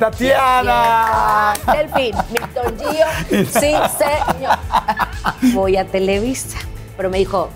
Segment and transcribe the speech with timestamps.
[0.00, 1.52] Tatiana.
[1.66, 4.58] Delfín, Milton Gio, sí, señor.
[5.52, 6.56] Voy a Televisa.
[6.96, 7.50] Pero me dijo,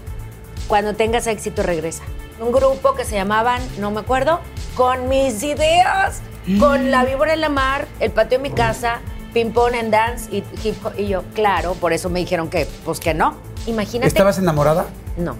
[0.68, 2.02] cuando tengas éxito regresa.
[2.38, 4.40] Un grupo que se llamaban, no me acuerdo,
[4.76, 6.20] con mis ideas,
[6.60, 8.98] con la víbora en la mar, el patio de mi casa,
[9.32, 10.92] ping pong and dance y hip hop.
[10.98, 13.36] Y yo, claro, por eso me dijeron que, pues que no.
[13.66, 14.08] Imagínate.
[14.08, 14.84] ¿Estabas enamorada?
[15.16, 15.36] No,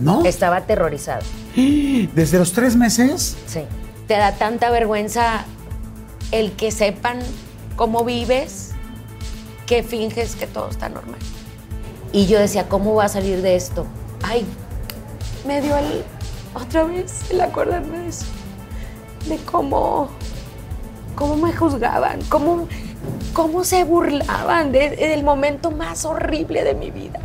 [0.00, 0.24] ¿No?
[0.24, 1.20] estaba aterrorizada.
[1.54, 3.36] ¿Desde los tres meses?
[3.46, 3.60] Sí.
[4.06, 5.44] Te da tanta vergüenza
[6.32, 7.18] el que sepan
[7.76, 8.72] cómo vives
[9.66, 11.18] que finges que todo está normal.
[12.12, 13.86] Y yo decía, ¿cómo voy a salir de esto?
[14.22, 14.46] Ay,
[15.46, 16.02] me dio el,
[16.54, 18.24] otra vez el acordarme de eso.
[19.28, 20.08] De cómo,
[21.14, 22.66] cómo me juzgaban, cómo,
[23.34, 27.20] cómo se burlaban de- del momento más horrible de mi vida.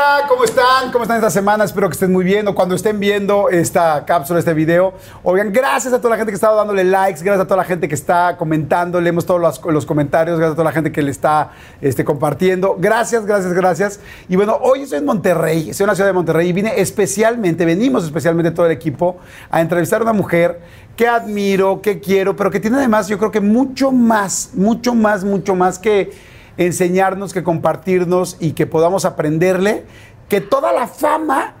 [0.00, 0.90] Hola, ¿cómo están?
[0.92, 1.62] ¿Cómo están esta semana?
[1.62, 4.94] Espero que estén muy bien o cuando estén viendo esta cápsula, este video.
[5.22, 7.86] Oigan, gracias a toda la gente que está dándole likes, gracias a toda la gente
[7.86, 11.50] que está comentando, leemos todos los, comentarios, gracias a toda la gente que le está
[11.82, 12.76] este, compartiendo.
[12.78, 14.00] Gracias, gracias, gracias.
[14.26, 17.66] Y bueno, hoy estoy en Monterrey, estoy en la ciudad de Monterrey y vine especialmente,
[17.66, 19.18] venimos especialmente todo el equipo
[19.50, 20.62] a entrevistar a una mujer
[20.96, 25.24] que admiro, que quiero, pero que tiene además yo creo que mucho más, mucho más,
[25.24, 26.29] mucho más que
[26.66, 29.84] enseñarnos, que compartirnos y que podamos aprenderle
[30.28, 31.54] que toda la fama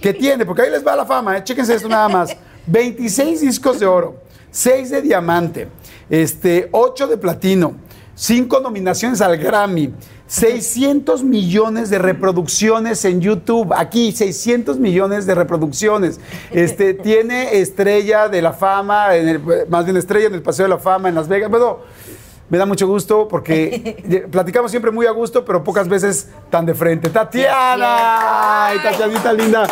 [0.00, 1.44] que tiene, porque ahí les va la fama, ¿eh?
[1.44, 2.36] chéquense esto nada más,
[2.66, 4.16] 26 discos de oro,
[4.50, 5.68] 6 de diamante,
[6.10, 7.76] este, 8 de platino,
[8.14, 9.92] 5 nominaciones al Grammy,
[10.26, 16.20] 600 millones de reproducciones en YouTube, aquí 600 millones de reproducciones.
[16.50, 20.70] Este, tiene estrella de la fama, en el- más bien estrella en el Paseo de
[20.70, 21.50] la Fama en Las Vegas.
[21.50, 21.78] Bueno,
[22.52, 26.74] me da mucho gusto porque platicamos siempre muy a gusto, pero pocas veces tan de
[26.74, 27.08] frente.
[27.08, 29.66] Tatiana, ay, Tatianita linda.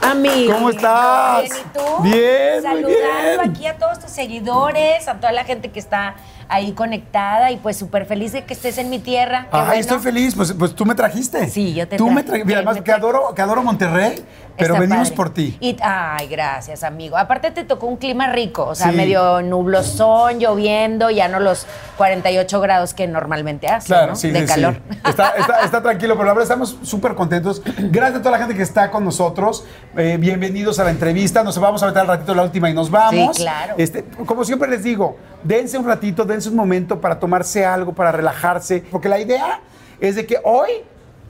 [0.00, 0.54] Amigo.
[0.54, 1.42] ¿Cómo estás?
[1.42, 2.02] Bien, ¿y tú?
[2.02, 3.50] Bien, muy Saludando bien.
[3.50, 6.14] aquí a todos tus seguidores, a toda la gente que está
[6.48, 9.46] ahí conectada y pues súper feliz de que estés en mi tierra.
[9.50, 9.72] Ay, bueno.
[9.74, 11.48] estoy feliz, pues, pues tú me trajiste.
[11.48, 12.46] Sí, yo te Tú me trajiste.
[12.48, 14.24] Me además que adoro, que adoro Monterrey,
[14.56, 15.16] pero Está venimos padre.
[15.16, 15.56] por ti.
[15.60, 17.16] Y, ay, gracias, amigo.
[17.16, 18.96] Aparte te tocó un clima rico, o sea, Sí.
[18.96, 24.16] medio nublosón, lloviendo, ya no los 48 grados que normalmente hace, Claro, ¿no?
[24.16, 24.80] sí, de sí, calor.
[25.08, 25.34] está-
[25.64, 27.62] está tranquilo, pero la verdad estamos súper contentos.
[27.78, 29.64] Gracias a toda la gente que está con nosotros.
[29.96, 31.42] Eh, bienvenidos a la entrevista.
[31.42, 33.36] Nos vamos a meter al ratito la última y nos vamos.
[33.36, 33.74] Sí, claro.
[33.78, 38.12] Este, como siempre les digo, dense un ratito, dense un momento para tomarse algo, para
[38.12, 38.84] relajarse.
[38.90, 39.60] Porque la idea
[40.00, 40.70] es de que hoy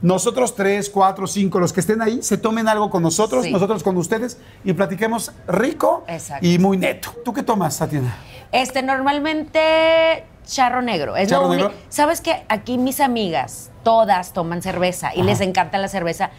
[0.01, 3.51] nosotros tres, cuatro, cinco, los que estén ahí, se tomen algo con nosotros, Sí.
[3.51, 6.45] nosotros con ustedes y platiquemos rico Exacto.
[6.45, 7.11] y muy neto.
[7.25, 8.15] ¿Tú qué tomas, Tatiana?
[8.51, 11.15] Este, normalmente charro negro.
[11.17, 11.69] Es ¿Charro lo único.
[11.69, 11.83] negro?
[11.89, 16.29] Sabes que aquí mis amigas, todas toman cerveza y les encanta la cerveza.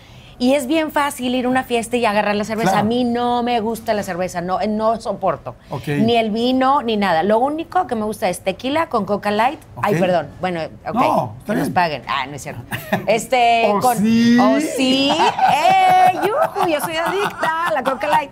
[0.41, 2.71] Y es bien fácil ir a una fiesta y agarrar la cerveza.
[2.71, 2.87] Claro.
[2.87, 5.57] A mí no me gusta la cerveza, no, no soporto.
[5.87, 7.25] Ni el vino, ni nada.
[7.25, 9.59] Lo único que me gusta es tequila con coca light.
[9.83, 10.29] Ay, perdón.
[10.41, 10.95] Bueno, ok.
[10.95, 12.03] No, que nos paguen.
[12.07, 12.63] Ah, no es cierto.
[13.07, 13.99] Este, ¿Oh, con.
[13.99, 14.39] sí?
[14.41, 15.11] Oh, sí.
[15.11, 16.13] ¡Eh!
[16.15, 18.31] yujú, yo soy adicta a la coca light.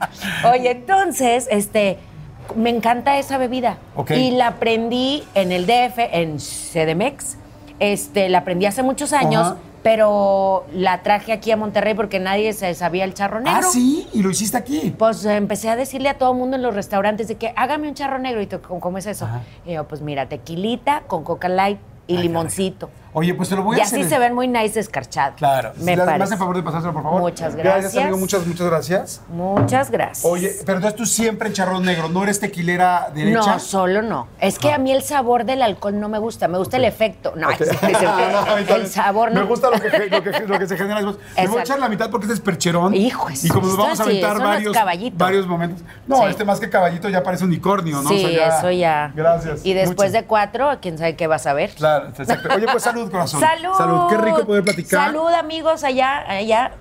[0.52, 1.98] Oye, entonces, este.
[2.54, 3.78] Me encanta esa bebida.
[4.10, 7.38] Y la aprendí en el DF, en CDMX.
[7.80, 9.54] Este, la aprendí hace muchos años.
[9.86, 13.60] Pero la traje aquí a Monterrey porque nadie se sabía el charro negro.
[13.62, 14.92] Ah, sí, y lo hiciste aquí.
[14.98, 17.94] Pues empecé a decirle a todo el mundo en los restaurantes de que hágame un
[17.94, 18.42] charro negro.
[18.42, 19.26] Y tú, ¿cómo, es eso?
[19.26, 19.42] Ajá.
[19.64, 22.90] Y yo, pues mira, tequilita con coca light y Ay, limoncito.
[23.18, 24.00] Oye, pues te lo voy Y a hacer.
[24.00, 25.36] así se ven muy nice escarchados.
[25.38, 25.72] Claro.
[25.78, 26.24] Me ¿Me parece.
[26.24, 27.22] hacen favor de pasárselo, por favor?
[27.22, 28.02] Muchas Gracias, gracias.
[28.04, 28.18] amigo.
[28.18, 29.20] Muchas, muchas gracias.
[29.28, 30.24] Muchas gracias.
[30.30, 33.54] Oye, pero entonces tú siempre en charrón negro, ¿no eres tequilera derecha?
[33.54, 34.28] No, solo no.
[34.38, 37.32] Es que a mí el sabor del alcohol no me gusta, me gusta el efecto.
[37.36, 39.40] No, es- es- es- el sabor no.
[39.40, 41.16] Me gusta lo que, lo que, lo que se genera después.
[41.38, 42.92] Me voy a echar la mitad porque este es percherón.
[42.94, 44.76] Hijo, Y como nos vamos a sí, aventar es varios,
[45.16, 45.82] varios momentos.
[46.06, 46.22] No, Sí.
[46.28, 48.10] este más que caballito ya parece unicornio, ¿no?
[48.10, 49.10] Sí, eso ya.
[49.14, 49.64] Gracias.
[49.64, 50.12] Y después Muchas.
[50.12, 51.70] de cuatro, quién sabe qué vas a ver.
[51.70, 52.48] Claro, exacto.
[52.54, 53.40] Oye, pues salud, corazón.
[53.40, 53.74] Salud.
[53.76, 54.06] Salud.
[54.08, 55.06] Qué rico poder platicar.
[55.06, 56.72] Salud, amigos, allá, allá,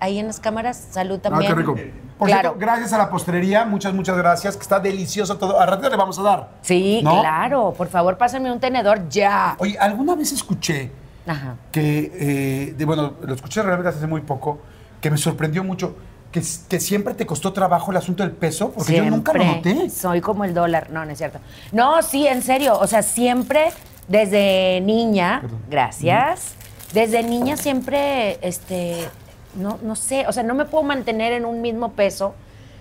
[0.00, 0.76] ahí en las cámaras.
[0.90, 1.52] Salud Ah, también.
[1.52, 1.74] qué rico.
[2.18, 2.50] Por claro.
[2.50, 5.58] cierto, gracias a la postrería, muchas, muchas gracias, que está delicioso todo.
[5.58, 6.48] A ratito le vamos a dar.
[6.62, 7.20] Sí, ¿No?
[7.20, 7.74] claro.
[7.76, 9.56] Por favor, pásenme un tenedor ya.
[9.58, 10.92] Oye, ¿alguna vez escuché
[11.26, 11.56] Ajá.
[11.72, 14.60] que, eh, de- bueno, lo escuché realmente hace muy poco,
[15.00, 15.96] que me sorprendió mucho,
[16.30, 19.90] que, siempre te costó trabajo el asunto del peso, porque yo nunca lo noté.
[19.90, 20.90] Soy como el dólar.
[20.90, 21.40] No, no es cierto.
[21.72, 22.78] No, sí, en serio.
[22.78, 23.72] O sea, siempre
[24.08, 25.60] desde niña, Perdón.
[25.68, 26.54] gracias.
[26.92, 29.08] Desde niña siempre, este,
[29.54, 32.34] no, no sé, o sea, no me puedo mantener en un mismo peso.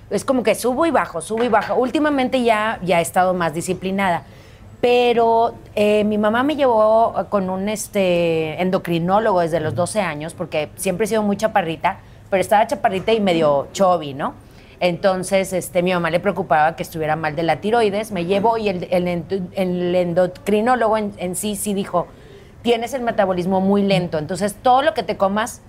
[0.09, 1.75] Es como que subo y bajo, subo y bajo.
[1.75, 4.23] Últimamente ya, ya he estado más disciplinada.
[4.81, 10.69] Pero eh, mi mamá me llevó con un este, endocrinólogo desde los 12 años, porque
[10.75, 14.33] siempre he sido muy chaparrita, pero estaba chaparrita y medio chovi, ¿no?
[14.81, 18.67] Entonces, este, mi mamá le preocupaba que estuviera mal de la tiroides, me llevó y
[18.67, 22.07] el, el, endo- el endocrinólogo en, en sí sí dijo,
[22.63, 25.61] tienes el metabolismo muy lento, entonces todo lo que te comas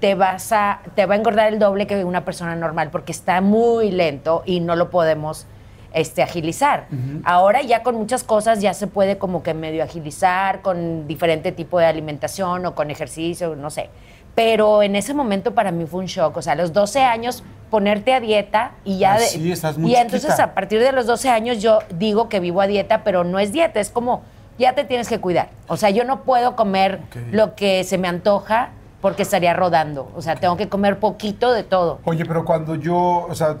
[0.00, 3.40] te vas a te va a engordar el doble que una persona normal porque está
[3.40, 5.46] muy lento y no lo podemos
[5.92, 6.86] este, agilizar.
[7.24, 11.78] Ahora ya con muchas cosas ya se puede como que medio agilizar con diferente tipo
[11.80, 13.90] de alimentación o con ejercicio, no sé.
[14.34, 16.36] Pero en ese momento para mí fue un shock.
[16.36, 19.14] O sea, a los 12 años ponerte a dieta y ya...
[19.14, 22.28] Ah, de- sí, estás muy y entonces a partir de los 12 años yo digo
[22.28, 24.22] que vivo a dieta, pero no es dieta, es como
[24.58, 25.48] ya te tienes que cuidar.
[25.68, 27.00] O sea, yo no puedo comer
[27.30, 28.70] lo que se me antoja
[29.02, 30.10] porque estaría rodando.
[30.16, 31.98] O sea, tengo que comer poquito de todo.
[32.04, 33.56] Oye, pero cuando yo, o sea,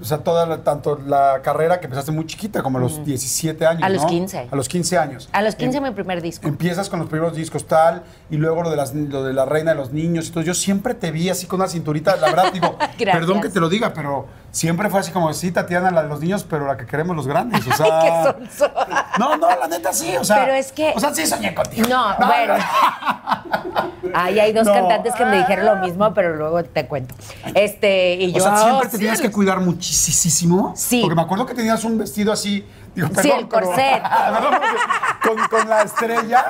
[0.00, 3.64] o sea toda la- tanto la carrera que empezaste muy chiquita, como a los 17
[3.64, 4.08] años, A los ¿no?
[4.08, 4.48] 15.
[4.50, 5.28] A los 15 años.
[5.32, 6.46] A los 15 Em- mi primer disco.
[6.46, 9.70] Empiezas con los primeros discos tal, y luego lo de, las, lo de la reina
[9.70, 10.26] de los niños.
[10.26, 13.60] Entonces yo siempre te vi así con una cinturita, la verdad, digo, perdón que te
[13.60, 16.76] lo diga, pero siempre fue así como, sí, Tatiana, la de los niños, pero la
[16.76, 17.66] que queremos los grandes.
[17.66, 18.70] O sea, Ay, sonso.
[19.18, 20.40] No, no, la neta sí, o sea.
[20.44, 21.88] Pero es que- O sea, sí soñé contigo.
[21.88, 22.54] No, bueno.
[24.14, 24.72] Ay, hay dos No.
[24.72, 27.14] cantantes que me dijeron lo mismo, pero luego te cuento.
[27.54, 28.42] Este, y O yo.
[28.42, 30.72] sea, siempre "Ah, te sí, tenías que cuidar muchísimo.
[30.76, 31.00] Sí.
[31.02, 32.66] Porque me acuerdo que tenías un vestido así.
[33.08, 34.02] Digo, Sí, perdón, el pero- corset.
[35.22, 36.44] con, con la estrella.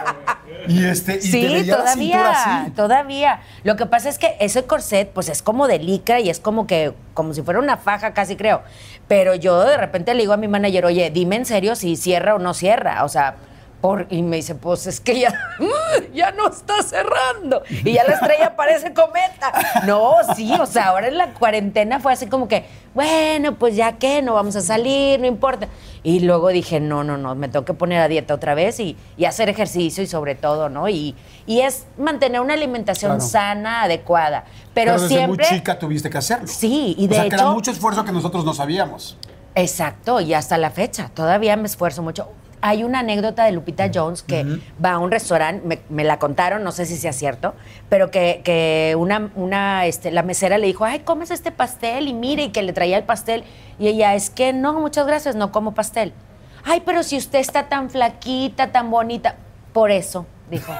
[0.69, 1.15] Y este.
[1.15, 2.71] Y te Sí, veía la cintura todavía, así.
[2.73, 3.41] todavía.
[3.65, 6.67] Lo que pasa es que ese corset, pues es como de licra y es como
[6.67, 8.63] que, como si fuera una faja, casi creo.
[9.09, 12.35] Pero yo de repente le digo a mi manager, oye, dime en serio si cierra
[12.35, 13.05] o no cierra.
[13.05, 13.37] O sea,
[13.81, 15.33] por, y me dice, pues es que ya,
[16.15, 17.63] ya no está cerrando.
[17.71, 19.53] Y ya la estrella parece cometa.
[19.87, 23.93] No, sí, o sea, ahora en la cuarentena fue así como que, bueno, pues ya
[23.99, 25.69] que, no vamos a salir, no importa.
[26.03, 28.97] Y luego dije, no, no, no, me tengo que poner a dieta otra vez y,
[29.17, 30.89] y hacer ejercicio y sobre todo, ¿no?
[30.89, 31.15] Y,
[31.47, 33.21] y es mantener una alimentación Claro.
[33.31, 34.45] sana, adecuada.
[34.75, 35.47] Pero, desde siempre...
[35.49, 36.47] muy chica tuviste que hacerlo.
[36.49, 39.17] Sí, y o de sea, que era hecho- mucho esfuerzo que nosotros no sabíamos.
[39.55, 42.29] Exacto, y hasta la fecha, todavía me esfuerzo mucho.
[42.63, 46.63] Hay una anécdota de Lupita Jones que va a un restaurante, me, me la contaron,
[46.63, 47.55] no sé si sea cierto,
[47.89, 52.13] pero que, que una, una este, la mesera le dijo, ay, comes este pastel y
[52.15, 53.45] mire, y que le traía el pastel.
[53.79, 56.13] Y ella, es que no, muchas gracias, no como pastel.
[56.65, 59.37] Ay, pero si usted está tan flaquita, tan bonita,
[59.73, 60.73] por eso, dijo.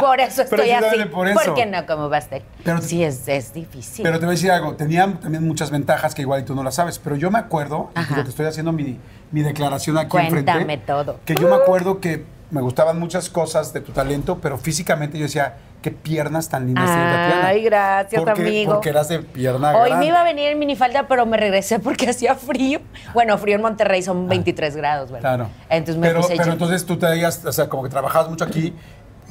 [0.00, 1.04] Por eso estoy así.
[1.06, 1.40] Por eso.
[1.44, 2.42] Porque no como pastel.
[2.64, 4.02] Pero- sí, es, es difícil.
[4.02, 6.74] Pero te voy a decir algo, tenía también muchas ventajas que igual tú no las
[6.74, 8.98] sabes, pero yo me acuerdo, digo, te estoy haciendo mi,
[9.32, 11.18] mi declaración aquí Cuéntame enfrente, todo.
[11.24, 15.24] que yo me acuerdo que me gustaban muchas cosas de tu talento, pero físicamente yo
[15.24, 16.88] decía, qué piernas tan lindas.
[16.88, 18.72] Ay, gracias, Porque- amigo.
[18.74, 19.96] Porque eras de pierna Hoy grande.
[19.96, 22.80] me iba a venir en minifalda, pero me regresé porque hacía frío.
[23.14, 25.32] Bueno, frío en Monterrey son 23 grados, ¿verdad?
[25.32, 25.36] Ah.
[25.36, 25.50] Claro.
[25.68, 28.44] Entonces me pero, puse pero entonces tú te veías, o sea, como que trabajabas mucho
[28.44, 28.72] aquí,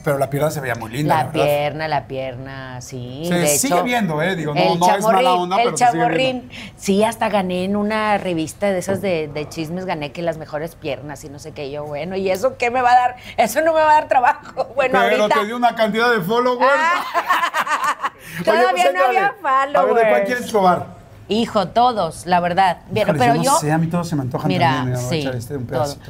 [0.05, 3.23] pero la pierna se veía muy linda, la la, pierna, la pierna, sí.
[3.27, 4.35] Se de sigue hecho, viendo, ¿eh?
[4.35, 6.49] Digo, no- no es mala onda, el pero se sigue chamorrín.
[6.77, 10.75] Sí, hasta gané en una revista de esas de, de chismes, gané que las mejores
[10.75, 11.71] piernas y no sé qué.
[11.71, 13.15] Yo, bueno, ¿y eso qué me va a dar?
[13.35, 14.67] Eso no me va a dar trabajo.
[14.75, 15.39] Bueno, Pero ahorita.
[15.39, 16.71] te dio una cantidad de followers.
[16.71, 19.19] Oye, Todavía pues, no había échale.
[19.19, 20.25] A ver, ¿de cuál followers.
[20.25, 20.85] quieres probar?
[21.27, 22.77] Hijo, todos, la verdad.
[22.93, 23.51] Híjole, pero yo yo.
[23.53, 25.27] no sé, a mí todos se me antojan Mira, también, mira, sí.
[25.35, 25.67] este un.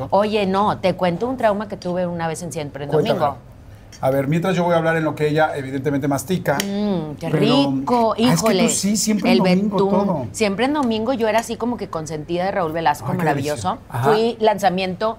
[0.10, 3.26] Oye, no, te cuento un trauma que tuve una vez en Siempre en Cuéntamelo.
[3.26, 3.55] Domingo.
[4.02, 6.58] A ver, mientras yo voy a hablar en lo que ella evidentemente mastica.
[6.66, 8.64] Mm, qué pero- rico, Ah, es que híjole.
[8.64, 10.26] tú sí, siempre el en domingo todo.
[10.32, 13.78] Siempre en domingo yo era así como que consentida de Raúl Velasco, Ay, qué maravilloso.
[14.04, 15.18] Fui lanzamiento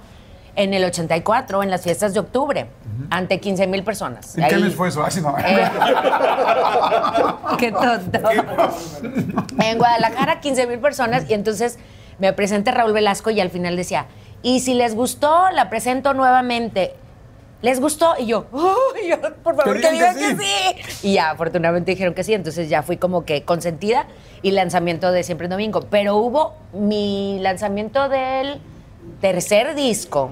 [0.54, 2.66] en el 84, en las fiestas de octubre,
[3.10, 4.38] ante 15 mil personas.
[4.38, 5.04] ¿En qué mes fue eso?
[5.04, 5.36] Ay, no.
[5.38, 5.68] Eh,
[7.58, 8.18] Qué tonto.
[9.62, 11.78] En Guadalajara, 15 mil personas, y entonces
[12.18, 14.06] me presenta Raúl Velasco y al final decía,
[14.42, 16.94] y si les gustó, la presento nuevamente.
[17.62, 18.14] ¿Les gustó?
[18.18, 20.42] Y yo, "Uy, yo, por favor, Que digan que que
[20.92, 21.08] sí.
[21.08, 24.06] Y ya, afortunadamente dijeron que sí, entonces ya fui como que consentida
[24.42, 25.80] y lanzamiento de Siempre en Domingo.
[25.90, 28.60] Pero hubo mi lanzamiento del
[29.20, 30.30] tercer disco,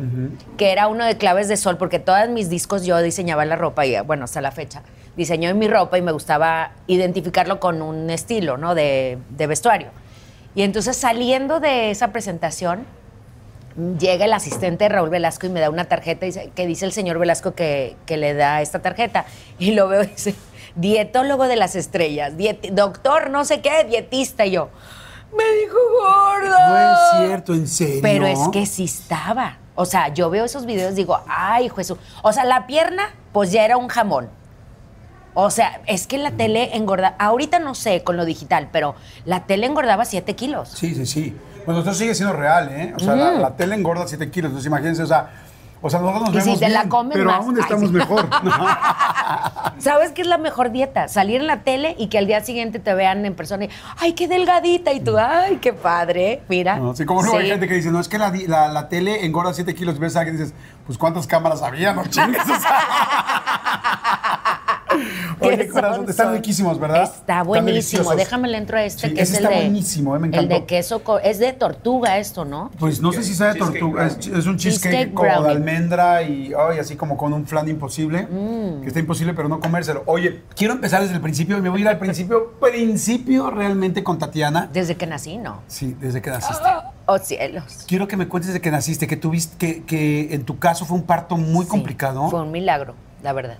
[0.59, 3.87] que era uno de Claves de Sol, porque todos mis discos yo diseñaba la ropa
[3.87, 4.83] y, bueno, hasta la fecha,
[5.17, 8.75] diseñó mi ropa y me gustaba identificarlo con un estilo, ¿no?
[8.75, 9.89] De, de vestuario.
[10.55, 12.85] Y entonces saliendo de esa presentación,
[13.99, 17.19] llega el asistente de Raúl Velasco y me da una tarjeta que dice el señor
[17.19, 19.27] Velasco que, que le da esta tarjeta.
[19.59, 20.35] Y lo veo y dice,
[20.77, 22.35] dietólogo de las estrellas,
[22.73, 24.47] doctor no sé qué, dietista.
[24.47, 24.71] Y yo,
[25.37, 26.69] me dijo gorda.
[26.69, 28.01] No es cierto, en serio.
[28.03, 29.59] Pero es que sí estaba.
[29.75, 31.99] O sea, yo veo esos videos y digo, ay, Jesús.
[32.23, 34.29] O sea, la pierna, pues ya era un jamón.
[35.35, 37.17] O sea, es que la tele engorda.
[37.19, 40.69] Ahorita no sé con lo digital, pero la tele engordaba 7 kilos.
[40.69, 41.37] Sí, sí, sí.
[41.67, 42.93] Bueno, esto sigue siendo real, ¿eh?
[42.97, 44.51] O sea, la, la tele engorda 7 kilos.
[44.51, 45.31] Entonces, imagínense, o sea,
[45.81, 47.37] O sea, nosotros nos Y si vemos te la bien, comes pero más.
[47.37, 47.95] aún Ay, estamos sí.
[47.95, 48.27] mejor.
[49.79, 51.09] ¿Sabes qué es la mejor dieta?
[51.09, 54.15] Salir en la tele y que al día siguiente te vean en persona y, ay,
[54.15, 54.93] qué delgadita.
[54.93, 56.43] Y tú, ay, qué padre.
[56.49, 56.77] Mira.
[56.77, 59.27] No, sí, como luego hay gente que dice, no, es que la, la, la tele
[59.27, 59.99] engorda 7 kilos.
[59.99, 60.55] Ves a alguien y dices,
[60.87, 61.93] pues ¿cuántas cámaras había?
[61.93, 62.43] No chingues.
[62.43, 63.94] o sea.
[65.41, 67.03] Oye, ¿Qué corazón, están Son- riquísimos, ¿verdad?
[67.05, 68.15] Está buenísimo.
[68.15, 69.63] Déjame le entro a este Sí, que ese es el está de.
[69.65, 70.55] buenísimo, eh, me El encantó.
[70.55, 71.03] de queso.
[71.23, 72.71] Es de tortuga esto, ¿no?
[72.79, 76.79] Pues no sé si sabe tortuga, es, un cheesecake, Cheesecake como de almendra y ay,
[76.79, 78.83] así como con un flan imposible, Mm.
[78.83, 80.03] que está imposible pero no comérselo.
[80.07, 84.03] Oye, quiero empezar desde el principio y me voy a ir al principio, principio realmente
[84.05, 84.69] con Tatiana.
[84.73, 85.63] Desde que nací, ¿no?
[85.69, 86.65] Sí, desde que naciste.
[87.07, 87.85] Oh, cielos.
[87.87, 90.97] Quiero que me cuentes desde que naciste, que tuviste, que, que en tu caso fue
[90.97, 92.31] un parto muy Sí, complicado.
[92.31, 93.59] Fue un milagro, la verdad.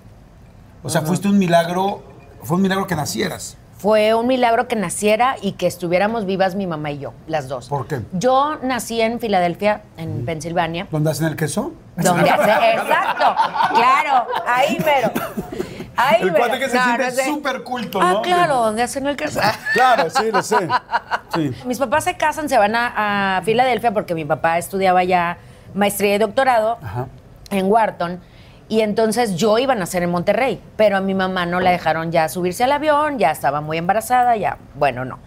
[0.85, 2.03] O sea, fuiste un milagro,
[2.43, 3.57] fue un milagro que nacieras.
[3.77, 7.67] Fue un milagro que naciera y que estuviéramos vivas mi mamá y yo, las dos.
[7.67, 7.99] ¿Por qué?
[8.13, 10.87] Yo nací en Filadelfia, en Pensilvania.
[10.89, 11.73] ¿Dónde hacen el queso?
[11.97, 13.35] Hace, exacto,
[13.75, 15.11] claro, ahí mero.
[15.97, 17.25] Ahí El cuate que se No, siente no sé.
[17.25, 18.21] súper culto, Ah, ¿no?
[18.21, 19.39] claro, donde hacen el queso.
[19.73, 20.67] Claro, sí, lo sé.
[21.33, 21.51] Sí.
[21.65, 25.37] Mis papás se casan, se van a, a Filadelfia porque mi papá estudiaba ya
[25.73, 27.07] maestría y doctorado Ajá.
[27.49, 28.19] en Wharton.
[28.67, 32.11] Y entonces yo iba a nacer en Monterrey, pero a mi mamá no la dejaron
[32.11, 35.19] ya subirse al avión, ya estaba muy embarazada, ya, bueno, no.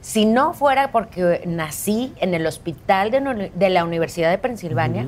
[0.00, 5.06] Si no fuera porque nací en el hospital de, la Universidad de Pensilvania,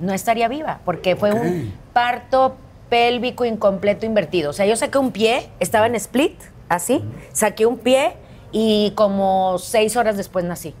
[0.00, 2.56] no estaría viva, porque fue un parto
[2.90, 4.50] pélvico incompleto invertido.
[4.50, 8.14] O sea, yo saqué un pie, estaba en split, así, saqué un pie
[8.50, 10.74] y como seis horas después nací.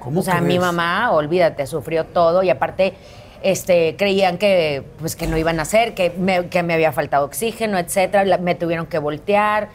[0.00, 2.92] ¿Cómo o sea, mi mamá, olvídate, sufrió todo y aparte
[3.44, 7.24] este, creían que, pues, que no iban a hacer, que me, que me había faltado
[7.26, 8.24] oxígeno, etcétera.
[8.24, 9.68] La- Me tuvieron que voltear,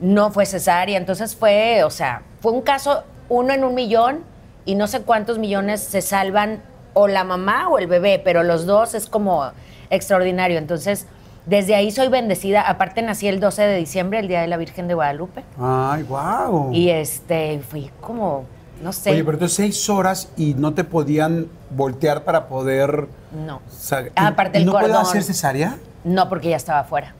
[0.00, 0.96] no fue cesárea.
[0.96, 4.20] Entonces fue, o sea, fue un caso uno en un millón
[4.64, 6.62] y no sé cuántos millones se salvan
[6.94, 9.50] o la mamá o el bebé, pero los dos es como
[9.90, 10.56] extraordinario.
[10.58, 11.06] Entonces,
[11.46, 12.60] desde ahí soy bendecida.
[12.62, 15.42] Aparte nací el 12 de diciembre, el Día de la Virgen de Guadalupe.
[15.60, 16.72] Ay, wow.
[16.72, 18.44] Y este, fui como,
[18.82, 19.10] no sé.
[19.10, 23.08] Oye, pero entonces seis horas y no te podían voltear para poder.
[23.46, 23.60] No.
[23.92, 25.02] Ah, ¿y- aparte el no puede cordón.
[25.02, 25.76] hacer cesárea?
[26.04, 27.14] No, porque ya estaba afuera.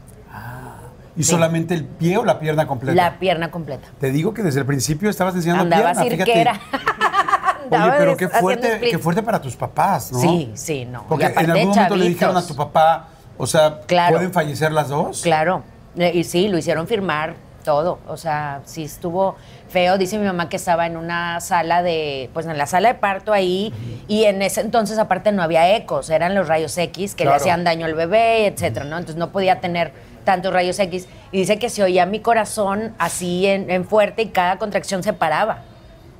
[1.17, 2.95] ¿Y solamente el pie o la pierna completa?
[2.95, 3.89] La pierna completa.
[3.99, 6.61] Te digo que desde el principio estabas enseñando Andaba pierna, cirquera.
[7.71, 10.21] Oye, pero qué fuerte, qué fuerte para tus papás, ¿no?
[10.21, 11.05] Sí, sí, no.
[11.09, 14.15] Porque en algún momento le dijeron a tu papá, o sea, Claro.
[14.17, 15.23] ¿pueden fallecer las dos?
[15.23, 15.65] Claro.
[15.97, 17.35] Eh, Y sí, lo hicieron firmar
[17.69, 17.99] todo.
[18.09, 19.37] O sea, sí estuvo
[19.69, 19.99] feo.
[19.99, 23.35] Dice mi mamá que estaba en una sala de, pues en la sala de parto
[23.35, 23.75] ahí,
[24.09, 27.37] y en ese entonces aparte no había ecos, eran los rayos X que Claro.
[27.37, 28.97] le hacían daño al bebé, etcétera, ¿no?
[28.97, 29.93] Entonces no podía tener
[30.25, 31.07] tantos rayos X.
[31.31, 35.13] Y dice que se oía mi corazón así en, en fuerte y cada contracción se
[35.13, 35.59] paraba.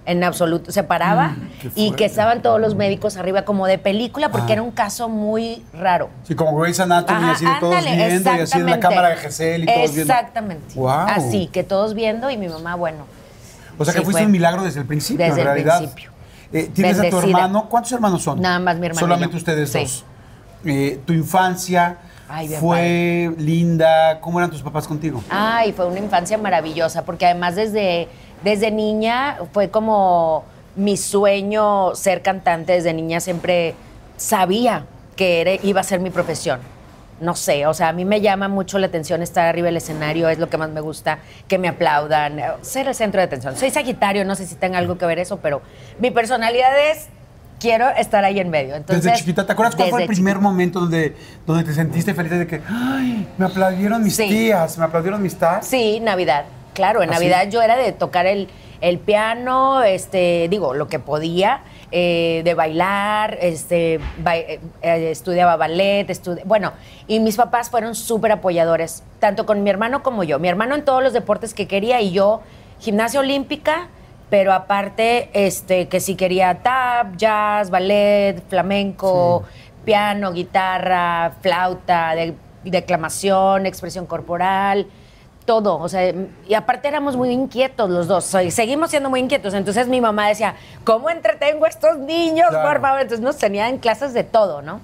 [0.09, 1.29] En absoluto, se paraba
[1.63, 4.55] Mm, y que estaban todos los médicos arriba como de película porque Ah.
[4.55, 6.09] era un caso muy raro.
[6.25, 9.17] Sí, como Grey's Anatomy, Ajá, así de todos viendo y así en la cámara de
[9.17, 10.13] Gesell y todos viendo.
[10.15, 10.75] Exactamente.
[10.75, 10.89] Wow.
[10.91, 13.05] Así, que todos viendo y mi mamá, bueno.
[13.77, 14.27] O sea que Sí, fuiste fue.
[14.27, 15.79] un milagro desde el principio, Desde en el realidad.
[15.79, 16.11] principio.
[16.55, 17.69] Eh, ¿Tienes a tu hermano?
[17.69, 18.41] ¿Cuántos hermanos son?
[18.41, 19.79] Nada más mi hermano Solamente ustedes Sí.
[19.81, 20.05] dos.
[20.65, 21.99] Eh, ¿Tu infancia
[22.31, 24.21] Ay, fue linda?
[24.23, 25.23] ¿Cómo eran tus papás contigo?
[25.29, 28.09] Ay, fue una infancia maravillosa, porque además desde,
[28.43, 30.45] desde niña fue como
[30.77, 32.73] mi sueño ser cantante.
[32.75, 33.75] Desde niña siempre
[34.17, 34.85] sabía
[35.17, 36.61] que era- iba a ser mi profesión.
[37.21, 40.29] No sé, o sea, a mí me llama mucho la atención estar arriba del escenario,
[40.29, 41.19] es lo que más me gusta,
[41.49, 43.57] que me aplaudan, eh, ser el centro de atención.
[43.57, 45.61] Soy Sagitario, no sé si tenga algo que ver eso, pero
[45.99, 47.09] mi personalidad es,
[47.59, 48.77] quiero estar ahí en medio.
[48.77, 50.49] Entonces, desde chiquita, ¿te acuerdas cuál fue el primer chiquita.
[50.49, 54.29] momento donde, donde te sentiste feliz de que, ay, me aplaudieron mis Sí.
[54.29, 55.67] tías, me aplaudieron mis tas?
[55.67, 56.45] Sí, Navidad.
[56.79, 57.19] Claro, en ¿Ah, sí?
[57.27, 58.47] Navidad yo era de tocar el,
[58.81, 65.57] el piano, este, digo, lo que podía, eh, de bailar, este, ba- eh, eh, estudiaba
[65.57, 66.73] ballet, estudi- bueno,
[67.09, 70.39] y mis papás fueron súper apoyadores, tanto con mi hermano como yo.
[70.39, 72.43] Mi hermano en todos los deportes que quería y yo,
[72.79, 73.89] gimnasia olímpica,
[74.31, 79.43] pero aparte, este, que si quería tap, jazz, ballet, flamenco,
[79.85, 84.87] piano, guitarra, flauta, de- declamación, expresión corporal,
[85.49, 85.79] todo.
[85.79, 86.13] O sea,
[86.47, 88.27] y aparte éramos muy inquietos los dos.
[88.27, 89.55] soy- seguimos siendo muy inquietos.
[89.55, 92.69] Entonces mi mamá decía, ¿cómo entretengo a estos niños, Claro.
[92.69, 93.01] por favor?
[93.01, 94.81] Entonces nos tenían clases de todo, ¿no?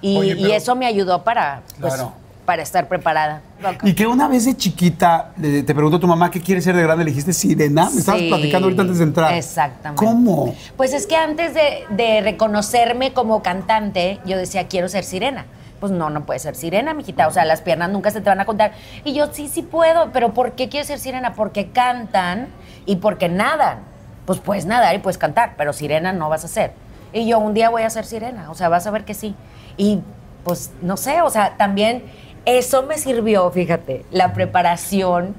[0.00, 2.12] Y, Oye, y pero- eso me ayudó para, pues, Claro.
[2.44, 3.42] para estar preparada.
[3.84, 6.82] Y que una vez de chiquita le- te preguntó tu mamá qué quiere ser de
[6.82, 7.88] grande, le dijiste sirena.
[7.92, 9.32] Me estabas platicando ahorita antes de entrar.
[9.34, 10.04] Exactamente.
[10.04, 10.52] ¿Cómo?
[10.76, 15.46] Pues es que antes de, de reconocerme como cantante, yo decía, quiero ser sirena.
[15.80, 17.28] Pues no, no puedes ser sirena, mijita.
[17.28, 18.72] O sea, las piernas nunca se te van a contar.
[19.04, 20.10] Y yo, sí, sí puedo.
[20.12, 21.34] Pero ¿por qué quieres ser sirena?
[21.34, 22.48] Porque cantan
[22.86, 23.78] y porque nadan.
[24.26, 26.72] Pues puedes nadar y puedes cantar, pero sirena no vas a ser.
[27.12, 28.50] Y yo, un día voy a ser sirena.
[28.50, 29.34] O sea, vas a ver que sí.
[29.76, 30.00] Y
[30.44, 32.04] pues no sé, o sea, también
[32.44, 35.34] eso me sirvió, fíjate, la preparación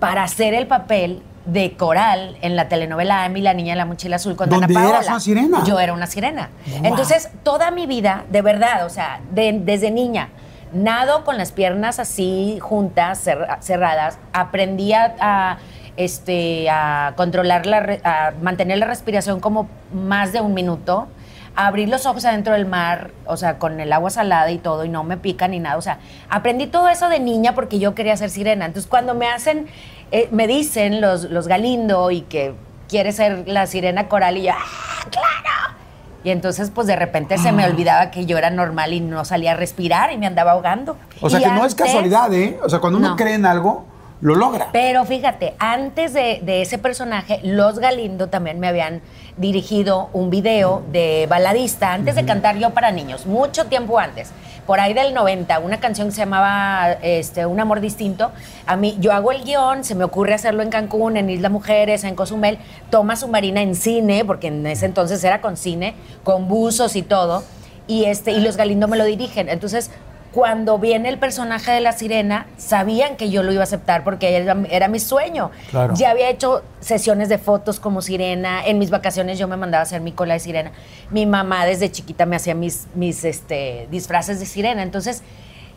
[0.00, 4.16] para hacer el papel de coral en la telenovela Amy, la niña de la mochila
[4.16, 4.90] azul con Ana ¿Donde Paola.
[4.90, 5.64] eras una sirena?
[5.64, 6.50] Yo era una sirena.
[6.66, 6.80] Wow.
[6.84, 10.28] Entonces, toda mi vida, de verdad, o sea, de- desde niña,
[10.72, 15.58] nado con las piernas así juntas, cer- cerradas, aprendí a, a,
[15.96, 21.08] este, a controlar, la, a mantener la respiración como más de un minuto,
[21.56, 24.88] abrir los ojos adentro del mar, o sea, con el agua salada y todo, y
[24.88, 25.76] no me pica ni nada.
[25.76, 25.98] O sea,
[26.30, 28.64] aprendí todo eso de niña porque yo quería ser sirena.
[28.66, 29.66] Entonces, cuando me hacen,
[30.10, 32.54] eh, me dicen los, los Galindo y que
[32.88, 35.76] quiere ser la sirena coral, y yo, ¡ah, claro!
[36.24, 37.52] Y entonces, pues de repente se Ah.
[37.52, 40.96] me olvidaba que yo era normal y no salía a respirar y me andaba ahogando.
[41.20, 42.60] O sea Y que no es casualidad, ¿eh?
[42.64, 43.16] O sea, cuando uno No.
[43.16, 43.86] cree en algo,
[44.22, 44.70] lo logra.
[44.72, 49.02] Pero fíjate, antes de, de ese personaje, los Galindo también me habían
[49.36, 54.30] dirigido un video de baladista antes de cantar yo para niños, mucho tiempo antes.
[54.66, 58.30] Por ahí del 90, una canción que se llamaba este, Un amor distinto.
[58.64, 62.04] A mí, yo hago el guion, se me ocurre hacerlo en Cancún, en Isla Mujeres,
[62.04, 66.94] en Cozumel, toma submarina en cine, porque en ese entonces era con cine, con buzos
[66.94, 67.42] y todo.
[67.88, 69.48] Y, este, y los Galindo me lo dirigen.
[69.48, 69.90] Entonces,
[70.32, 74.34] cuando viene el personaje de la sirena, sabían que yo lo iba a aceptar porque
[74.34, 75.50] era, era mi sueño.
[75.70, 75.94] Claro.
[75.94, 78.64] Ya había hecho sesiones de fotos como sirena.
[78.64, 80.72] En mis vacaciones yo me mandaba a hacer mi cola de sirena.
[81.10, 84.82] Mi mamá desde chiquita me hacía mis, mis este, disfraces de sirena.
[84.82, 85.22] Entonces,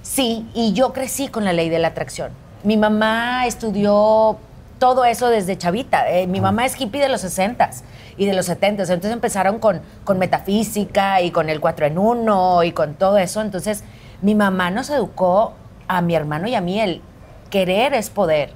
[0.01, 2.31] sí, y yo crecí con la ley de la atracción.
[2.63, 4.38] Mi mamá estudió
[4.79, 6.09] todo eso desde chavita.
[6.09, 7.81] Eh, mi mamá es hippie de los 60s
[8.17, 8.79] y de los 70s.
[8.79, 13.41] Entonces empezaron con, con metafísica y con el 4 en 1 y con todo eso.
[13.41, 13.83] Entonces
[14.22, 15.53] mi mamá nos educó
[15.88, 17.01] a mi hermano y a mí el
[17.50, 18.51] querer es poder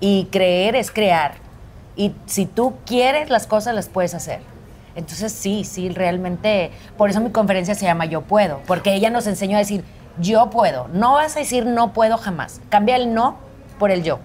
[0.00, 1.34] y creer es crear.
[1.96, 4.40] Y si tú quieres las cosas, las puedes hacer.
[4.94, 9.26] Entonces sí, sí, realmente, por eso mi conferencia se llama Yo Puedo, porque ella nos
[9.26, 9.84] enseñó a decir,
[10.18, 10.88] yo puedo.
[10.88, 12.60] No vas a decir no puedo jamás.
[12.70, 13.36] Cambia el no
[13.78, 14.18] por el yo.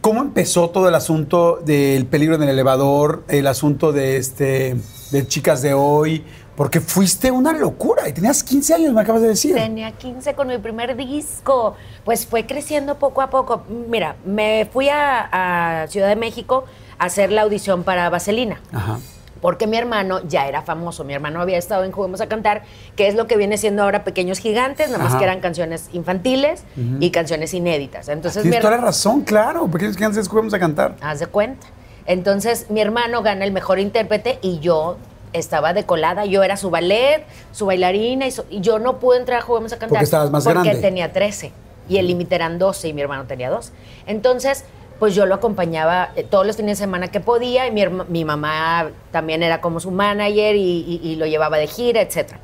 [0.00, 4.76] ¿Cómo empezó todo el asunto del peligro en el elevador, el asunto de este
[5.10, 6.24] de chicas de hoy?
[6.58, 9.54] Porque fuiste una locura y tenías 15 años, me acabas de decir.
[9.54, 11.76] Tenía 15 con mi primer disco.
[12.04, 13.62] Pues fue creciendo poco a poco.
[13.88, 16.64] Mira, me fui a, a Ciudad de México
[16.98, 18.60] a hacer la audición para Vaselina.
[18.72, 18.98] Ajá.
[19.40, 21.04] Porque mi hermano ya era famoso.
[21.04, 22.64] Mi hermano había estado en Juguemos a Cantar,
[22.96, 25.18] que es lo que viene siendo ahora Pequeños Gigantes, nada más Ajá.
[25.18, 26.64] que eran canciones infantiles
[26.98, 28.08] y canciones inéditas.
[28.08, 29.68] Entonces, Tienes toda la razón, claro.
[29.68, 30.96] Pequeños gigantes jugamos a cantar.
[31.02, 31.68] Haz de cuenta.
[32.04, 34.96] Entonces, mi hermano gana el mejor intérprete y yo
[35.32, 36.24] estaba de colada.
[36.24, 39.72] Yo era su ballet, su bailarina y, su- y yo no pude entrar a Juguemos
[39.72, 39.90] a Cantar.
[39.90, 40.80] Porque estabas más Porque grande.
[40.80, 41.52] tenía 13
[41.88, 43.72] y el límite eran 12 y mi hermano tenía 2.
[44.06, 44.64] Entonces,
[44.98, 48.24] pues yo lo acompañaba eh, todos los fines de semana que podía y mi, mi
[48.24, 52.40] mamá también era como su manager y, y- y lo llevaba de gira, etcétera.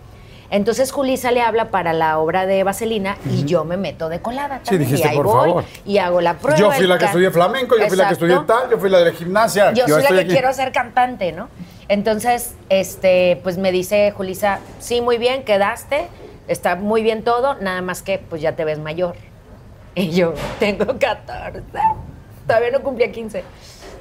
[0.51, 4.61] Entonces Julisa le habla para la obra de Vaselina y yo me meto de colada
[4.63, 4.83] Sí, también.
[4.89, 5.65] dijiste, y ahí por voy favor.
[5.85, 6.59] y hago la prueba.
[6.61, 8.99] yo fui la que estudié flamenco, yo fui la que estudié tal, yo fui la
[8.99, 9.73] de la gimnasia.
[9.73, 10.29] Yo soy la que aquí.
[10.31, 11.49] quiero ser cantante, ¿no?
[11.89, 16.09] Entonces, este, pues me dice Julisa, sí, muy bien, quedaste,
[16.49, 19.17] está muy bien todo, nada más que pues ya te ves mayor.
[19.97, 21.63] Y yo, tengo 14,
[22.49, 23.45] todavía no cumplía 15.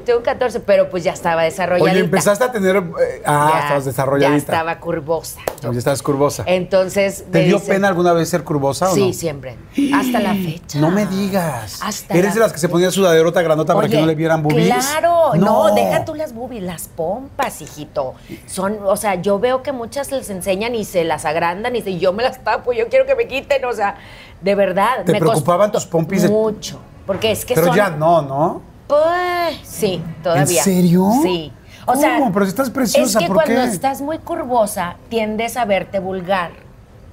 [0.06, 1.92] Tengo 14, pero pues ya estaba desarrolladita.
[1.94, 2.76] Oye, empezaste a tener.
[2.78, 4.32] eh, ah, Ya- estabas desarrolladita.
[4.32, 5.40] Ya estaba curvosa.
[5.62, 6.44] Ya estabas curvosa.
[6.46, 9.14] Entonces, ¿Te dio dice- pena alguna vez ser curvosa o Sí, no?
[9.14, 9.56] siempre.
[9.94, 10.80] Hasta la fecha.
[10.80, 11.80] No me digas.
[11.82, 14.16] Hasta ¿Eres la de las que se ponía sudaderota grandota para que Oye, no le
[14.16, 14.68] vieran boobies?
[14.68, 15.74] Claro, no.
[15.74, 18.14] deja tú las boobies, las pompas, hijito.
[18.46, 21.98] Son, o sea, yo veo que muchas les enseñan y se las agrandan y se-
[21.98, 23.96] yo me las tapo, yo quiero que me quiten, o sea,
[24.42, 25.04] de verdad.
[25.06, 28.62] ¿Te me preocupaban tus pompis Mucho, porque es que Pero son- ya no, ¿no?
[28.98, 30.60] Pues, sí, todavía.
[30.60, 31.10] ¿En serio?
[31.24, 31.52] Sí.
[31.86, 32.02] O ¿Cómo?
[32.02, 33.68] sea, Pero si estás preciosa, es que ¿por cuando qué?
[33.68, 36.52] estás muy curvosa, tiendes a verte vulgar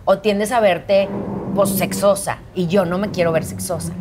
[0.05, 1.09] o tiendes a verte
[1.55, 2.39] pues, sexosa.
[2.55, 3.93] Y yo no me quiero ver sexosa.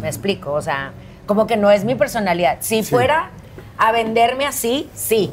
[0.00, 0.52] ¿Me explico?
[0.52, 0.92] O sea,
[1.26, 2.58] como que no es mi personalidad.
[2.60, 2.90] Si Sí.
[2.90, 3.30] fuera
[3.76, 5.30] a venderme así, sí.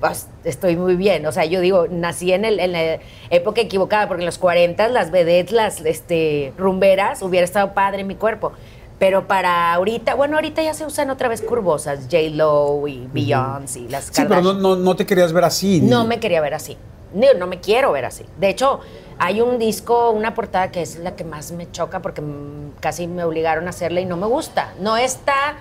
[0.00, 1.24] Pues estoy muy bien.
[1.24, 2.98] O sea, yo digo, nací en, el- en la
[3.30, 8.06] época equivocada, porque en los 40 las vedettes, las este, rumberas, hubiera estado padre en
[8.06, 8.52] mi cuerpo.
[8.98, 13.88] Pero para ahorita, bueno, ahorita ya se usan otra vez curvosas, J-Lo y Beyoncé y
[13.88, 14.62] las Sí, pero no, Kardashian.
[14.62, 15.80] no, no te querías ver así.
[15.82, 16.78] ni- No me quería ver así.
[17.12, 18.24] No, no me quiero ver así.
[18.38, 18.80] De hecho,
[19.18, 22.22] hay un disco, una portada que es la que más me choca porque
[22.80, 24.72] casi me obligaron a hacerla y no me gusta.
[24.80, 25.56] No está,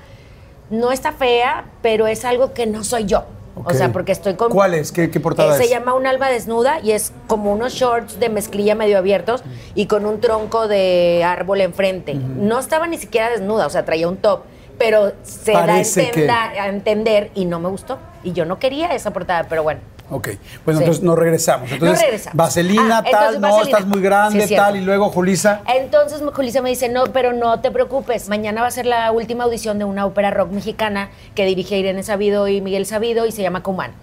[0.70, 3.26] no está fea, pero es algo que no soy yo.
[3.64, 4.52] O sea, porque estoy con...
[4.52, 4.92] ¿Cuál es?
[4.92, 5.70] ¿Qué, qué portada Eh, se es?
[5.70, 9.44] llama Un alba desnuda y es como unos shorts de mezclilla medio abiertos
[9.76, 12.14] y con un tronco de árbol enfrente.
[12.16, 14.42] No estaba ni siquiera desnuda, o sea, traía un top,
[14.78, 17.98] pero se Parece da a, que- entenda- a entender y no me gustó.
[18.24, 19.80] Y yo no quería esa portada, pero bueno.
[20.10, 20.30] Ok,
[20.64, 20.84] bueno, Sí.
[20.84, 21.72] entonces nos regresamos.
[21.72, 22.38] Entonces, regresamos.
[22.38, 23.78] Vaselina, Ah, tal, entonces, no, vaselina.
[23.78, 25.62] estás muy grande, Sí, tal, y luego Julisa.
[25.68, 29.46] Entonces Julissa me dice, no, pero no te preocupes, mañana va a ser la última
[29.46, 33.42] audición de una ópera rock mexicana que dirige Irene Sabido y Miguel Sabido y se
[33.42, 33.94] llama Cumán.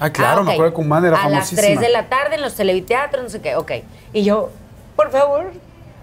[0.00, 1.62] Ah, claro, Ah, me acuerdo que Cumán era A famosísima.
[1.62, 3.72] las 3 de la tarde en los televiteatros, no sé qué, ok.
[4.12, 4.50] Y yo,
[4.96, 5.52] por favor,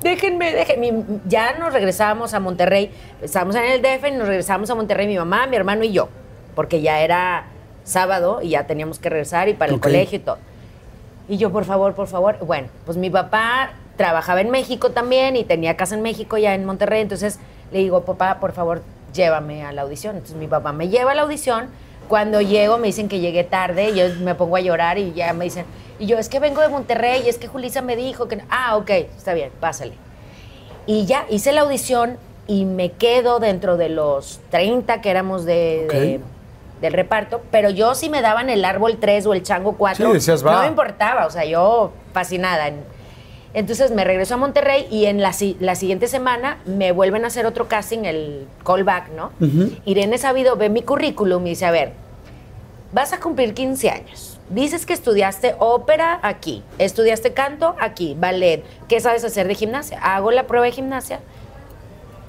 [0.02, 1.04] déjenme, déjenme.
[1.28, 5.18] Ya nos regresábamos a Monterrey, estábamos en el DF y nos regresábamos a Monterrey, mi
[5.18, 6.08] mamá, mi hermano y yo,
[6.56, 7.46] porque ya era
[7.84, 10.38] sábado y ya teníamos que regresar y para el colegio y todo.
[11.28, 12.38] Y yo, por favor, por favor.
[12.46, 16.66] Bueno, pues mi papá trabajaba en México también y tenía casa en México, ya en
[16.66, 17.02] Monterrey.
[17.02, 17.40] Entonces
[17.72, 18.82] le digo, papá, por favor,
[19.14, 20.16] llévame a la audición.
[20.16, 21.68] Entonces mi papá me lleva a la audición.
[22.08, 25.46] Cuando llego me dicen que llegué tarde yo me pongo a llorar y ya me
[25.46, 25.66] dicen,
[26.00, 28.36] y yo, es que vengo de Monterrey y es que Julisa me dijo que...
[28.36, 28.44] no".
[28.50, 29.94] Ah, ok, está bien, pásale.
[30.86, 36.20] Y ya hice la audición y me quedo dentro de los 30 que éramos de.
[36.84, 40.14] Del reparto, pero yo si me daban el árbol 3 o el chango 4, Sí,
[40.14, 40.52] decías, va.
[40.54, 42.70] no me importaba, o sea, yo fascinada.
[43.56, 47.46] Entonces me regreso a Monterrey y en la, la siguiente semana me vuelven a hacer
[47.46, 49.32] otro casting, el callback, ¿no?
[49.86, 51.94] Irene Sabido ve mi currículum y dice, a ver,
[52.92, 54.40] vas a cumplir 15 años.
[54.50, 58.64] Dices que estudiaste ópera aquí, estudiaste canto aquí, ballet.
[58.90, 60.00] ¿Qué sabes hacer de gimnasia?
[60.02, 61.20] Hago la prueba de gimnasia.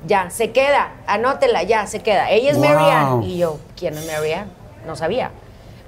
[0.07, 2.31] Ya, se queda, anótela, ya, se queda.
[2.31, 2.67] Ella es Wow.
[2.67, 3.23] Mary Ann.
[3.23, 4.49] Y yo, ¿quién es Mary Ann?
[4.87, 5.31] No sabía.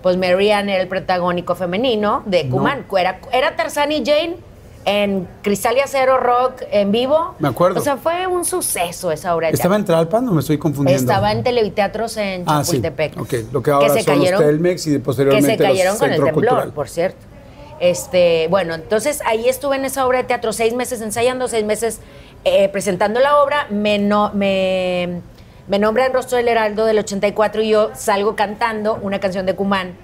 [0.02, 2.56] Pues Mary Ann era el protagónico femenino de No.
[2.56, 2.86] Kuman.
[2.98, 4.36] Era, era Tarzán y Jane
[4.84, 7.34] en Cristal y Acero Rock en vivo.
[7.40, 7.80] Me acuerdo.
[7.80, 9.48] O sea, fue un suceso esa obra.
[9.48, 11.00] de ¿Estaba en Tralpan o me estoy confundiendo?
[11.10, 12.80] estaba en televiteatros en Ah, sí.
[12.80, 13.20] Chapultepec.
[13.20, 16.16] Ok, lo que ahora son los Telmex y que posteriormente se cayeron los con el
[16.16, 16.72] temblor, Cultural.
[16.72, 17.18] por cierto.
[17.80, 22.00] Este, bueno, entonces ahí estuve en esa obra de teatro seis meses ensayando, seis meses
[22.46, 23.66] eh, presentando la obra.
[23.70, 25.20] Me, no, me,
[25.66, 29.96] me nombran Rostro del Heraldo del 84 y yo salgo cantando una canción de Cumán.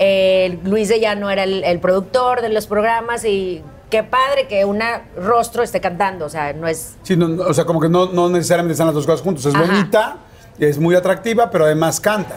[0.00, 4.64] Eh, Luis de Llano era el, el productor de los programas y qué padre que
[4.64, 7.88] una rostro esté cantando, o sea, no es Sí, no, no, o sea, como que
[7.88, 9.44] no, no necesariamente están las dos cosas juntas.
[9.46, 9.64] Es Ajá.
[9.64, 10.16] bonita,
[10.58, 12.36] es muy atractiva, pero además canta.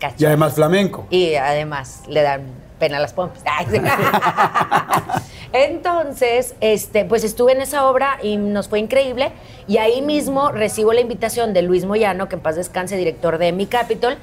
[0.00, 0.16] cacho.
[0.18, 1.06] Y además flamenco.
[1.10, 2.42] Y además le dan
[2.78, 3.12] pena las
[3.70, 3.80] sí.
[5.52, 9.30] Entonces, este, pues estuve en esa obra y nos fue increíble.
[9.68, 13.52] Y ahí mismo recibo la invitación de Luis Moyano, que en paz descanse, director de
[13.52, 14.16] Mi Capitol,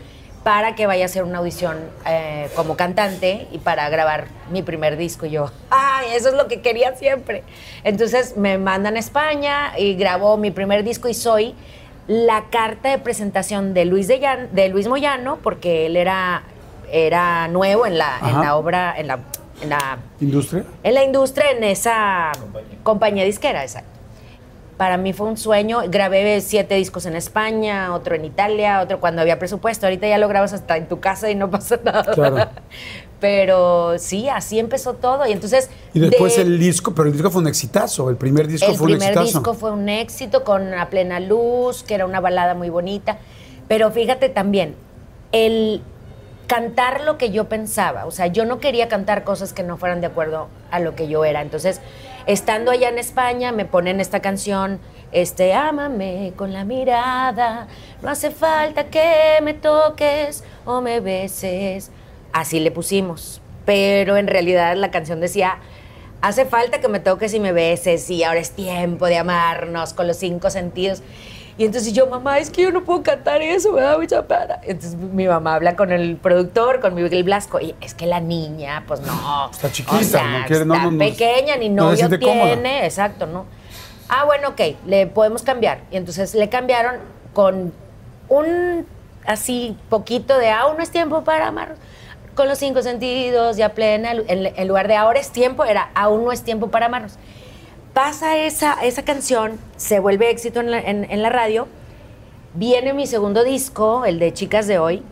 [0.43, 4.97] para que vaya a hacer una audición eh, como cantante y para grabar mi primer
[4.97, 5.25] disco.
[5.25, 6.07] Y yo, ¡ay!
[6.15, 7.43] Eso es lo que quería siempre.
[7.83, 11.55] Entonces me mandan a España y grabo mi primer disco y soy
[12.07, 16.43] la carta de presentación de Luis, de Llan- de Luis Moyano, porque él era,
[16.91, 19.19] era nuevo en la, en la obra, en la,
[19.61, 20.65] en la ¿Industria?
[20.83, 22.31] en la industria, en esa
[22.83, 23.89] compañía, disquera, exacto.
[24.77, 25.81] Para mí fue un sueño.
[25.89, 29.85] Grabé siete discos en España, otro en Italia, otro cuando había presupuesto.
[29.85, 32.03] Ahorita ya lo grabas hasta en tu casa y no pasa nada.
[32.13, 32.49] Claro.
[33.19, 35.27] Pero sí, así empezó todo.
[35.27, 35.69] Y entonces.
[35.93, 38.09] Y después de- el disco, pero el disco fue un exitazo.
[38.09, 39.39] El primer disco el fue un primer exitazo.
[39.39, 43.19] disco fue un éxito con A Plena Luz, que era una balada muy bonita.
[43.67, 44.73] Pero fíjate también,
[45.31, 45.83] el
[46.51, 50.01] cantar lo que yo pensaba, o sea, yo no quería cantar cosas que no fueran
[50.01, 51.41] de acuerdo a lo que yo era.
[51.41, 51.79] Entonces,
[52.25, 54.81] estando allá en España, me ponen esta canción,
[55.13, 57.67] este, ámame con la mirada,
[58.01, 61.89] no hace falta que me toques o me beses.
[62.33, 63.41] Así le pusimos.
[63.63, 65.59] Pero en realidad la canción decía,
[66.19, 70.05] hace falta que me toques y me beses y ahora es tiempo de amarnos con
[70.05, 71.01] los cinco sentidos.
[71.57, 74.59] Y entonces yo, mamá, es que yo no puedo cantar eso, me da mucha pena.
[74.63, 78.83] Entonces mi mamá habla con el productor, con Miguel Blasco, y es que la niña,
[78.87, 79.49] pues no.
[79.51, 82.85] Está chiquita, o sea, no quiere- no, está no, pequeña, ni novio tiene, cómoda.
[82.85, 83.45] exacto, ¿no?
[84.09, 85.81] Ah, bueno, ok, le podemos cambiar.
[85.91, 86.95] Y entonces le cambiaron
[87.33, 87.73] con
[88.29, 88.85] un
[89.25, 91.75] así poquito de aún no es tiempo para amar
[92.33, 96.23] con los cinco sentidos ya plena en, en lugar de ahora es tiempo era aún
[96.23, 97.17] no es tiempo para amarnos
[97.93, 101.67] pasa esa, esa canción se vuelve éxito en la, en- en la radio
[102.53, 105.03] viene mi segundo disco el de chicas de hoy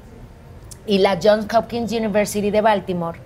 [0.86, 3.20] y la Johns Hopkins University de Baltimore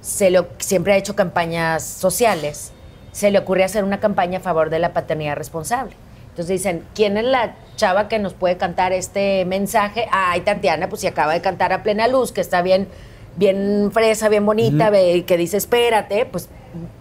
[0.00, 2.72] se lo, siempre ha hecho campañas sociales,
[3.10, 5.96] se le ocurre hacer una campaña a favor de la paternidad responsable.
[6.30, 10.06] Entonces dicen, ¿quién es la chava que nos puede cantar este mensaje?
[10.12, 12.86] Ay, Tatiana, pues si acaba de cantar a plena luz, que está bien,
[13.34, 16.48] bien fresa, bien bonita, ve- que dice, espérate, pues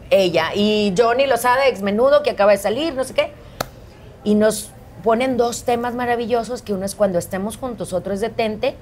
[0.10, 0.50] ella.
[0.56, 3.32] Y Johnny Lozada, ex menudo, que acaba de salir, no sé qué.
[4.24, 4.72] Y nos
[5.04, 8.76] ponen dos temas maravillosos, que uno es cuando estemos juntos, otro es detente.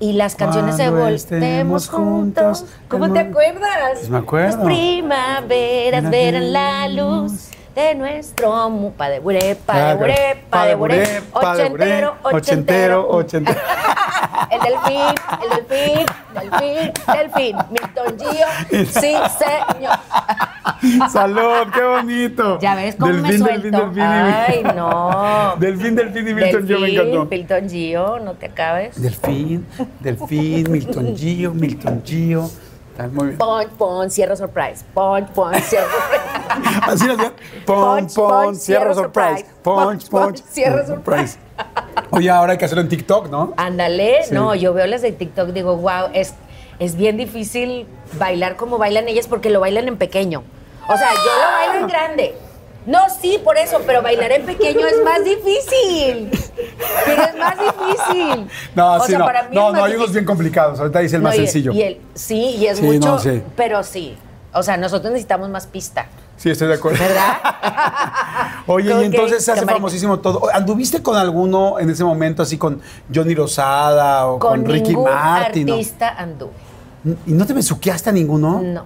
[0.00, 2.60] Y las canciones se voltemos juntos.
[2.60, 3.98] juntos, ¿Cómo te acuerdas?
[3.98, 4.56] Pues me acuerdo.
[4.56, 8.92] Las primaveras verán la luz de nuestro mu...
[8.92, 13.08] Pa de buré, pa de buré, pa de buré, ochentero, ochentero.
[13.08, 13.60] ochentero.
[14.50, 17.56] El delfín, el delfín, delfín, delfín.
[17.70, 18.46] Milton Gio,
[18.86, 21.08] sí, señor.
[21.10, 22.58] Salud, qué bonito.
[22.60, 23.62] Ya ves cómo me Delfín, suelto.
[23.62, 25.56] delfín, delfín Ay, no.
[25.58, 27.30] Delfín, delfín y Milton Gio me Delfín, encantó.
[27.30, 29.00] Milton Gio, no te acabes.
[29.00, 29.66] Delfín,
[30.00, 32.50] Delfín, Milton Gio, Milton Gio.
[32.92, 33.38] Está muy bien.
[33.38, 34.84] Punch, punch, cierro surprise.
[34.94, 36.82] Punch, punch, cierro surprise.
[36.82, 37.32] Así nos ven.
[37.66, 39.46] Pon, pon, cierro surprise.
[39.62, 41.38] punch, punch, cierro surprise.
[42.10, 43.54] Oye, ahora hay que hacerlo en TikTok, ¿no?
[43.56, 44.34] Ándale, Sí.
[44.34, 46.34] no, yo veo las de TikTok, digo, wow, es,
[46.78, 47.86] es bien difícil
[48.18, 50.42] bailar como bailan ellas porque lo bailan en pequeño.
[50.88, 52.34] O sea, yo lo bailo en grande.
[52.84, 56.30] No, sí, por eso, pero bailar en pequeño es más difícil.
[57.06, 58.48] Pero es más difícil.
[58.74, 59.24] No, O sí, sea, no.
[59.24, 60.80] para mí no, es no, hay unos bien complicados.
[60.80, 61.72] Ahorita dice el No, más y- sencillo.
[61.72, 63.42] Y el, sí, y es Sí, mucho, no, sí.
[63.56, 64.16] pero sí.
[64.52, 66.98] O sea, nosotros necesitamos más pista, Sí, estoy de acuerdo.
[66.98, 67.36] ¿verdad?
[68.66, 70.42] Oye, y que entonces se hace famosísimo todo.
[70.52, 72.80] ¿Anduviste con alguno en ese momento, así con
[73.14, 75.66] Johnny Rosada o con, Con Ricky Martin?
[75.68, 75.74] ¿no?
[75.74, 76.50] artista anduve.
[77.26, 78.60] ¿Y no te besuqueaste a ninguno?
[78.60, 78.84] No,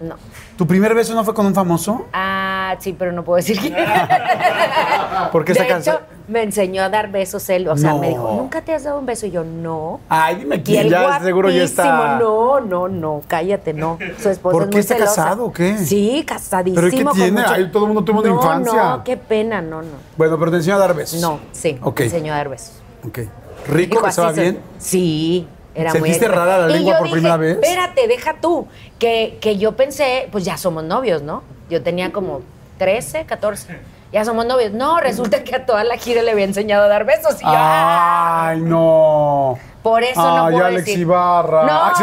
[0.00, 0.14] no.
[0.58, 2.06] ¿Tu primer beso no fue con un famoso?
[2.12, 3.74] Ah, sí, pero no puedo decir quién.
[5.32, 5.96] Porque de esta canción.
[5.96, 7.68] hecho, me enseñó a dar besos él.
[7.68, 7.98] O sea, No.
[8.00, 9.26] me dijo, ¿nunca te has dado un beso?
[9.26, 10.00] Y yo, no.
[10.08, 12.18] Ay, dime quién, ya seguro ya está.
[12.18, 13.98] No, no, no, cállate, no.
[14.20, 15.14] Su esposa ¿Por es qué muy está celosa.
[15.22, 15.78] casado o qué?
[15.78, 16.80] Sí, casadísimo.
[16.82, 17.40] ¿Pero qué con tiene?
[17.40, 18.82] mucho- Ay, todo el mundo tuvo una No, infancia.
[18.96, 19.88] No, qué pena, no, no.
[20.16, 21.20] Bueno, pero te enseñó a dar besos.
[21.20, 22.00] No, sí, Ok.
[22.00, 22.72] me enseñó a dar besos.
[23.06, 23.20] Ok.
[23.68, 23.94] ¿Rico?
[23.96, 24.44] Dijo, ¿Besaba así soy.
[24.50, 24.60] bien?
[24.78, 27.58] Sí, era ¿Sentiste rara la Y lengua yo por dije, primera vez?
[27.62, 28.66] Espérate, deja tú.
[28.98, 31.42] Que, que yo pensé, pues ya somos novios, ¿no?
[31.70, 32.40] Yo tenía como
[32.78, 33.78] 13, 14.
[34.12, 34.72] Ya somos novios.
[34.72, 37.36] No, resulta que a toda la gira le había enseñado a dar besos.
[37.40, 38.48] Y yo, ¡ah!
[38.48, 39.58] Ay, no.
[39.82, 41.00] Por eso no Ay, puedo Alex decir.
[41.00, 41.64] Ibarra.
[41.64, 41.92] No.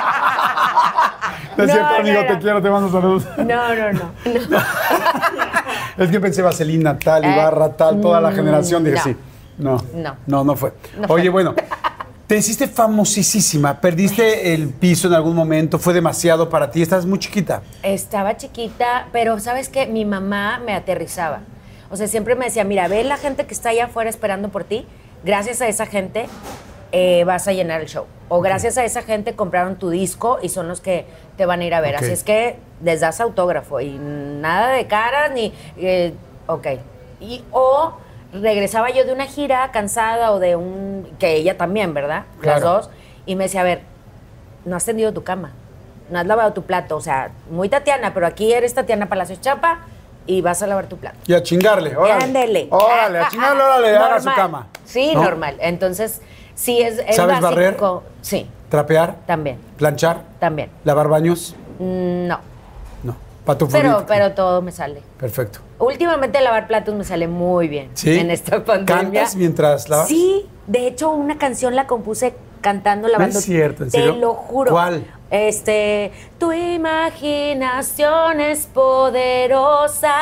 [1.56, 2.26] No es No, cierto, no, amigo, no.
[2.26, 3.24] te quiero, te mando saludos.
[3.38, 4.12] No, no, no.
[4.50, 4.58] no.
[5.96, 8.84] Es que pensé Vaselina, tal, Eh, Ibarra, tal, toda la mm, generación.
[8.84, 9.02] Dije, no.
[9.02, 9.16] sí.
[9.56, 9.76] No.
[9.94, 9.94] No.
[9.94, 10.44] No, no.
[10.44, 10.74] No fue.
[11.08, 11.54] Oye, bueno,
[12.26, 13.80] te hiciste famosísima.
[13.80, 15.78] ¿Perdiste el piso en algún momento?
[15.78, 16.82] ¿Fue demasiado para ti?
[16.82, 17.62] Estás muy chiquita.
[17.82, 19.86] Estaba chiquita, pero ¿sabes qué?
[19.86, 21.40] Mi mamá me aterrizaba.
[21.90, 24.64] O sea, siempre me decía, mira, ve la gente que está allá afuera esperando por
[24.64, 24.86] ti.
[25.24, 26.26] Gracias a esa gente
[26.90, 28.06] eh, vas a llenar el show.
[28.28, 31.64] O gracias a esa gente compraron tu disco y son los que te van a
[31.64, 31.94] ir a ver.
[31.94, 35.52] Así es que les das autógrafo y nada de caras ni...
[35.76, 36.12] eh,
[36.48, 36.66] ok.
[37.20, 37.94] Y, o
[38.32, 41.08] regresaba yo de una gira cansada o de un...
[41.18, 42.24] que ella también, ¿verdad?
[42.42, 42.60] Las Claro.
[42.76, 42.90] dos.
[43.26, 43.80] Y me decía, a ver,
[44.64, 45.52] no has tendido tu cama,
[46.10, 46.96] no has lavado tu plato.
[46.96, 49.80] O sea, muy Tatiana, pero aquí eres Tatiana Palacios Chapa
[50.26, 51.16] y vas a lavar tu plato.
[51.26, 52.24] Y a chingarle, órale.
[52.24, 52.68] Ándele.
[52.70, 54.34] Órale, a chingarle, órale, haga su Normal.
[54.36, 54.66] cama.
[54.84, 55.22] Sí, ¿No?
[55.22, 55.56] normal.
[55.60, 56.20] Entonces,
[56.54, 57.50] sí es, es ¿Sabes básico.
[57.50, 57.76] barrer?
[58.22, 59.16] Sí, ¿Trapear?
[59.26, 60.22] también, ¿Planchar?
[60.40, 60.70] también.
[60.84, 61.54] ¿Lavar baños?
[61.78, 62.40] Mm, No,
[63.04, 63.16] No.
[63.44, 65.00] ¿Para tu pero, pero todo me sale.
[65.18, 65.60] Perfecto.
[65.78, 67.90] Últimamente lavar platos me sale muy bien.
[67.94, 68.18] ¿Sí?
[68.18, 69.02] En esta pandemia.
[69.02, 70.08] ¿Cantas mientras lavas?
[70.08, 73.38] Sí, de hecho una canción la compuse cantando, lavando.
[73.38, 74.16] es cierto, ¿en Te serio?
[74.16, 74.72] lo juro.
[74.72, 75.04] ¿Cuál?
[75.30, 80.14] Este, tu imaginación es poderosa.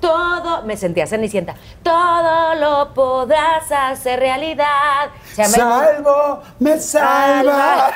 [0.00, 1.54] Todo, me sentía cenicienta.
[1.82, 5.10] Todo lo podrás hacer realidad.
[5.34, 7.92] Salvo, me salva.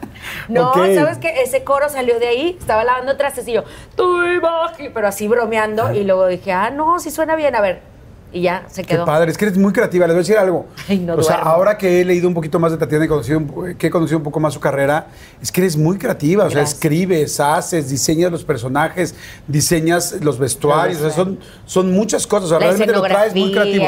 [0.48, 0.72] No.
[0.74, 1.42] ¿sabes qué?
[1.42, 3.64] Ese coro salió de ahí, estaba lavando trastes y yo,
[3.96, 7.91] tu imagi-", pero así bromeando, y luego dije, ah, no, sí suena bien, a ver.
[8.34, 9.04] Y ya se Qué quedó.
[9.04, 10.06] padre, es que eres muy creativa.
[10.06, 10.66] Les voy a decir algo.
[10.88, 13.38] Ay, no o sea, ahora que he leído un poquito más de Tatiana y conocido
[13.38, 15.08] un- que he conocido un poco más su carrera,
[15.42, 16.44] es que eres muy creativa.
[16.44, 19.14] O sea, escribes, haces, diseñas los personajes,
[19.46, 20.98] diseñas los vestuarios.
[21.00, 22.46] O sea, son, son muchas cosas.
[22.46, 23.86] O sea, La realmente lo traes muy creativo.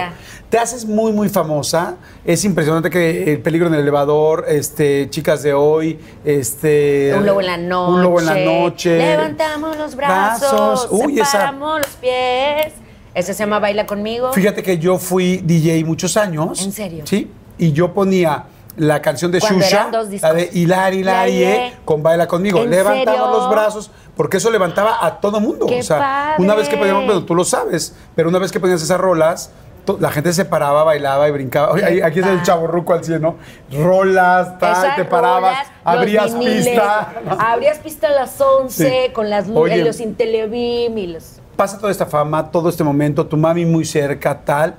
[0.50, 1.96] Te haces muy, muy famosa.
[2.24, 7.12] Es impresionante que El peligro en el elevador, este, Chicas de hoy, este.
[7.16, 7.92] Un lobo en la noche.
[7.94, 8.98] Un lobo en la noche.
[8.98, 10.50] Levantamos los brazos.
[10.52, 10.88] Brazos.
[10.90, 12.72] Uy, esa- separamos los pies.
[13.14, 14.32] Ese se llama Baila conmigo.
[14.32, 16.62] Fíjate que yo fui DJ muchos años.
[16.62, 17.04] ¿En serio?
[17.06, 17.30] Sí.
[17.58, 18.44] Y yo ponía
[18.76, 19.88] la canción de Shusha,
[20.20, 22.60] la de Hilari, Hilari, eh, con Baila conmigo.
[22.60, 23.30] ¿En Levantamos serio?
[23.38, 25.66] los brazos, porque eso levantaba a todo mundo.
[25.66, 26.34] ¡Qué o sea, padre!
[26.44, 29.52] una vez que poníamos, bueno, tú lo sabes, pero una vez que ponías esas rolas,
[30.00, 31.70] la gente se paraba, bailaba y brincaba.
[31.70, 32.46] Oye, ¡Qué ahí- aquí es el padre!
[32.46, 33.36] chavo ruco al 100, ¿no?
[33.70, 37.12] Rolas, tal, te parabas, rolas, abrías pista.
[37.38, 39.12] Abrías pista a las 11 Sí.
[39.12, 41.40] con las luces, los Intelevim y los...
[41.56, 44.76] pasa toda esta fama, todo este momento, tu mami muy cerca, tal,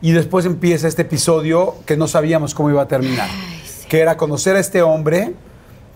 [0.00, 3.28] y después empieza este episodio que no sabíamos cómo iba a terminar,
[3.88, 5.34] que era conocer a este hombre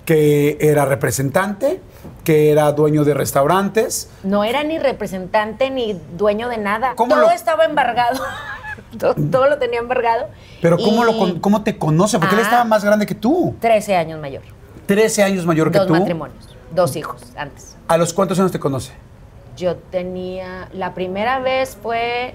[0.05, 1.81] que era representante,
[2.25, 4.11] que era dueño de restaurantes.
[4.25, 6.95] No era ni representante ni dueño de nada.
[6.97, 8.21] ¿Cómo todo lo- estaba embargado.
[8.99, 10.27] todo, todo lo tenía embargado.
[10.61, 12.19] Pero ¿cómo, lo, cómo te conoce?
[12.19, 12.45] Porque él Ah.
[12.45, 14.43] estaba más grande que tú, 13 años mayor.
[14.87, 15.93] 13 años mayor que Dos tú.
[15.95, 16.49] matrimonios.
[16.75, 17.77] Dos hijos antes.
[17.87, 18.93] ¿A los cuántos años te conoce?
[19.57, 20.69] Yo tenía.
[20.73, 22.35] La primera vez fue.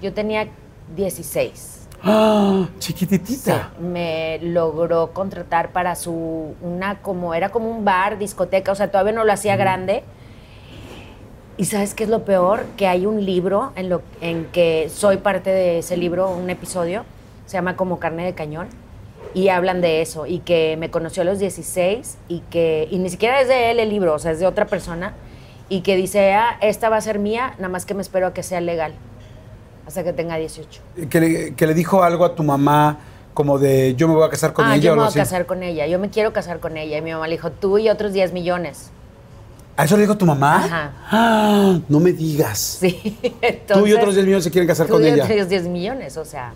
[0.00, 0.48] Yo tenía
[0.96, 1.88] 16.
[2.02, 2.66] ¡Ah!
[2.78, 3.70] Chiquititita.
[3.76, 8.90] Sí, me logró contratar para su, una como, era como un bar, discoteca, o sea,
[8.90, 10.02] todavía no lo hacía grande.
[11.56, 12.64] Y sabes qué es lo peor?
[12.76, 17.04] Que hay un libro en, lo, en que soy parte de ese libro, un episodio,
[17.46, 18.68] se llama como carne de cañón,
[19.34, 23.10] y hablan de eso, y que me conoció a los 16, y que, y ni
[23.10, 25.14] siquiera es de él el libro, o sea, es de otra persona,
[25.72, 28.34] y que dice, ah, esta va a ser mía, nada más que me espero a
[28.34, 28.92] que sea legal,
[29.86, 30.82] hasta que tenga 18.
[31.08, 32.98] Que le, que le dijo algo a tu mamá
[33.32, 35.18] como de yo me voy a casar con ah, ella yo me voy a así.
[35.18, 37.78] casar con ella, yo me quiero casar con ella, y mi mamá le dijo, tú
[37.78, 38.90] y otros 10 millones.
[39.74, 40.56] ¿A eso le dijo tu mamá?
[40.56, 40.92] Ajá.
[41.10, 41.78] ¡Ah!
[41.88, 42.58] no me digas.
[42.58, 43.18] Sí,
[43.66, 45.24] Tú y otros 10 millones se quieren casar Tú con y ella.
[45.24, 46.52] otros 10 millones, o sea,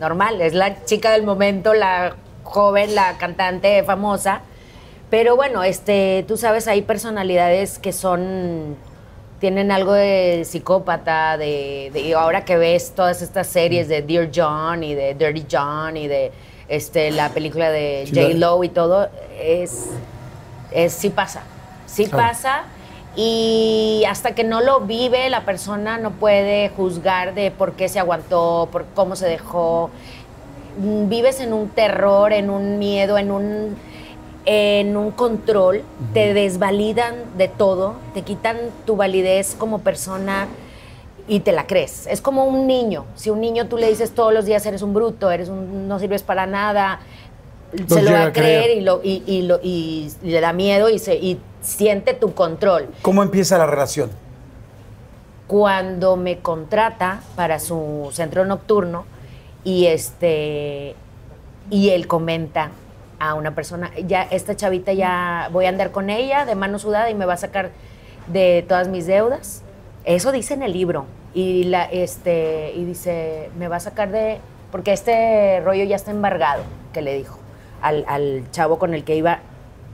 [0.00, 0.40] normal.
[0.40, 4.40] Es la chica del momento, la joven, la cantante famosa.
[5.10, 8.76] Pero bueno, este, tú sabes, hay personalidades que son.
[9.40, 14.94] tienen algo de psicópata, de, ahora que ves todas estas series de Dear John y
[14.94, 16.32] de Dirty John y de
[16.68, 18.34] este, la película de J.
[18.34, 19.08] Lo y todo,
[19.40, 19.90] es,
[20.72, 21.42] es sí pasa.
[21.86, 22.28] Sí Claro.
[22.28, 22.64] pasa.
[23.14, 27.98] Y hasta que no lo vive, la persona no puede juzgar de por qué se
[27.98, 29.90] aguantó, por cómo se dejó.
[30.78, 33.76] Vives en un terror, en un miedo, en un,
[34.46, 35.82] en un control.
[36.14, 38.56] Te desvalidan de todo, te quitan
[38.86, 40.48] tu validez como persona
[41.28, 42.06] y te la crees.
[42.06, 43.04] Es como un niño.
[43.16, 45.98] Si un niño tú le dices todos los días eres un bruto, eres un, no
[45.98, 47.00] sirves para nada,
[47.88, 48.78] se lo va a a creer, creer.
[48.78, 52.86] y, lo, y, y lo- y le da miedo y, se, y siente tu control.
[53.02, 54.10] ¿Cómo empieza la relación?
[55.46, 59.04] Cuando me contrata para su centro nocturno
[59.62, 60.94] y este
[61.70, 62.70] y él comenta
[63.18, 67.10] a una persona, ya esta chavita ya voy a andar con ella de mano sudada
[67.10, 67.70] y me va a sacar
[68.26, 69.62] de todas mis deudas.
[70.04, 71.06] Eso dice en el libro.
[71.34, 74.38] Y la este y dice, me va a sacar de
[74.72, 77.38] porque este rollo ya está embargado, que le dijo
[77.82, 79.40] al, al chavo con el que iba,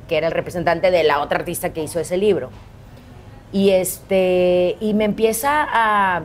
[0.08, 2.50] que era el representante de la otra artista que hizo ese libro.
[3.52, 6.22] Y este y me empieza a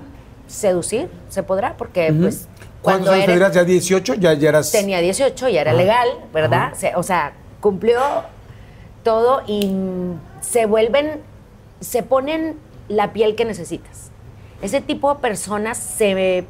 [0.48, 2.48] seducir, se podrá, porque pues
[2.82, 3.54] ¿Cuántos años tendrías?
[3.54, 4.14] ¿Ya 18?
[4.16, 4.72] ¿Ya, ya eras...?
[4.72, 5.80] tenía 18, ya era Ajá.
[5.80, 6.72] legal, ¿verdad?
[6.74, 6.98] Ajá.
[6.98, 8.00] O sea, cumplió
[9.04, 9.72] todo y
[10.42, 11.22] se vuelven,
[11.80, 14.12] se ponen la piel que necesitas.
[14.62, 16.46] Ese tipo de personas se,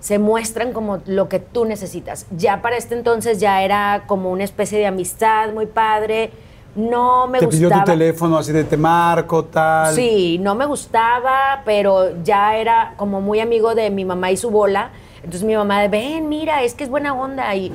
[0.00, 2.26] se muestran como lo que tú necesitas.
[2.30, 6.30] Ya para este entonces ya era como una especie de amistad muy padre.
[6.74, 7.84] No me Te pidió gustaba.
[7.84, 9.94] tu teléfono así de te marco, tal.
[9.94, 14.50] Sí, no me gustaba, pero ya era como muy amigo de mi mamá y su
[14.50, 14.90] bola.
[15.26, 17.52] Entonces mi mamá ven, mira, es que es buena onda.
[17.56, 17.72] Y,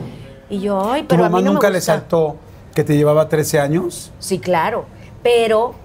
[0.49, 2.37] y yo, ay, ¿Tu pero a mamá mí no nunca me le saltó
[2.73, 4.13] que te llevaba 13 años?
[4.19, 4.85] Sí, claro,
[5.21, 5.75] pero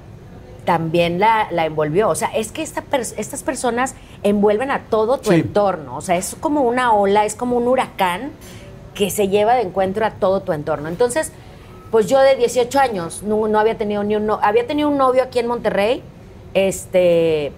[0.65, 2.09] también la, la envolvió.
[2.09, 2.85] O sea, es que esta
[3.17, 5.41] estas personas envuelven a todo tu Sí.
[5.41, 5.97] entorno.
[5.97, 8.31] O sea, es como una ola, es como un huracán
[8.95, 10.89] que se lleva de encuentro a todo tu entorno.
[10.89, 11.33] Entonces,
[11.91, 14.99] pues yo de 18 años no, no había tenido ni un no- había tenido un
[14.99, 16.03] novio aquí en Monterrey,
[16.55, 17.53] este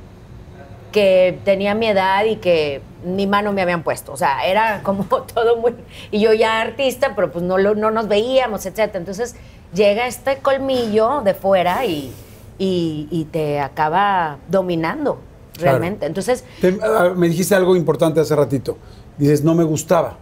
[0.93, 4.13] que tenía mi edad y que ni mano me habían puesto.
[4.13, 5.75] O sea, era como todo muy...
[6.11, 8.95] Y yo ya artista, pero pues no, lo- no nos veíamos, etc.
[8.95, 9.37] Entonces
[9.75, 12.13] llega este colmillo de fuera y,
[12.59, 15.21] y- y te acaba dominando
[15.57, 15.79] Claro.
[15.79, 16.07] realmente.
[16.07, 16.79] Entonces, Te-
[17.17, 18.79] me dijiste algo importante hace ratito.
[19.17, 20.17] Dices, no me gustaba.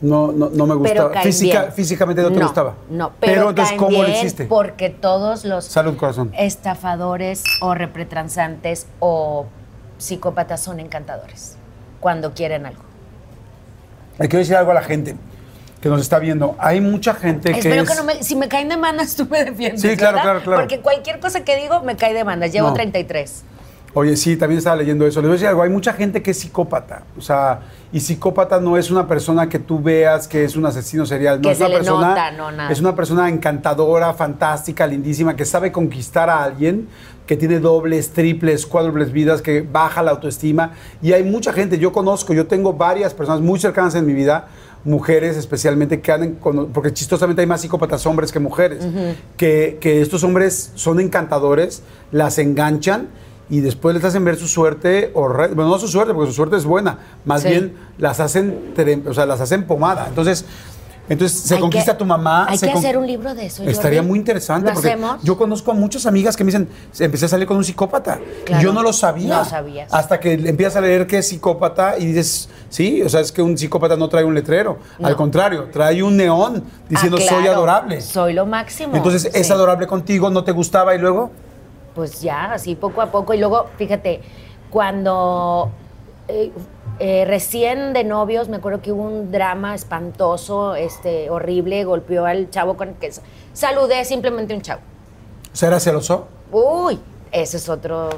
[0.00, 1.10] No, no, no me pero gustaba.
[1.12, 1.72] caen Física- bien.
[1.74, 2.74] físicamente no te gustaba.
[2.90, 4.46] No, pero, entonces, caen ¿cómo lo hiciste?
[4.46, 6.32] Porque todos los Salud, corazón.
[6.36, 9.46] estafadores o repretransantes o
[9.98, 11.56] psicópatas son encantadores
[12.04, 12.82] cuando quieren algo.
[14.18, 15.16] Le quiero decir algo a la gente
[15.80, 16.54] que nos está viendo.
[16.58, 17.88] Hay mucha gente que Espero es...
[17.90, 18.22] que no me.
[18.22, 19.80] Si me caen demandas, tú me defiendes.
[19.80, 20.22] Sí, claro, ¿verdad?
[20.22, 20.60] claro, claro.
[20.60, 22.52] Porque cualquier cosa que digo me cae demandas.
[22.52, 22.74] Llevo No.
[22.74, 23.44] 33.
[23.96, 25.20] Oye, sí, también estaba leyendo eso.
[25.20, 25.62] Les voy a decir algo.
[25.62, 27.04] Hay mucha gente que es psicópata.
[27.16, 31.06] O sea, y psicópata no es una persona que tú veas que es un asesino
[31.06, 31.36] serial.
[31.40, 32.08] No Que es se una le persona.
[32.08, 32.70] nota, no, nada.
[32.70, 36.88] Es una persona encantadora, fantástica, lindísima, que sabe conquistar a alguien,
[37.26, 40.72] que tiene dobles, triples, cuádruples vidas, que baja la autoestima.
[41.02, 44.48] Y hay mucha gente, yo conozco, yo tengo varias personas muy cercanas en mi vida,
[44.84, 48.86] mujeres especialmente que andan con, porque chistosamente hay más psicópatas hombres que mujeres,
[49.38, 51.82] que, que estos hombres son encantadores,
[52.12, 53.08] las enganchan
[53.48, 55.54] y después les hacen ver su suerte horrenda.
[55.54, 56.98] Bueno, no su suerte, porque su suerte es buena.
[57.24, 57.48] Más Sí.
[57.48, 58.74] bien las hacen,
[59.06, 60.06] o sea, las hacen pomada.
[60.08, 60.44] Entonces,
[61.08, 62.46] entonces se Hay conquista que- a tu mamá.
[62.48, 63.62] Hay que con- hacer un libro de eso.
[63.64, 64.08] Estaría Jordi.
[64.08, 65.22] muy interesante ¿Lo porque hacemos?
[65.22, 68.18] yo conozco a muchas amigas que me dicen, empecé a salir con un psicópata.
[68.44, 68.62] Claro.
[68.62, 69.38] Yo no lo sabía.
[69.38, 69.92] No sabías.
[69.92, 73.42] Hasta que empiezas a leer que es psicópata y dices, sí, o sea, es que
[73.42, 74.78] un psicópata no trae un letrero.
[74.98, 75.08] No.
[75.08, 78.00] Al contrario, trae un neón diciendo Ah, soy adorable.
[78.00, 78.96] Soy lo máximo.
[78.96, 81.30] Entonces, es adorable contigo, no te gustaba y luego.
[81.94, 83.34] Pues ya, así poco a poco.
[83.34, 84.20] Y luego, fíjate,
[84.70, 85.70] cuando
[86.28, 86.52] eh,
[87.00, 92.50] eh, recién de novios, me acuerdo que hubo un drama espantoso, este, horrible, golpeó al
[92.50, 93.10] chavo con el que
[93.52, 94.80] saludé simplemente un chavo.
[95.60, 96.26] ¿era celoso?
[96.50, 96.98] Uy,
[97.32, 98.10] ese es otro.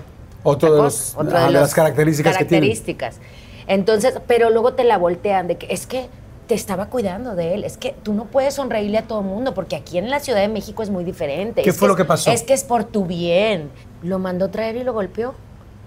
[0.43, 2.67] Otro de, cosa, ah, de los las características, que tiene.
[2.67, 3.19] características.
[3.67, 6.09] Entonces, pero luego te la voltean de que es que
[6.47, 7.65] te estaba cuidando de él.
[7.65, 10.41] Es que tú no puedes sonreírle a todo el mundo porque aquí en la Ciudad
[10.41, 11.63] de México es muy diferente.
[11.63, 12.31] ¿Qué Es fue lo es- que pasó?
[12.31, 13.71] Es que es por tu bien.
[14.03, 15.35] Lo mandó traer y lo golpeó.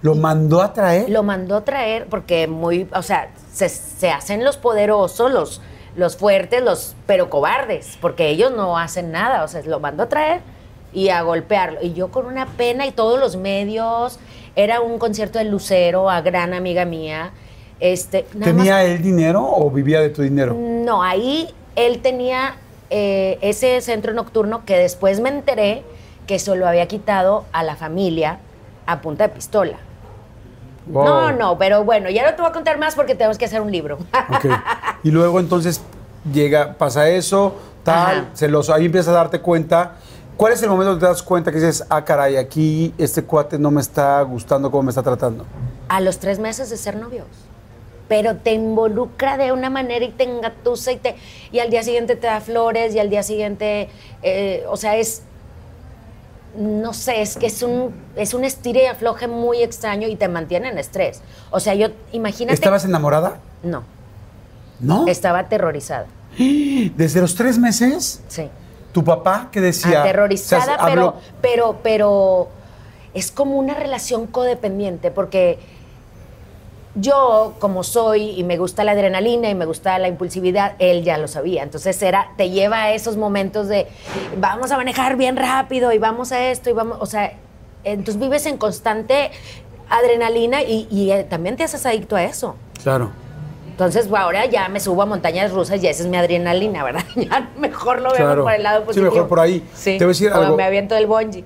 [0.01, 1.09] ¿Lo mandó a traer?
[1.09, 5.61] Lo mandó traer porque muy, o sea, se, se hacen los poderosos, los,
[5.95, 9.43] los fuertes, los, pero cobardes, porque ellos no hacen nada.
[9.43, 10.41] O sea, lo mandó a traer
[10.93, 11.79] y a golpearlo.
[11.81, 14.19] Y yo con una pena y todos los medios,
[14.55, 17.31] era un concierto de Lucero, a gran amiga mía.
[17.81, 20.53] Este, más- ¿Tenía él dinero o vivía de tu dinero?
[20.53, 22.55] no, ahí él tenía
[22.89, 25.83] eh, ese centro nocturno que después me enteré
[26.27, 28.39] que se lo había quitado a la familia
[28.85, 29.77] a punta de pistola.
[30.89, 31.05] Wow.
[31.05, 33.61] No, no, pero bueno, ya no te voy a contar más porque tenemos que hacer
[33.61, 33.97] un libro.
[35.03, 35.81] Y luego entonces
[36.33, 38.25] llega, pasa eso, tal, Ajá.
[38.33, 38.73] celoso.
[38.73, 39.93] Ahí empiezas a darte cuenta.
[40.35, 43.57] ¿Cuál es el momento donde te das cuenta que dices, ah, caray, aquí este cuate
[43.57, 45.45] no me está gustando cómo me está tratando?
[45.89, 47.25] a los tres meses de ser novios.
[48.07, 51.15] Pero te involucra de una manera y te engatusa y, te,
[51.51, 53.89] y al día siguiente te da flores y al día siguiente,
[54.21, 55.23] eh, o sea, es,
[56.57, 60.27] no sé, es que es un, es un estire y afloje muy extraño y te
[60.27, 61.21] mantiene en estrés.
[61.51, 62.53] O sea, yo, imagínate...
[62.55, 63.39] ¿Estabas enamorada?
[63.63, 63.83] No,
[64.79, 65.07] No.
[65.07, 66.07] estaba aterrorizada,
[66.95, 68.49] Desde los tres meses, sí.
[68.93, 70.01] tu papá que decía.
[70.01, 72.47] aterrorizada, o sea, pero, habló- pero, pero
[73.13, 75.59] es como una relación codependiente, porque
[77.01, 81.17] yo, como soy, y me gusta la adrenalina y me gusta la impulsividad, él ya
[81.17, 81.63] lo sabía.
[81.63, 83.87] Entonces era, te lleva a esos momentos de
[84.37, 87.33] vamos a manejar bien rápido y vamos a esto y vamos, o sea,
[87.83, 89.31] entonces vives en constante
[89.89, 92.55] adrenalina y, y, eh, también te haces adicto a eso.
[92.83, 93.09] Claro.
[93.71, 97.03] Entonces, bueno, ahora ya me subo a montañas rusas y esa es mi adrenalina, ¿verdad?
[97.15, 98.43] Ya mejor lo Claro.
[98.43, 99.11] por el lado Sí, positivo.
[99.11, 99.63] mejor por ahí.
[99.73, 99.97] Sí.
[99.97, 100.55] Te voy a decir algo.
[100.57, 101.43] me aviento del bungee.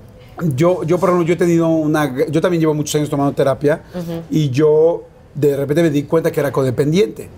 [0.56, 2.12] Yo, yo, por ejemplo, yo he tenido una.
[2.28, 3.82] Yo también llevo muchos años tomando terapia
[4.30, 7.28] y yo de repente me di cuenta que era codependiente.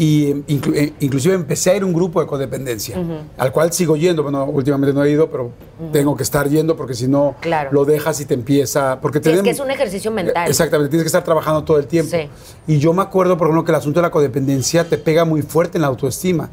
[0.00, 2.96] Y inclu- eh, inclusive empecé a ir a un grupo de codependencia,
[3.36, 4.22] al cual sigo yendo.
[4.22, 5.50] Bueno, últimamente no he ido, pero
[5.92, 7.70] tengo que estar yendo porque si no Claro.
[7.72, 9.00] lo dejas y te empieza.
[9.00, 10.48] Porque Sí, es que es un ejercicio mental.
[10.48, 12.12] Exactamente, tienes que estar trabajando todo el tiempo.
[12.16, 12.28] Sí.
[12.68, 15.42] Y yo me acuerdo, por ejemplo, que el asunto de la codependencia te pega muy
[15.42, 16.48] fuerte en la autoestima.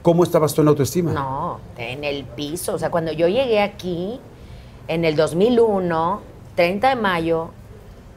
[0.00, 1.12] ¿Cómo estabas tú en la autoestima?
[1.12, 2.72] No, en el piso.
[2.72, 4.18] O sea, cuando yo llegué aquí,
[4.88, 6.22] en el 2001,
[6.54, 7.50] 30 de mayo,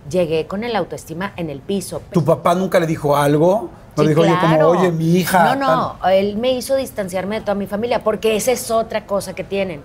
[0.10, 2.02] llegué con el autoestima en el piso.
[2.12, 3.70] ¿Tu papá nunca le dijo algo?
[3.96, 4.70] No Sí, le dijo, oye, como, claro.
[4.70, 5.56] oye, mi hija.
[5.56, 9.34] No, no, él me hizo distanciarme de toda mi familia, porque esa es otra cosa
[9.34, 9.82] que tienen.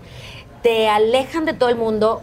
[0.62, 2.22] Te alejan de todo el mundo,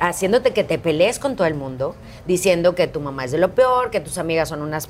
[0.00, 1.96] haciéndote que te pelees con todo el mundo,
[2.26, 4.88] diciendo que tu mamá es de lo peor, que tus amigas son unas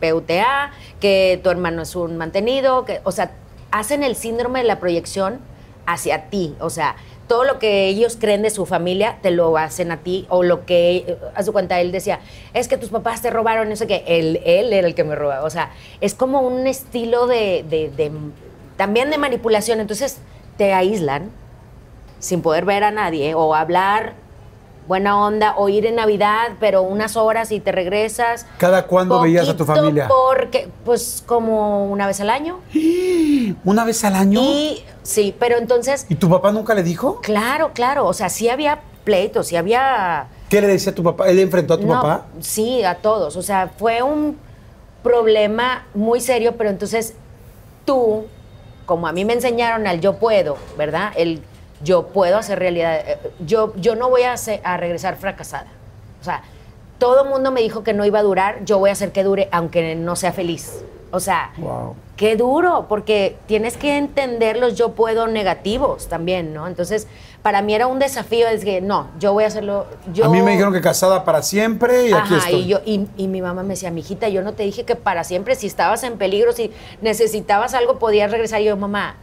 [0.00, 0.70] PUTA,
[1.00, 3.32] que tu hermano es un mantenido, que, o sea,
[3.70, 5.40] hacen el síndrome de la proyección
[5.86, 6.96] hacia ti, o sea,
[7.28, 10.66] todo lo que ellos creen de su familia te lo hacen a ti o lo
[10.66, 12.20] que a su cuenta él decía
[12.54, 14.02] es que tus papás te robaron no sé qué.
[14.06, 15.44] Él él era el que me robaba.
[15.44, 15.70] O sea
[16.00, 18.10] es como un estilo de, de- de-
[18.76, 19.78] también de manipulación.
[19.80, 20.18] Entonces
[20.56, 21.30] te aíslan
[22.18, 24.14] sin poder ver a nadie o hablar
[24.88, 29.48] buena onda o ir en Navidad pero unas horas y te regresas ¿Cada cuándo veías
[29.48, 30.08] a tu familia?
[30.08, 32.58] porque pues como una vez al año
[33.64, 34.40] ¿Una vez al año?
[34.42, 37.20] y sí pero entonces ¿Y tu papá nunca le dijo?
[37.22, 38.06] Claro, claro.
[38.06, 40.26] O sea, sí había pleitos, sí había.
[40.48, 41.28] ¿Qué le decía a tu papá?
[41.28, 42.26] ¿Él enfrentó a tu No, papá?
[42.40, 43.36] Sí, a todos.
[43.36, 44.38] O sea, fue un
[45.02, 47.14] problema muy serio, pero entonces
[47.84, 48.26] tú,
[48.86, 51.12] como a mí me enseñaron al yo puedo, ¿verdad?
[51.16, 51.42] El
[51.82, 52.96] yo puedo hacer realidad.
[53.06, 55.66] eh, Yo, yo no voy a, hacer- a regresar fracasada.
[56.20, 56.42] O sea,
[56.98, 59.22] todo el mundo me dijo que no iba a durar, yo voy a hacer que
[59.22, 60.82] dure, aunque no sea feliz.
[61.10, 61.94] O sea, Wow.
[62.16, 66.66] Qué duro, porque tienes que entender los yo puedo negativos también, ¿no?
[66.66, 67.06] Entonces,
[67.42, 69.86] para mí era un desafío, es que no, yo voy a hacerlo.
[70.12, 72.60] Yo, A mí me dijeron que casada para siempre y aquí Ajá, estoy.
[72.62, 75.22] y, yo, y, y mi mamá me decía, mijita, yo no te dije que para
[75.22, 76.72] siempre, si estabas en peligro, si
[77.02, 78.62] necesitabas algo, podías regresar.
[78.62, 79.14] Y yo, mamá,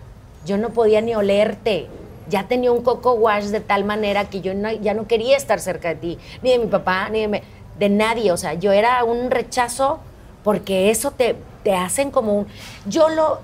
[0.45, 1.87] yo no podía ni olerte.
[2.29, 5.59] Ya tenía un coco wash de tal manera que yo no- ya no quería estar
[5.59, 7.41] cerca de ti, ni de mi papá, ni de, mi-
[7.77, 8.31] de nadie.
[8.31, 9.99] O sea, yo era un rechazo
[10.43, 12.47] porque eso te, te hacen como un...
[12.87, 13.39] Yo lo,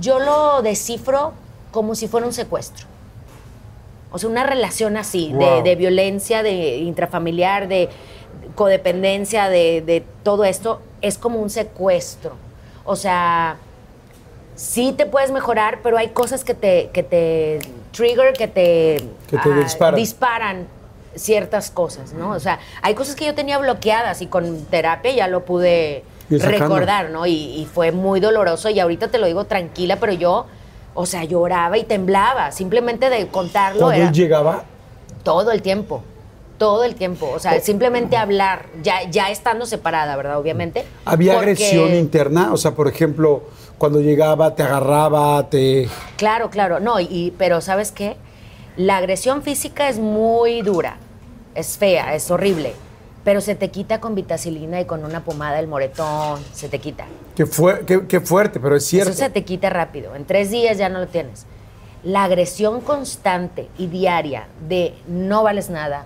[0.00, 1.32] yo lo descifro
[1.72, 2.86] como si fuera un secuestro.
[4.12, 7.88] O sea, una relación así, de, de violencia, de intrafamiliar, de
[8.54, 12.32] codependencia, de, de todo esto, es como un secuestro.
[12.84, 13.56] O sea,
[14.54, 17.58] sí te puedes mejorar, pero hay cosas que te, que te
[17.96, 18.96] trigger, que te,
[19.30, 19.94] Que te ah, disparan.
[19.96, 20.66] disparan
[21.14, 22.30] ciertas cosas, ¿no?
[22.32, 27.10] O sea, hay cosas que yo tenía bloqueadas y con terapia ya lo pude recordar,
[27.10, 27.26] ¿no?
[27.26, 30.46] Y, y fue muy doloroso y ahorita te lo digo tranquila, pero yo,
[30.94, 32.52] o sea, lloraba y temblaba.
[32.52, 34.64] Simplemente de contarlo Cuando era él llegaba,
[35.22, 36.02] todo el tiempo.
[36.58, 37.30] Todo el tiempo.
[37.34, 37.60] O sea, Oh.
[37.62, 40.38] simplemente hablar, ya, ya estando separada, ¿verdad?
[40.38, 40.84] Obviamente.
[41.04, 42.52] había Porque- agresión interna.
[42.52, 43.42] O sea, por ejemplo,
[43.78, 45.88] cuando llegaba, te agarraba, te.
[46.16, 46.80] Claro, claro.
[46.80, 48.16] No, y, pero ¿sabes qué?
[48.76, 50.98] La agresión física es muy dura,
[51.54, 52.74] es fea, es horrible,
[53.24, 57.06] pero se te quita con vitacilina y con una pomada del moretón, se te quita.
[57.34, 59.10] Qué, fue, qué, qué fuerte, pero es cierto.
[59.10, 61.46] Eso se te quita rápido, en tres días ya no lo tienes.
[62.02, 66.04] La agresión constante y diaria de no vales nada,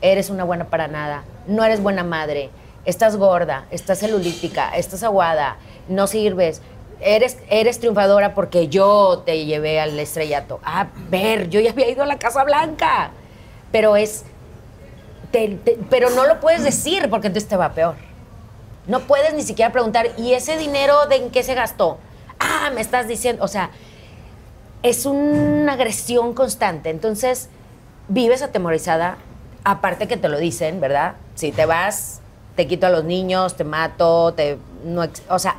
[0.00, 2.50] eres una buena para nada, no eres buena madre,
[2.84, 5.56] estás gorda, estás celulítica, estás aguada,
[5.88, 6.62] no sirves,
[7.00, 10.60] eres, eres triunfadora porque yo te llevé al estrellato.
[10.64, 13.10] A ver, yo ya había ido a la Casa Blanca,
[13.72, 14.24] pero es...
[15.90, 17.94] pero no lo puedes decir porque entonces te va peor.
[18.86, 21.98] No puedes ni siquiera preguntar, ¿y ese dinero de en qué se gastó?
[22.38, 23.70] Ah, me estás diciendo, o sea,
[24.82, 26.90] es una agresión constante.
[26.90, 27.50] Entonces,
[28.08, 29.18] vives atemorizada,
[29.64, 31.16] aparte que te lo dicen, ¿verdad?
[31.34, 32.20] Si te vas,
[32.56, 35.56] te quito a los niños, te mato, te no, o sea,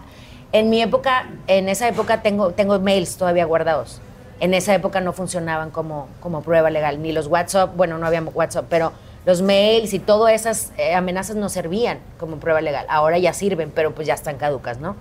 [0.51, 4.01] en mi época, en esa época tengo tengo mails todavía guardados.
[4.39, 8.21] En esa época no funcionaban como como prueba legal ni los WhatsApp, bueno, no había
[8.21, 8.93] WhatsApp, pero
[9.25, 12.85] los mails y todas esas eh, amenazas no servían como prueba legal.
[12.89, 14.95] Ahora ya sirven, pero pues ya están caducas, ¿no?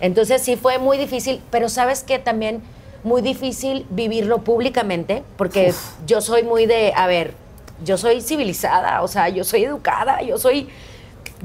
[0.00, 2.62] Entonces sí fue muy difícil, pero sabes que también
[3.02, 5.74] muy difícil vivirlo públicamente, porque
[6.06, 7.34] yo soy muy de, a ver,
[7.84, 10.68] yo soy civilizada, o sea, yo soy educada, yo soy,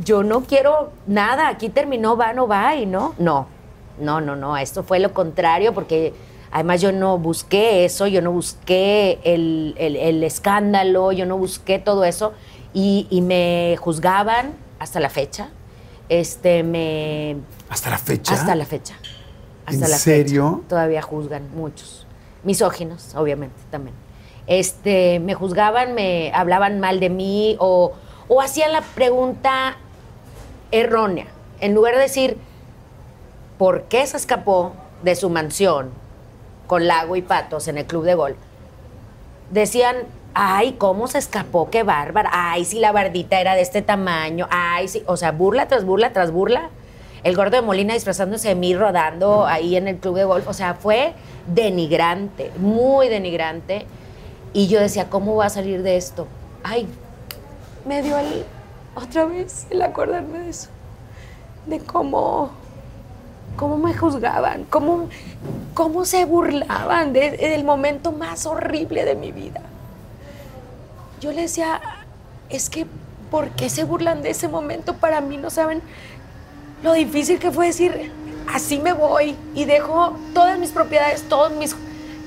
[0.04, 3.48] yo no quiero nada, aquí terminó, va, no va, y no, no,
[4.00, 6.14] no, no, no, esto fue lo contrario, porque
[6.52, 11.80] además yo no busqué eso, yo no busqué el, el- el escándalo, yo no busqué
[11.80, 12.34] todo eso,
[12.74, 15.50] y, y me juzgaban hasta la fecha,
[16.08, 17.38] este, me...
[17.70, 18.34] Hasta la fecha.
[18.34, 18.96] Hasta la fecha.
[19.66, 20.56] Hasta ¿En la serio?
[20.56, 20.68] fecha.
[20.70, 22.08] Todavía juzgan muchos.
[22.44, 23.96] Misóginos, obviamente, también.
[24.48, 27.92] Este, me juzgaban, me hablaban mal de mí o,
[28.28, 29.78] o hacían la pregunta
[30.72, 31.28] errónea.
[31.60, 32.38] En lugar de decir,
[33.58, 35.92] ¿por qué se escapó de su mansión
[36.68, 38.38] con lago y patos en el club de golf?
[39.52, 39.98] Decían,
[40.34, 41.70] ay, ¿cómo se escapó?
[41.70, 42.30] Qué bárbara.
[42.32, 44.48] Ay, si la bardita era de este tamaño.
[44.50, 45.04] Ay, sí.
[45.06, 46.70] O sea, burla tras burla tras burla.
[47.24, 50.48] El gordo de Molina disfrazándose de mí rodando ahí en el club de golf.
[50.48, 51.14] O sea, fue
[51.48, 53.86] denigrante, muy denigrante.
[54.54, 56.28] Y yo decía, ¿cómo va a salir de esto?
[56.64, 56.88] Ay,
[57.86, 58.46] me dio el,
[58.96, 60.70] otra vez el acordarme de eso.
[61.66, 62.52] De cómo,
[63.58, 65.10] cómo me juzgaban, cómo,
[65.74, 69.62] cómo se burlaban de- del momento más horrible de mi vida.
[71.22, 71.82] Yo le decía,
[72.50, 72.88] es que,
[73.30, 74.96] ¿por qué se burlan de ese momento?
[74.96, 75.82] Para mí no saben
[76.82, 78.12] lo difícil que fue decir,
[78.54, 81.76] así me voy y dejo todas mis propiedades, todos mis,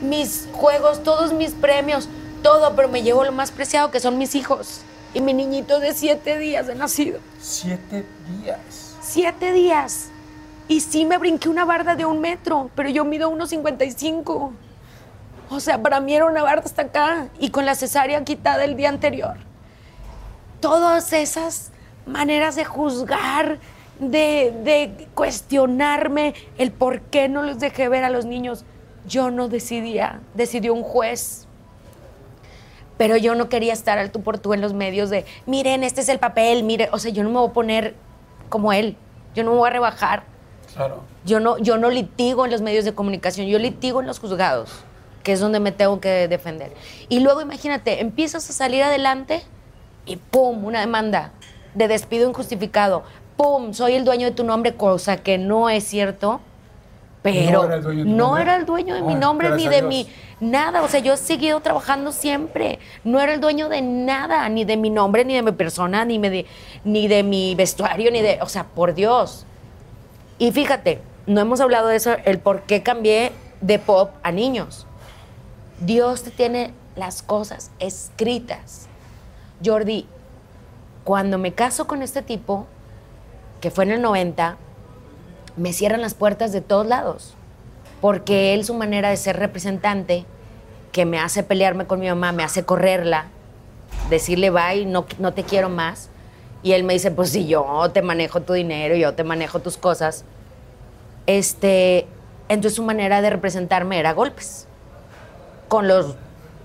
[0.02, 2.08] mis juegos, todos mis premios,
[2.42, 4.82] todo, pero me llevo lo más preciado que son mis hijos
[5.14, 7.20] y mi niñito de siete días de nacido.
[7.40, 8.96] Siete días.
[9.00, 10.10] Siete días.
[10.68, 14.52] Y sí me brinqué una barda de un metro, pero yo mido 1,55.
[15.50, 18.76] O sea, para mí era una barda hasta acá y con la cesárea quitada el
[18.76, 19.36] día anterior.
[20.60, 21.72] Todas esas
[22.06, 23.58] maneras de juzgar,
[23.98, 28.64] de, de cuestionarme el por qué no los dejé ver a los niños,
[29.06, 31.46] yo no decidía, decidió un juez.
[33.02, 36.02] Pero yo no quería estar al tú por tú en los medios de, miren, este
[36.02, 37.94] es el papel, mire, o sea, yo no me voy a poner
[38.48, 38.96] como él,
[39.34, 40.22] yo no me voy a rebajar.
[40.72, 41.02] Claro.
[41.24, 44.70] Yo no, yo no litigo en los medios de comunicación, yo litigo en los juzgados,
[45.24, 46.72] que es donde me tengo que defender.
[47.08, 49.42] Y luego imagínate, empiezas a salir adelante
[50.06, 50.64] y ¡pum!
[50.64, 51.32] Una demanda
[51.74, 53.02] de despido injustificado.
[53.36, 53.74] ¡Pum!
[53.74, 56.40] Soy el dueño de tu nombre, cosa que no es cierto.
[57.22, 58.42] Pero No era el dueño de tu no nombre.
[58.42, 60.08] era el dueño de mi Ay, nombre ni de mi
[60.40, 60.82] nada.
[60.82, 62.80] O sea, yo he seguido trabajando siempre.
[63.04, 66.18] No era el dueño de nada, ni de mi nombre, ni de mi persona, ni,
[66.18, 66.46] me de,
[66.84, 68.40] ni de mi vestuario, ni de.
[68.42, 69.46] O sea, por Dios.
[70.38, 74.86] Y fíjate, no hemos hablado de eso, el por qué cambié de pop a niños.
[75.80, 78.88] Dios te tiene las cosas escritas.
[79.64, 80.06] Jordi,
[81.04, 82.66] cuando me caso con este tipo,
[83.60, 84.56] que fue en el 90,
[85.56, 87.34] me cierran las puertas de todos lados.
[88.00, 90.24] Porque él, su manera de ser representante,
[90.92, 93.26] que me hace pelearme con mi mamá, me hace correrla,
[94.10, 96.10] decirle bye, no, no te quiero más.
[96.62, 99.76] Y él me dice, pues si yo te manejo tu dinero, yo te manejo tus
[99.76, 100.24] cosas.
[101.26, 102.06] Este,
[102.48, 104.66] entonces su manera de representarme era golpes.
[105.68, 106.14] Con los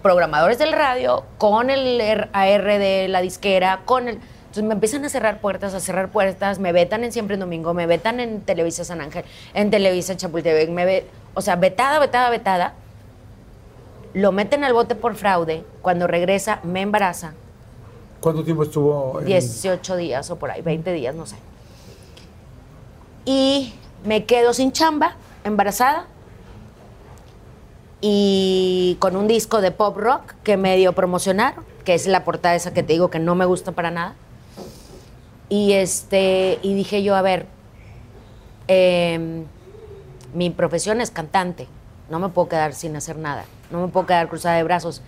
[0.02, 2.00] programadores del radio, con el
[2.34, 4.20] AR de la disquera, con el...
[4.58, 7.76] Entonces me empiezan a cerrar puertas, a cerrar puertas, me vetan en Siempre en Domingo,
[7.76, 11.05] me vetan en Televisa San Ángel, en Televisa Chapultepec, me ve,
[11.36, 12.74] o sea, vetada, vetada, vetada.
[14.16, 17.36] Lo meten al bote por fraude, cuando regresa me embaraza.
[18.20, 19.20] ¿Cuánto tiempo estuvo?
[19.20, 19.28] En...
[19.28, 21.36] 18 días o por ahí, 20 días, no sé.
[23.26, 26.08] Y me quedo sin chamba, embarazada,
[28.01, 32.74] y con un disco de pop rock que medio promocionaron, que es la portada esa
[32.74, 34.16] que te digo que no me gusta para nada.
[35.50, 37.45] Y este, y dije yo, a ver,
[38.68, 39.45] em,
[40.34, 41.68] mi profesión es cantante,
[42.10, 45.02] no me puedo quedar sin hacer nada, no me puedo quedar cruzada de brazos.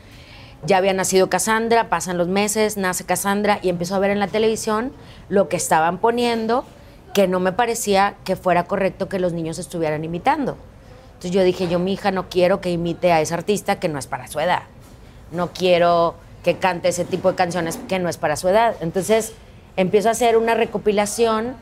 [0.65, 4.27] Ya había nacido Cassandra, pasan los meses, nace Cassandra y empezó a ver en la
[4.27, 4.91] televisión
[5.29, 6.65] lo que estaban poniendo
[7.13, 10.57] que no me parecía que fuera correcto que los niños estuvieran imitando.
[11.09, 13.99] Entonces yo dije, yo mi hija no quiero que imite a esa artista que no
[13.99, 14.63] es para su edad.
[15.31, 18.75] No quiero que cante ese tipo de canciones que no es para su edad.
[18.79, 19.33] Entonces
[19.79, 21.55] empiezo a hacer una recopilación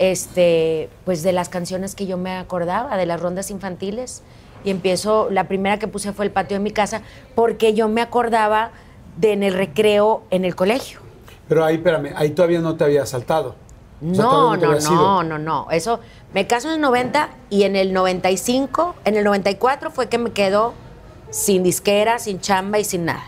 [0.00, 4.22] este, pues de las canciones que yo me acordaba, de las rondas infantiles.
[4.64, 7.02] Y empiezo, la primera que puse fue el patio de mi casa,
[7.36, 8.72] porque yo me acordaba
[9.18, 10.98] de en el recreo en el colegio.
[11.48, 13.54] Pero ahí, espérame, ahí todavía no te había saltado.
[14.00, 15.68] No, no, no, no, no.
[15.70, 16.00] Eso,
[16.32, 20.32] me caso en el 90 y en el 95, en el 94 fue que me
[20.32, 20.74] quedó
[21.30, 23.24] sin disquera, sin chamba y sin nada.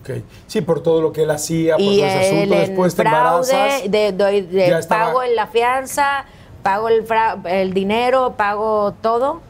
[0.00, 0.22] Ok.
[0.46, 3.90] Sí, por todo lo que él hacía, por y ese asunto, después te embarazas.
[3.90, 6.24] De, de, pago en la fianza,
[6.62, 7.04] pago el,
[7.44, 9.40] el dinero, pago todo.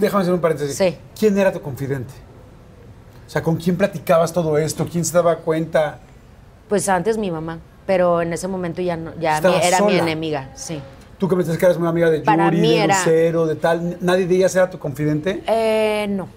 [0.00, 0.76] déjame hacer un paréntesis.
[0.76, 0.96] Sí.
[1.18, 2.14] ¿Quién era tu confidente?
[3.26, 4.86] O sea, ¿con quién platicabas todo esto?
[4.90, 5.98] ¿Quién se daba cuenta?
[6.68, 10.80] Pues antes mi mamá pero en ese momento ya, no, ya era mi enemiga, sí.
[11.18, 13.96] ¿Tú que me dices que eras muy amiga de Yuri, de Lucero, de tal?
[14.00, 15.42] ¿Nadie de ellas era tu confidente?
[15.46, 16.28] Eh, no.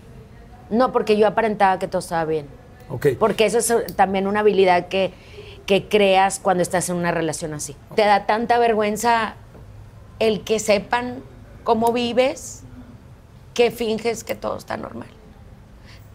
[0.69, 2.47] No, porque yo aparentaba que todo estaba bien.
[2.89, 3.07] Ok.
[3.19, 5.11] Porque eso es también una habilidad que,
[5.65, 7.75] que creas cuando estás en una relación así.
[7.95, 9.35] Te da tanta vergüenza
[10.19, 11.23] el que sepan
[11.63, 12.63] cómo vives
[13.53, 15.07] que finges que todo está normal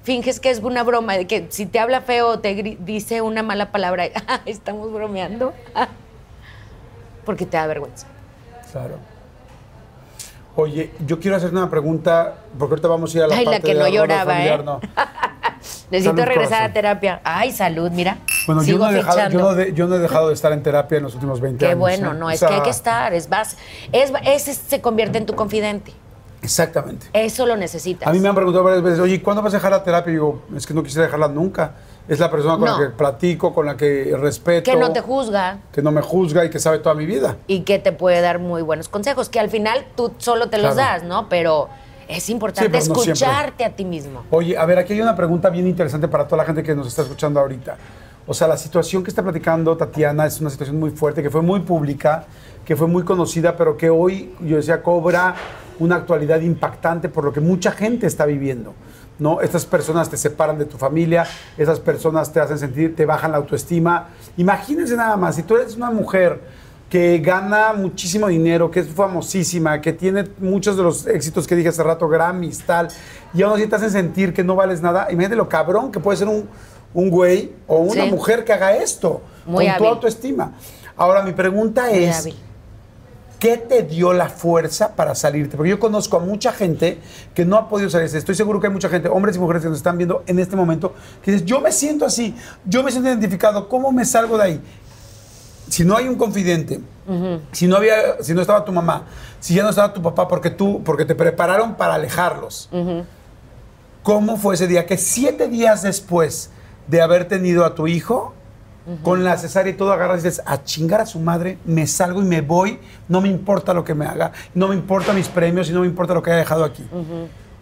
[0.05, 3.43] finges que es una broma, de que si te habla feo o te dice una
[3.43, 4.05] mala palabra,
[4.47, 5.53] estamos bromeando,
[7.25, 8.07] porque te da vergüenza.
[8.71, 8.99] Claro.
[10.57, 13.61] Oye, yo quiero hacer una pregunta, porque ahorita vamos a ir a la Ay, parte
[13.61, 14.65] la que no lloraba, ¿eh?
[15.91, 17.21] Necesito regresar a terapia.
[17.25, 18.19] Ay, salud, mira.
[18.47, 21.15] Bueno, yo no, he dejado, yo, no he dejado, de estar en terapia en los
[21.15, 21.75] últimos 20 años.
[21.75, 22.15] Qué bueno, ¿eh?
[22.15, 23.13] no, es que hay que estar.
[23.15, 23.57] Es, vas,
[23.93, 25.93] es, ese se convierte en tu confidente.
[26.43, 27.07] Exactamente.
[27.13, 28.07] Eso lo necesitas.
[28.07, 30.11] A mí me han preguntado varias veces, oye, ¿cuándo vas a dejar la terapia?
[30.11, 31.75] Y digo, es que no quisiera dejarla nunca.
[32.07, 34.71] Es la persona con la que platico, con la que respeto.
[34.71, 35.59] Que no te juzga.
[35.73, 37.37] Que no me juzga y que sabe toda mi vida.
[37.47, 40.77] Y que te puede dar muy buenos consejos, que al final tú solo te los
[40.77, 41.29] das, ¿no?
[41.31, 41.69] Pero
[42.09, 44.25] es importante escucharte a ti mismo.
[44.31, 46.87] Oye, a ver, aquí hay una pregunta bien interesante para toda la gente que nos
[46.87, 47.77] está escuchando ahorita.
[48.27, 51.43] O sea, la situación que está platicando Tatiana es una situación muy fuerte, que fue
[51.43, 52.25] muy pública,
[52.65, 55.35] que fue muy conocida, pero que hoy, yo decía, cobra
[55.79, 58.75] una actualidad impactante por lo que mucha gente está viviendo.
[59.19, 59.41] ¿No?
[59.41, 63.39] Estas personas te separan de tu familia, esas personas te hacen sentir, te bajan la
[63.39, 64.09] autoestima.
[64.37, 66.41] Imagínense nada más, si tú eres una mujer
[66.89, 71.71] que gana muchísimo dinero, que es famosísima, que tiene muchos de los éxitos que dije
[71.71, 72.89] hace rato, Grammys, tal,
[73.33, 76.19] y aún así te hacen sentir que no vales nada, imagínate lo cabrón que puede
[76.19, 76.49] ser un,
[76.93, 80.53] un güey o una mujer que haga esto con tu autoestima.
[80.97, 82.29] Ahora, mi pregunta es,
[83.45, 85.59] ¿Qué te dio la fuerza para salirte?
[85.59, 86.99] Porque yo conozco a mucha gente
[87.35, 88.17] que no ha podido salirse.
[88.17, 90.57] Estoy seguro que hay mucha gente, hombres y mujeres que nos están viendo en este
[90.57, 92.35] momento, que dicen, yo me siento así,
[92.65, 94.61] yo me siento identificado, ¿cómo me salgo de ahí?
[95.69, 96.81] Si no hay un confidente,
[97.53, 99.09] si, no había, si no estaba tu mamá,
[99.41, 102.71] si ya no estaba tu papá porque, tú, porque te prepararon para alejarlos,
[104.03, 104.87] ¿cómo fue ese día?
[104.87, 106.49] Que siete días después
[106.87, 108.34] de haber tenido a tu hijo,
[109.03, 112.20] con la cesárea y todo agarras y dices, a chingar a su madre, me salgo
[112.20, 112.78] y me voy,
[113.09, 115.87] no me importa lo que me haga, no me importa mis premios y no me
[115.87, 116.87] importa lo que haya dejado aquí.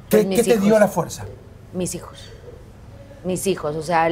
[0.09, 1.25] ¿Qué, pues te dio la fuerza?
[1.73, 2.29] Mis hijos.
[3.25, 4.09] Mis hijos, o sea,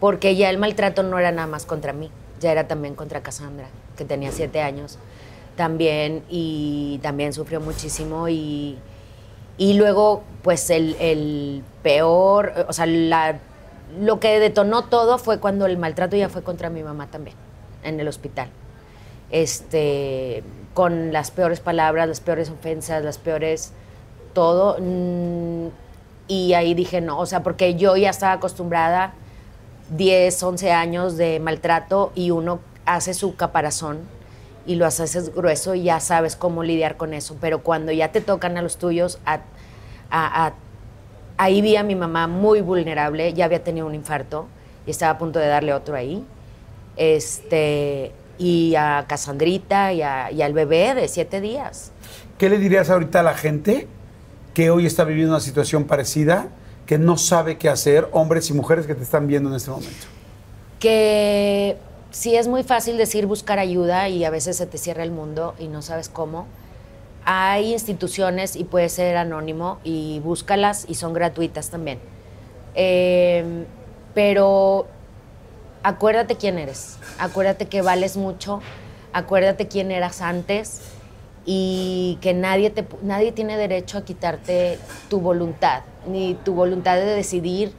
[0.00, 3.68] porque ya el maltrato no era nada más contra mí, ya era también contra Cassandra,
[3.96, 4.98] que tenía siete años
[5.56, 8.78] también y también sufrió muchísimo y,
[9.58, 13.38] y luego pues el, el peor, o sea, la
[13.98, 17.36] lo que detonó todo fue cuando el maltrato ya fue contra mi mamá también,
[17.82, 18.48] en el hospital.
[19.30, 20.42] Este,
[20.74, 23.72] con las peores palabras, las peores ofensas, las peores
[24.32, 24.76] todo.
[24.80, 25.68] Mm,
[26.28, 29.14] y ahí dije no, o sea, porque yo ya estaba acostumbrada
[29.96, 33.98] 10, 11 años de maltrato y uno hace su caparazón
[34.66, 37.36] y lo haces grueso y ya sabes cómo lidiar con eso.
[37.40, 40.52] Pero cuando ya te tocan a los tuyos, a,
[41.42, 44.46] ahí vi a mi mamá muy vulnerable, ya había tenido un infarto
[44.86, 46.22] y estaba a punto de darle otro ahí.
[46.96, 51.92] Este, y a Casandrita y, a- y al bebé de siete días.
[52.38, 53.86] ¿Qué le dirías ahorita a la gente
[54.54, 56.48] que hoy está viviendo una situación parecida,
[56.86, 60.06] que no sabe qué hacer, hombres y mujeres que te están viendo en este momento?
[60.78, 61.76] que
[62.10, 65.54] sí es muy fácil decir buscar ayuda y a veces se te cierra el mundo
[65.58, 66.46] y no sabes cómo.
[67.24, 71.98] Hay instituciones y puede ser anónimo y búscalas y son gratuitas también.
[72.74, 73.66] Eh,
[74.14, 74.86] pero
[75.82, 78.60] acuérdate quién eres, acuérdate que vales mucho,
[79.12, 80.82] acuérdate quién eras antes
[81.44, 87.04] y que nadie, te, nadie tiene derecho a quitarte tu voluntad, ni tu voluntad de
[87.04, 87.72] decidir,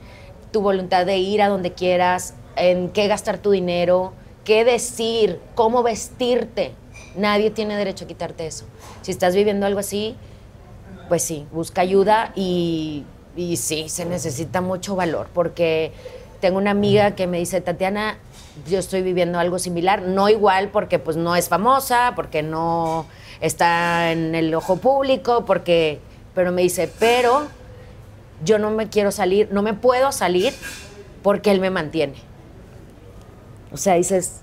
[0.51, 4.13] tu voluntad de ir a donde quieras, en qué gastar tu dinero,
[4.43, 6.73] qué decir, cómo vestirte.
[7.15, 8.65] Nadie tiene derecho a quitarte eso.
[9.01, 10.15] Si estás viviendo algo así,
[11.09, 13.03] pues sí, busca ayuda y,
[13.35, 15.91] y sí, se necesita mucho valor, porque
[16.39, 18.17] tengo una amiga que me dice, Tatiana,
[18.69, 23.05] yo estoy viviendo algo similar, no igual porque pues no es famosa, porque no
[23.39, 25.99] está en el ojo público, porque,
[26.33, 27.47] pero me dice, pero
[28.43, 30.53] yo no me quiero salir, no me puedo salir
[31.23, 32.15] porque él me mantiene.
[33.71, 34.41] O sea, dices,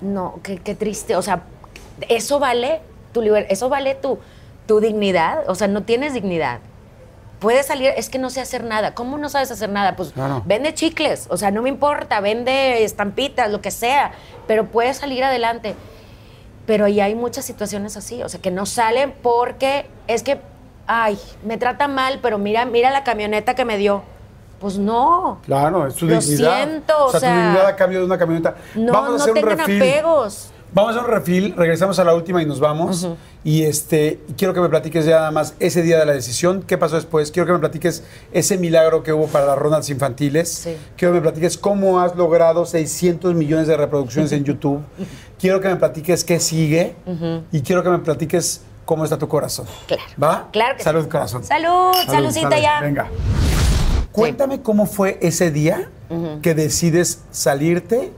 [0.00, 1.44] no, qué, qué triste, o sea,
[2.08, 2.80] eso vale
[3.22, 4.18] tu eso vale tu,
[4.66, 6.60] tu dignidad, o sea, no tienes dignidad.
[7.38, 8.94] Puedes salir, es que no sé hacer nada.
[8.94, 9.94] ¿Cómo no sabes hacer nada?
[9.94, 10.42] Pues Claro.
[10.44, 14.10] vende chicles, o sea, no me importa, vende estampitas, lo que sea,
[14.48, 15.74] pero puedes salir adelante.
[16.66, 20.40] Pero ya hay muchas situaciones así, o sea, que no salen porque es que,
[20.86, 24.02] ay, me trata mal, pero mira, mira la camioneta que me dio.
[24.60, 25.38] Pues no.
[25.46, 26.56] Claro, es su Lo dignidad.
[26.56, 28.56] siento, o sea, o sea, tu dignidad a cambio de una camioneta.
[28.74, 30.50] No, Vamos a no hacer tengan apegos.
[30.74, 33.08] Vamos a un refil, regresamos a la última y nos vamos.
[33.42, 36.76] Y este, quiero que me platiques ya nada más ese día de la decisión, qué
[36.76, 37.30] pasó después.
[37.30, 40.48] Quiero que me platiques ese milagro que hubo para las rondas infantiles.
[40.50, 40.76] Sí.
[40.96, 44.82] Quiero que me platiques cómo has logrado 600 millones de reproducciones en YouTube.
[45.38, 46.94] quiero que me platiques qué sigue.
[47.50, 49.66] Y quiero que me platiques cómo está tu corazón.
[49.86, 50.02] Claro.
[50.22, 50.48] ¿Va?
[50.52, 51.08] Claro que Salud, sí.
[51.08, 51.44] corazón.
[51.44, 52.62] Salud, saludcita salud.
[52.62, 52.80] ya.
[52.82, 53.08] Venga.
[54.12, 55.90] Cuéntame cómo fue ese día
[56.42, 58.12] que decides salirte,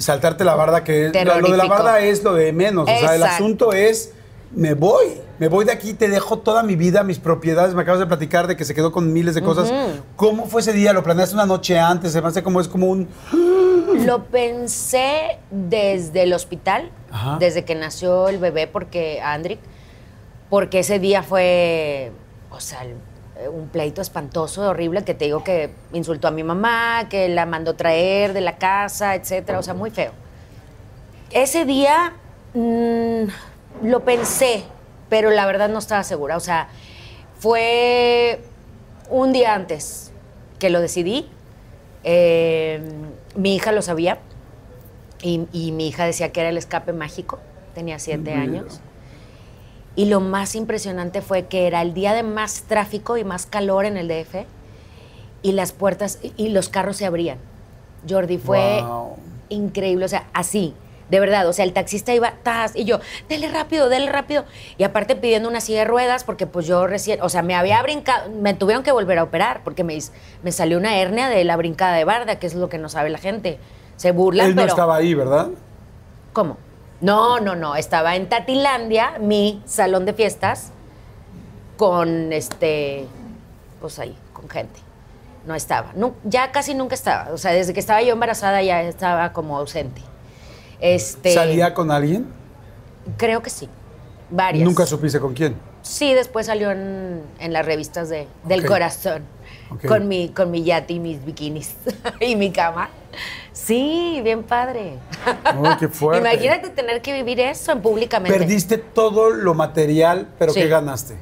[0.00, 2.88] saltarte la barda, que lo, lo de la barda es lo de menos.
[2.88, 4.12] O sea, el asunto es,
[4.52, 7.74] me voy, me voy de aquí, te dejo toda mi vida, mis propiedades.
[7.74, 9.72] Me acabas de platicar de que se quedó con miles de cosas.
[10.16, 10.92] ¿Cómo fue ese día?
[10.92, 12.12] ¿Lo planeaste una noche antes?
[12.12, 13.08] Se me hace como es como un...
[14.06, 17.36] Lo pensé desde el hospital, Ajá.
[17.40, 19.58] desde que nació el bebé, porque Andrick,
[20.48, 22.12] porque ese día fue,
[22.50, 22.94] o sea, el-
[23.48, 27.74] un pleito espantoso, horrible, que te digo que insultó a mi mamá, que la mandó
[27.74, 30.12] traer de la casa, etcétera, o sea, muy feo.
[31.30, 32.12] Ese día
[32.54, 33.24] mm,
[33.84, 34.64] lo pensé,
[35.08, 36.68] pero la verdad no estaba segura, o sea,
[37.38, 38.40] fue
[39.08, 40.12] un día antes
[40.58, 41.28] que lo decidí.
[42.04, 42.82] Eh,
[43.34, 44.18] mi hija lo sabía
[45.22, 47.38] y, y mi hija decía que era el escape mágico,
[47.74, 48.42] tenía siete Mira.
[48.42, 48.80] años.
[49.96, 53.84] Y lo más impresionante fue que era el día de más tráfico y más calor
[53.84, 54.46] en el DF
[55.42, 57.38] y las puertas y- los carros se abrían.
[58.08, 59.16] Jordi, fue Wow.
[59.48, 60.74] increíble, o sea, así,
[61.10, 64.44] de verdad, o sea, el taxista iba, tas, y yo, dele rápido, dele rápido,
[64.78, 67.82] y aparte pidiendo una silla de ruedas, porque pues yo recién, o sea, me había
[67.82, 69.98] brincado, me tuvieron que volver a operar, porque me,
[70.44, 73.10] me salió una hernia de la brincada de barda, que es lo que no sabe
[73.10, 73.58] la gente.
[73.96, 74.72] Se burlan, Él no pero...
[74.72, 75.48] estaba ahí, ¿verdad?
[76.32, 76.56] ¿Cómo?
[77.00, 77.76] No, no, no.
[77.76, 80.70] Estaba en Tatilandia, mi salón de fiestas,
[81.76, 83.06] con este,
[83.80, 84.80] pues ahí, con gente.
[85.46, 85.92] No estaba.
[86.24, 87.32] Ya casi nunca estaba.
[87.32, 90.02] O sea, desde que estaba yo embarazada ya estaba como ausente.
[90.80, 92.26] Este, ¿Salía con alguien?
[93.16, 93.68] Creo que sí.
[94.30, 94.64] Varias.
[94.64, 95.56] Nunca supiste con quién.
[95.82, 99.22] Sí, después salió en, en las revistas de, del corazón.
[99.86, 101.74] Con, mi, con mi yate y mis bikinis
[102.20, 102.90] y mi cama.
[103.52, 104.94] Sí, bien padre.
[105.44, 106.28] Ay, qué fuerte.
[106.28, 108.36] Imagínate tener que vivir eso en públicamente.
[108.38, 110.60] Perdiste todo lo material, pero Sí.
[110.60, 111.16] ¿qué ganaste?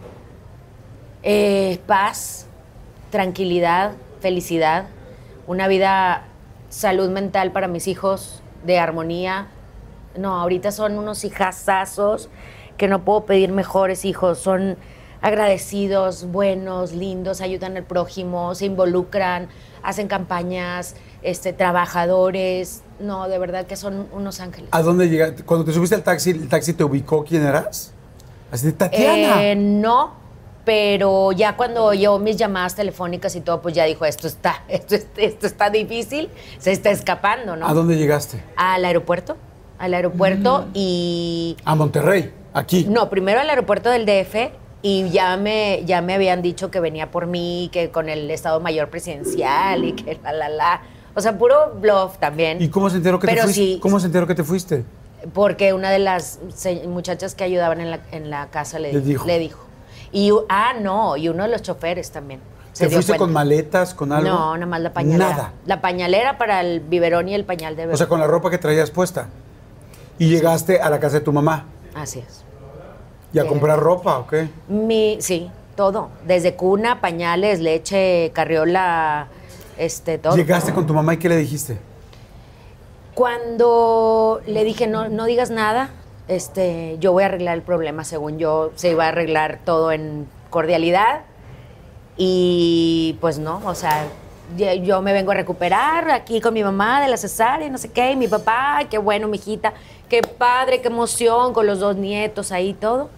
[1.23, 2.47] Eh, paz,
[3.11, 4.87] tranquilidad, felicidad,
[5.47, 6.25] una vida,
[6.69, 9.49] salud mental para mis hijos, de armonía.
[10.17, 12.29] No, ahorita son unos hijazazos
[12.77, 14.39] que no puedo pedir mejores hijos.
[14.39, 14.77] Son
[15.23, 19.49] agradecidos, buenos, lindos, ayudan al prójimo, se involucran,
[19.83, 22.83] hacen campañas, este, trabajadores.
[23.01, 24.69] No, de verdad que son unos ángeles.
[24.73, 25.43] ¿A dónde llegaste?
[25.45, 27.93] Cuando te subiste al taxi, ¿el taxi te ubicó quién eras?
[28.51, 29.43] Así de Tatiana.
[29.45, 30.15] Eh, no,
[30.65, 34.95] pero ya cuando oyó mis llamadas telefónicas y todo, pues ya dijo, esto está, esto,
[34.97, 37.67] es- esto está difícil, se está escapando, ¿no?
[37.69, 38.43] ¿A dónde llegaste?
[38.57, 39.37] Al aeropuerto,
[39.79, 40.71] al aeropuerto Mm.
[40.75, 41.57] y...
[41.65, 42.87] A Monterrey, aquí.
[42.89, 44.51] No, primero al aeropuerto del DF
[44.83, 48.61] y ya me, ya me habían dicho que venía por mí, que con el Estado
[48.61, 50.83] Mayor Presidencial y que la, la, la.
[51.15, 52.63] O sea, puro bluff también.
[52.63, 53.53] ¿Y cómo se enteró que te fuiste?
[53.53, 54.85] sí, ¿Cómo se enteró que te fuiste?
[55.35, 56.39] Porque una de las
[56.87, 59.27] muchachas que ayudaban en la, en la casa le, Le dijo.
[59.27, 59.65] le dijo.
[60.13, 62.41] Y, ah, no, y uno de los choferes también.
[62.73, 64.29] se ¿Te fuiste con maletas, con algo?
[64.29, 65.31] No, nada más la pañalera.
[65.31, 65.53] Nada.
[65.67, 67.95] La pañalera para el biberón y el pañal de bebé.
[67.95, 69.29] O sea, con la ropa que traías puesta.
[70.21, 71.65] Y llegaste a la casa de tu mamá.
[71.95, 72.45] Así es.
[73.33, 74.49] ¿Y a comprar ropa o qué?
[74.69, 76.09] Mi, sí, todo.
[76.27, 79.29] Desde cuna, pañales, leche, carriola,
[79.77, 80.35] este, todo.
[80.37, 81.79] Llegaste con tu mamá y ¿qué le dijiste?
[83.15, 85.91] Cuando le dije, no, no digas nada,
[86.27, 90.27] este, yo voy a arreglar el problema, según yo, se iba a arreglar todo en
[90.51, 91.23] cordialidad.
[92.17, 94.07] Y pues no, o sea,
[94.57, 97.91] yo, yo me vengo a recuperar aquí con mi mamá de la cesárea, no sé
[97.91, 99.75] qué, y mi papá, qué bueno, mijita,
[100.09, 103.11] qué padre, qué emoción, con los dos nietos ahí todo.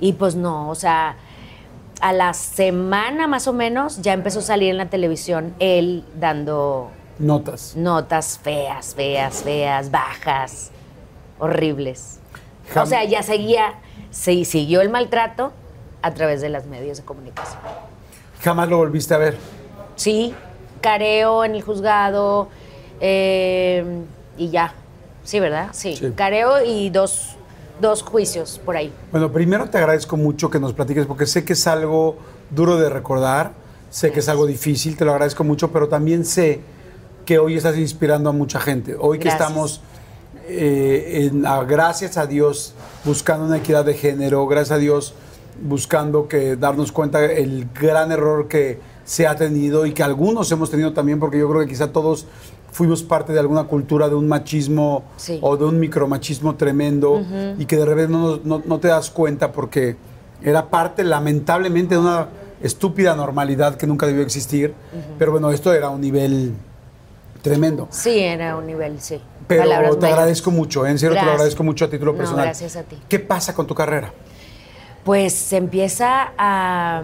[0.00, 1.16] Y pues no, o sea,
[2.00, 6.90] a la semana más o menos ya empezó a salir en la televisión él dando
[7.18, 7.76] Notas.
[7.76, 10.70] notas feas, feas, feas, bajas,
[11.38, 12.18] horribles.
[12.74, 13.74] Jam- O sea, ya seguía,
[14.10, 15.52] sí, siguió el maltrato
[16.02, 17.60] a través de los medios de comunicación.
[18.42, 19.36] Jamás lo volviste a ver.
[19.94, 20.34] Sí,
[20.80, 22.48] careo en el juzgado
[23.00, 23.84] eh,
[24.36, 24.74] y ya.
[25.22, 25.68] Sí, ¿verdad?
[25.72, 25.94] Sí.
[25.96, 26.12] Sí.
[26.16, 27.36] Careo y dos,
[27.82, 28.90] dos juicios por ahí.
[29.10, 32.16] Bueno, primero te agradezco mucho que nos platiques porque sé que es algo
[32.48, 33.52] duro de recordar,
[33.90, 36.60] sé que es algo difícil, te lo agradezco mucho, pero también sé
[37.26, 38.96] que hoy estás inspirando a mucha gente.
[38.98, 39.82] Hoy que estamos,
[40.48, 42.72] eh, en- a- gracias a Dios,
[43.04, 45.14] buscando una equidad de género, gracias a Dios,
[45.62, 50.70] buscando que darnos cuenta el gran error que se ha tenido y que algunos hemos
[50.70, 52.26] tenido también, porque yo creo que quizá todos
[52.72, 55.38] fuimos parte de alguna cultura de un machismo Sí.
[55.42, 57.22] o de un micromachismo tremendo
[57.58, 59.96] y que de repente no, no- no te das cuenta porque
[60.42, 62.28] era parte lamentablemente de una
[62.62, 64.74] estúpida normalidad que nunca debió existir.
[65.18, 66.54] Pero bueno, esto era un nivel
[67.42, 67.88] tremendo.
[67.90, 69.20] Sí, era un nivel, sí.
[69.46, 70.90] Pero Palabras te agradezco mucho, ¿eh?
[70.90, 72.44] en serio te lo agradezco mucho a título No, personal.
[72.46, 72.96] gracias a ti.
[73.08, 74.12] ¿Qué pasa con tu carrera?
[75.04, 77.02] Pues se empieza a,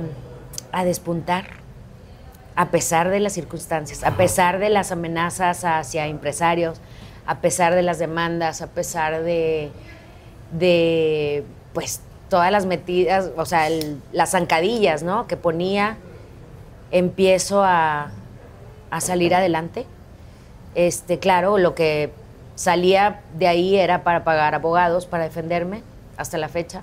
[0.72, 1.46] a despuntar
[2.60, 6.80] a pesar de las circunstancias, a pesar de las amenazas hacia empresarios,
[7.24, 9.70] a pesar de las demandas, a pesar de,
[10.58, 15.28] de pues todas las metidas, o sea, el- las zancadillas, ¿no?
[15.28, 15.98] Que ponía,
[16.90, 18.10] empiezo a,
[18.90, 19.86] a salir adelante.
[20.74, 22.10] Este, claro, lo que
[22.56, 25.82] salía de ahí era para pagar abogados para defenderme
[26.16, 26.82] hasta la fecha.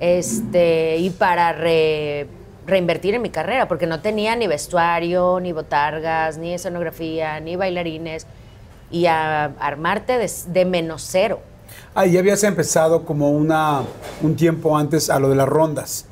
[0.00, 2.26] Este, y para re-
[2.66, 8.26] reinvertir en mi carrera, porque no tenía ni vestuario, ni botargas, ni escenografía, ni bailarines,
[8.90, 11.40] y a armarte de, de menos cero.
[11.94, 13.82] Ah, y habías empezado como una,
[14.22, 16.06] un tiempo antes a lo de las rondas.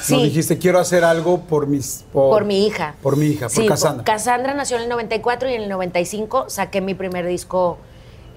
[0.00, 0.14] Sí.
[0.14, 2.04] Nos dijiste, quiero hacer algo por mis...
[2.12, 2.94] Por mi hija.
[3.02, 4.04] Por mi hija, por Sí, Cassandra.
[4.04, 7.78] Cassandra nació en el 94 y en el 95 saqué mi primer disco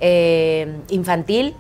[0.02, 1.56] eh, infantil,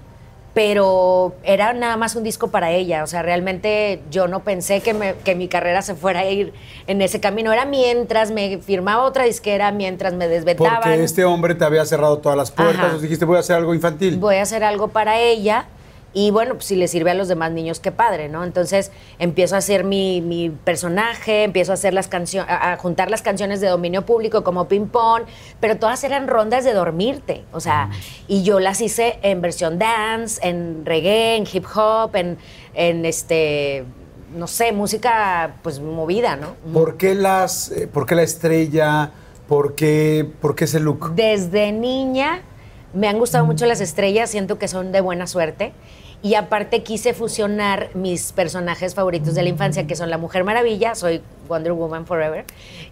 [0.53, 3.03] pero era nada más un disco para ella.
[3.03, 6.53] O sea, realmente yo no pensé que, me- que mi carrera se fuera a ir
[6.87, 7.51] en ese camino.
[7.51, 10.75] Era mientras me firmaba otra disquera, mientras me desvetaban.
[10.81, 13.01] Porque este hombre te había cerrado todas las puertas.
[13.01, 14.17] Dijiste, voy a hacer algo infantil.
[14.17, 15.65] voy a hacer algo para ella
[16.13, 18.43] y bueno, pues si le sirve a los demás niños, qué padre, ¿no?
[18.43, 23.23] Entonces empiezo a hacer mi, mi personaje, empiezo a hacer las canciones, a, juntar las
[23.23, 25.23] canciones de dominio público como ping pong,
[25.59, 27.89] pero todas eran rondas de dormirte, o sea,
[28.27, 32.37] y yo las hice en versión dance, en reggae, en hip hop, en,
[32.75, 33.85] en este,
[34.35, 36.55] no sé, música pues movida, ¿no?
[36.73, 39.11] ¿Por qué, las, eh, ¿Por qué la estrella?
[39.47, 41.15] ¿Por qué, ¿Por qué ese look?
[41.15, 42.41] Desde niña
[42.93, 45.73] me han gustado mucho las estrellas, siento que son de buena suerte.
[46.23, 50.95] Y aparte quise fusionar mis personajes favoritos de la infancia, que son la Mujer Maravilla,
[50.95, 52.45] soy Wonder Woman Forever,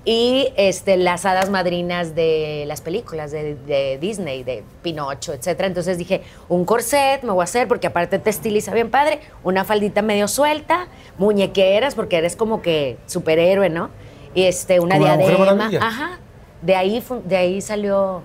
[0.03, 5.61] y este, las hadas madrinas de las películas de, de Disney, de Pinocho, etc.
[5.61, 9.63] Entonces dije, un corset me voy a hacer, porque aparte te estiliza bien padre, una
[9.63, 13.91] faldita medio suelta, muñequeras, porque eres como que superhéroe, ¿no?
[14.35, 15.69] Y este, una Como diadema.
[15.79, 16.19] Ajá.
[16.61, 18.23] De ahí, de ahí salió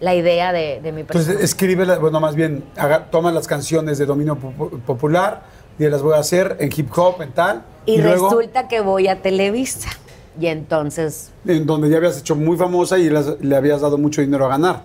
[0.00, 1.44] la idea de, de mi Entonces personaje.
[1.44, 5.42] escribe, bueno, más bien, haga, toma las canciones de dominio popu- popular
[5.78, 7.62] y las voy a hacer en hip hop, en tal.
[7.86, 9.90] y luego, resulta que voy a Televisa.
[10.40, 14.20] Y entonces, en donde ya habías hecho muy famosa y las- le habías dado mucho
[14.20, 14.82] dinero a ganar.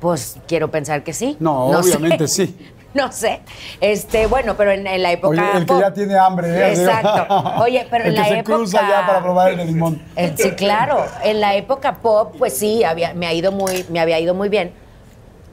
[0.00, 1.36] pues quiero pensar que sí.
[1.38, 2.56] No, obviamente sí.
[2.94, 3.40] No sé.
[3.80, 5.40] Este, bueno, pero en, en la época.
[5.52, 6.68] Oye, el que ya tiene hambre, ¿eh?
[6.74, 7.26] Exacto.
[7.62, 8.56] Oye, pero el en la que se época.
[8.56, 10.02] cruza ya para probar el limón.
[10.16, 11.04] Eh, Sí, claro.
[11.24, 14.48] En la época pop, pues sí, había, me, ha ido muy, me había ido muy
[14.48, 14.72] bien.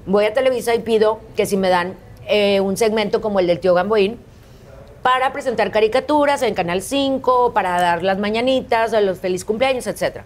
[0.06, 1.96] Voy a Televisa y pido que si me dan
[2.28, 4.20] eh, un segmento como el del tío Gamboín
[5.02, 10.24] para presentar caricaturas en Canal 5, para dar las mañanitas, a los feliz cumpleaños, etc.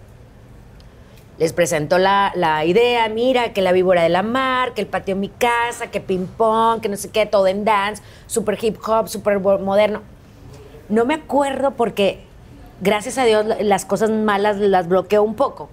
[1.38, 5.14] les presento la, la idea, mira, que la víbora de la mar, que el patio
[5.14, 8.78] de mi casa, que ping pong, que no sé qué, todo en dance, super hip
[8.86, 10.02] hop, super moderno.
[10.88, 12.20] No me acuerdo porque,
[12.80, 15.68] gracias a Dios, las cosas malas las bloqueo un poco.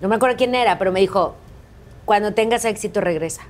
[0.00, 1.34] No me acuerdo quién era, pero me dijo,
[2.04, 3.42] cuando tengas éxito regresa.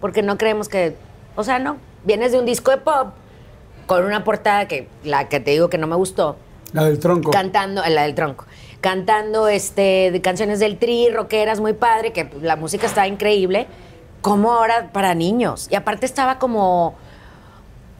[0.00, 0.96] Porque no creemos que,
[1.36, 3.12] o sea, no, vienes de un disco de pop
[3.86, 6.36] con una portada que, la que te digo que no me gustó.
[6.72, 7.30] La del tronco.
[7.30, 8.46] Cantando, la del tronco.
[8.82, 13.66] Cantando este, de canciones del tri, rockeras, muy padre, que la música estaba increíble.
[14.20, 15.68] Como ahora para niños.
[15.70, 16.94] Y aparte estaba como,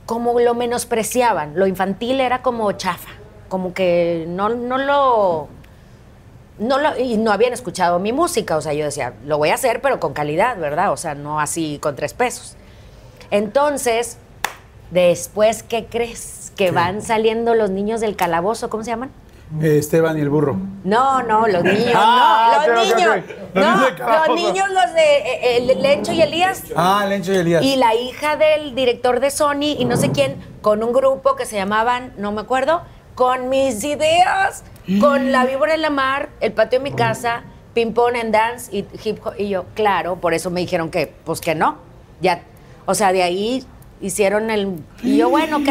[0.04, 1.58] como lo menospreciaban.
[1.58, 3.12] Lo infantil era como chafa.
[3.48, 5.48] Como que no, no lo
[6.58, 9.54] no lo, y no habían escuchado mi música, o sea, yo decía, lo voy a
[9.54, 10.92] hacer, pero con calidad, ¿verdad?
[10.92, 12.56] O sea, no así con tres pesos.
[13.30, 14.18] Entonces,
[14.90, 16.52] después, ¿qué crees?
[16.56, 19.10] Que van saliendo los niños del calabozo, ¿cómo se llaman?
[19.60, 20.56] Eh, Esteban y el burro.
[20.84, 23.10] No, no, los niños, Ah, no, los niños.
[23.16, 23.30] ok.
[23.54, 24.26] Los no, niños del calabozo.
[24.32, 26.62] los niños, los de eh, eh, Lencho y Elías.
[26.74, 27.62] Ah, Lencho y Elías.
[27.62, 31.44] Y la hija del director de Sony y no sé quién, con un grupo que
[31.44, 32.82] se llamaban, no me acuerdo,
[33.14, 34.64] con mis ideas,
[35.00, 37.42] con la víbora en la mar, el patio de mi casa,
[37.74, 39.34] ping pong and dance y hip hop.
[39.38, 41.76] Y yo, claro, por eso me dijeron que, pues que no.
[42.22, 42.42] Ya,
[42.86, 43.64] o sea, de ahí
[44.02, 44.76] hicieron el.
[45.02, 45.68] Y yo, bueno, ok.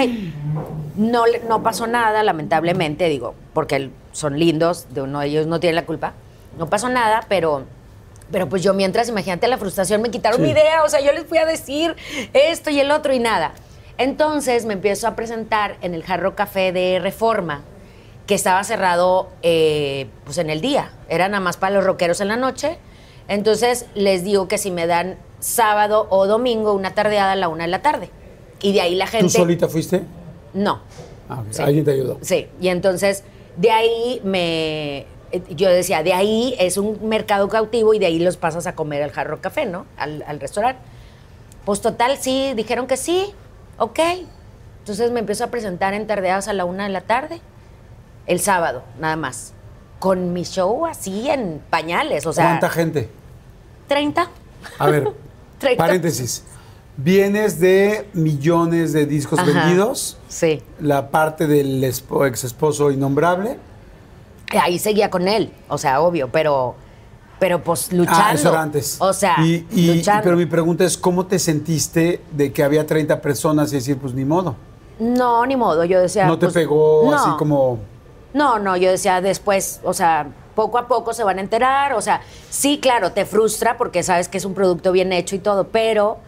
[0.96, 5.76] No, no pasó nada, lamentablemente, digo, porque son lindos, de uno de ellos no tiene
[5.76, 6.14] la culpa.
[6.58, 7.66] No pasó nada, pero.
[8.32, 10.44] Pero pues yo mientras, imagínate la frustración, me quitaron Sí.
[10.44, 11.96] mi idea, o sea, yo les fui a decir
[12.34, 13.52] esto y el otro y nada.
[13.98, 17.62] Entonces me empiezo a presentar en el Jarro Café de Reforma,
[18.28, 22.30] que estaba cerrado eh, pues en el día, era nada más para los rockeros en
[22.30, 22.78] la noche.
[23.28, 27.66] Entonces les digo que si me dan sábado o domingo una tardeada a la una
[27.66, 28.10] de la tarde.
[28.62, 29.26] Y de ahí la gente...
[29.28, 30.04] ¿Tú solita fuiste?
[30.54, 30.80] No,
[31.30, 31.44] Ah.
[31.50, 31.62] Sí.
[31.62, 32.18] Alguien te ayudó.
[32.22, 33.24] Sí, y entonces
[33.56, 34.98] de ahí me.
[35.32, 38.76] eh, Yo decía, de ahí es un mercado cautivo y de ahí los pasas a
[38.76, 39.86] comer al Jarro Café, ¿no?
[39.96, 40.82] Al, al restaurante.
[41.64, 43.28] Pues total, sí, dijeron que sí,
[43.78, 44.00] ok.
[44.80, 47.40] Entonces me empiezo a presentar en tardeadas a la una de la tarde,
[48.28, 49.54] el sábado, nada más.
[50.00, 52.46] Con mi show así en pañales, o sea.
[52.46, 53.08] ¿Cuánta gente?
[53.88, 54.28] 30.
[54.80, 55.08] A ver,
[55.60, 55.84] Treinta.
[55.86, 56.44] paréntesis.
[57.04, 59.52] Vienes de millones de discos Ajá.
[59.52, 60.62] vendidos, Sí.
[60.80, 63.58] la parte del ex esposo innombrable.
[64.62, 66.76] Ahí seguía con él, o sea, obvio, pero.
[67.40, 68.22] Pero pues luchando.
[68.24, 68.98] Ah, eso era antes.
[69.00, 70.24] O sea, Y- y- luchando.
[70.24, 74.14] Pero mi pregunta es, ¿cómo te sentiste de que había 30 personas y decir, pues
[74.14, 74.56] ni modo?
[75.00, 76.28] No, ni modo, yo decía...
[76.28, 77.16] ¿No te pues, pegó no.
[77.16, 77.80] así como...?
[78.36, 82.02] No, no, yo decía después, o sea, poco a poco se van a enterar, o
[82.02, 82.22] sea,
[82.52, 86.20] sí, claro, te frustra porque sabes que es un producto bien hecho y todo, pero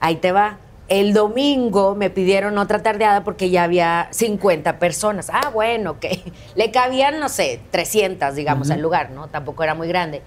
[0.00, 0.58] ahí te va.
[0.88, 5.30] El domingo me pidieron otra tardeada porque ya había 50 personas.
[5.32, 6.06] Ah, bueno, ok.
[6.56, 9.28] Le cabían, no sé, 300, digamos, al lugar, ¿no?
[9.28, 10.22] Tampoco era muy grande.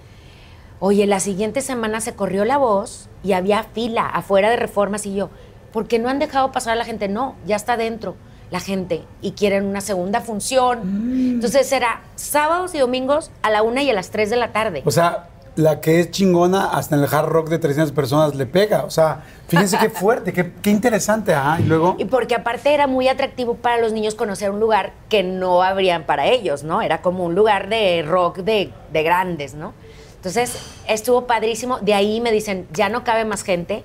[0.80, 5.14] Oye, la siguiente semana se corrió la voz y había fila afuera de reformas y
[5.14, 5.30] yo,
[5.72, 7.08] ¿por qué no han dejado pasar a la gente?
[7.08, 8.16] No, ya está dentro
[8.50, 10.80] la gente y quieren una segunda función.
[11.34, 14.82] Entonces era sábados y domingos a la una y a las 3 de la tarde.
[14.84, 18.46] O sea, la que es chingona hasta en el hard rock de 300 personas le
[18.46, 18.84] pega.
[18.84, 21.34] O sea, fíjense qué fuerte, qué, qué interesante.
[21.34, 21.96] Ajá, y luego...
[21.98, 26.04] Y porque aparte era muy atractivo para los niños conocer un lugar que no habrían
[26.04, 26.82] para ellos, ¿no?
[26.82, 29.74] Era como un lugar de rock de, de grandes, ¿no?
[30.16, 31.78] Entonces estuvo padrísimo.
[31.80, 33.84] De ahí me dicen, ya no cabe más gente,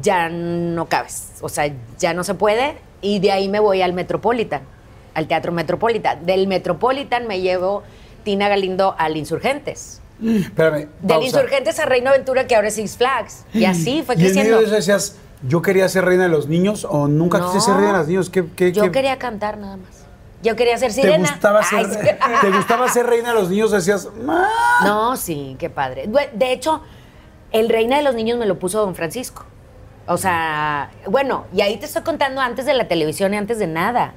[0.00, 1.32] ya no cabes.
[1.40, 2.76] O sea, ya no se puede.
[3.00, 4.62] Y de ahí me voy al Metropolitan,
[5.14, 6.24] al Teatro Metropolitan.
[6.24, 7.82] Del Metropolitan me llevo
[8.22, 10.00] Tina Galindo al Insurgentes.
[10.24, 11.22] Espérame, Del.
[11.22, 13.44] Insurgentes a Reino Aventura, que ahora es Six Flags.
[13.52, 14.58] Y así fue ¿Y en medio creciendo.
[14.60, 15.16] de eso decías,
[15.46, 17.46] yo quería ser reina de los niños o nunca No.
[17.52, 18.30] quise ser reina de los niños?
[18.30, 20.04] ¿Qué, qué- Yo qué- quería cantar nada más.
[20.42, 21.30] Yo quería ser ¿Te sirena.
[21.30, 22.08] gustaba, Ay, ser, sí.
[22.42, 23.70] ¿Te gustaba ser reina de los niños?
[23.70, 24.08] Decías.
[24.84, 26.08] No, sí, qué padre.
[26.34, 26.82] De hecho,
[27.52, 29.44] el reina de los niños me lo puso don Francisco.
[30.06, 33.66] O sea, bueno, y ahí te estoy contando antes de la televisión y antes de
[33.66, 34.12] nada.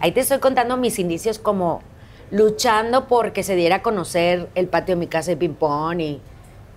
[0.00, 1.82] Ahí te estoy contando mis indicios como
[2.30, 6.20] luchando porque se diera a conocer el patio de mi casa de ping-pong y,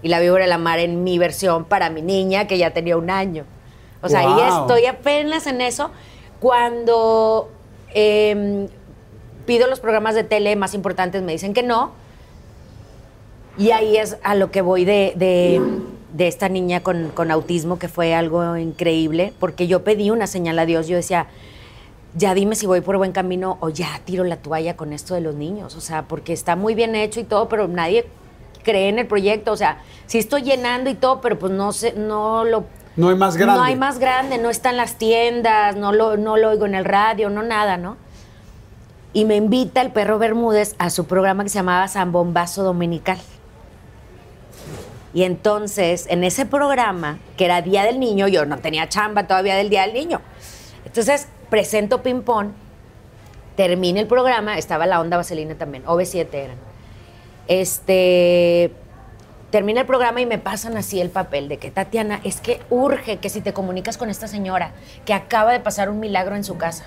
[0.01, 2.97] y la víbora de la mar en mi versión para mi niña que ya tenía
[2.97, 3.45] un año.
[4.01, 4.27] O sea, ahí
[4.61, 5.89] estoy apenas en eso.
[6.39, 7.49] Cuando
[7.93, 8.67] em,
[9.45, 11.91] pido los programas de tele más importantes, me dicen que no.
[13.57, 15.61] Y ahí es a lo que voy de, de-
[16.13, 20.57] de esta niña con, con autismo, que fue algo increíble, porque yo pedí una señal
[20.59, 20.87] a Dios.
[20.87, 21.27] Yo decía,
[22.17, 25.21] ya dime si voy por buen camino o ya tiro la toalla con esto de
[25.21, 25.75] los niños.
[25.75, 28.07] O sea, porque está muy bien hecho y todo, pero nadie
[28.63, 29.51] cree en el proyecto.
[29.51, 32.65] O sea, sí estoy llenando y todo, pero pues no sé, no lo
[32.95, 33.57] No hay más grande.
[33.57, 36.75] no hay más grande, no está en las tiendas, no lo, no lo oigo en
[36.75, 37.97] el radio, no nada, ¿no?
[39.17, 43.17] y me invita el perro Bermúdez a su programa que se llamaba San Bombazo Dominical.
[45.11, 49.55] Y entonces, en ese programa, que era Día del Niño, yo no tenía chamba todavía
[49.55, 50.21] del Día del Niño.
[50.85, 52.51] Entonces, presento ping-pong,
[53.55, 56.57] termina el programa, estaba la onda vaselina también, OV7 eran.
[57.47, 58.71] Este,
[59.51, 63.17] termina el programa y me pasan así el papel de que Tatiana, es que urge
[63.17, 64.71] que si te comunicas con esta señora
[65.05, 66.85] que acaba de pasar un milagro en su casa.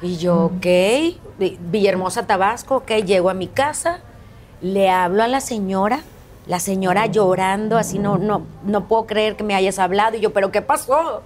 [0.00, 0.66] Y yo, ok,
[1.38, 4.00] Villahermosa, Tabasco, ok, llego a mi casa,
[4.60, 6.00] le hablo a la señora,
[6.46, 10.16] la señora llorando, así no, no, no puedo creer que me hayas hablado.
[10.16, 11.22] Y yo, ¿pero qué pasó?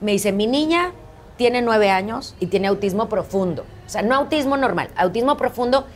[0.00, 0.92] Me dice, mi niña
[1.36, 3.64] tiene nueve años y tiene autismo profundo.
[3.86, 5.86] O sea, no autismo normal, autismo profundo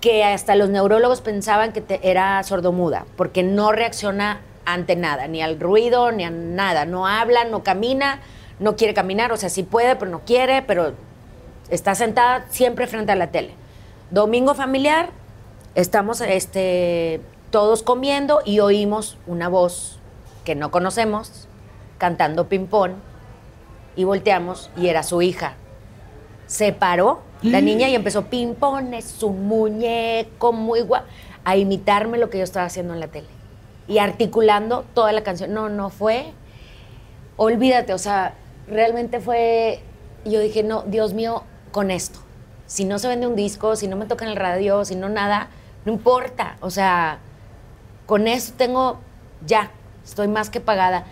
[0.00, 5.58] que hasta los neurólogos pensaban que era sordomuda, porque no reacciona ante nada, ni al
[5.58, 6.84] ruido, ni a nada.
[6.84, 8.20] No habla, no camina,
[8.60, 10.92] no quiere caminar, o sea, sí puede, pero no quiere, pero
[11.70, 13.54] está sentada siempre frente a la tele.
[14.10, 15.10] Domingo familiar,
[15.74, 17.20] estamos este,
[17.50, 19.98] todos comiendo y oímos una voz
[20.44, 21.48] que no conocemos
[21.98, 22.92] cantando ping-pong
[23.98, 25.54] y volteamos y era su hija.
[26.46, 31.08] Se paró la niña y empezó ping-pong, es un muñeco muy guapo,
[31.44, 33.26] a imitarme lo que yo estaba haciendo en la tele
[33.88, 35.52] y articulando toda la canción.
[35.52, 36.32] No, no fue.
[37.36, 38.34] Olvídate, o sea,
[38.68, 39.80] realmente fue.
[40.24, 41.42] Yo dije, no, Dios mío,
[41.72, 42.20] con esto.
[42.66, 45.08] Si no se vende un disco, si no me toca en el radio, si no
[45.08, 45.48] nada,
[45.84, 46.56] no importa.
[46.60, 47.18] O sea,
[48.06, 48.98] con eso tengo
[49.44, 49.72] ya,
[50.04, 51.04] estoy más que pagada.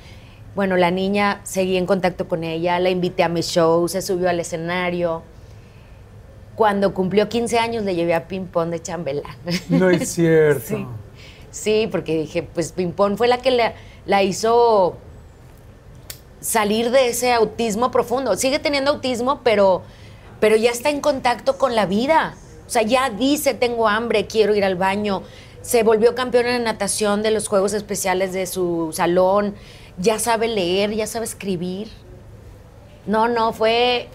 [0.56, 4.30] Bueno, la niña seguí en contacto con ella, la invité a mi show, se subió
[4.30, 5.22] al escenario.
[6.54, 9.36] Cuando cumplió 15 años le llevé a Ping Pong de chambelán.
[9.68, 10.88] No es cierto.
[11.50, 11.88] sí.
[11.92, 13.74] porque dije, pues Ping Pong fue la que la,
[14.06, 14.96] la hizo
[16.40, 18.34] salir de ese autismo profundo.
[18.34, 19.82] Sigue teniendo autismo, pero
[20.40, 22.34] pero ya está en contacto con la vida.
[22.66, 25.22] O sea, ya dice, tengo hambre, quiero ir al baño.
[25.60, 29.54] Se volvió campeona de natación de los Juegos Especiales de su salón.
[29.98, 31.88] Ya sabe leer, ya sabe escribir.
[33.06, 34.08] No, no, fue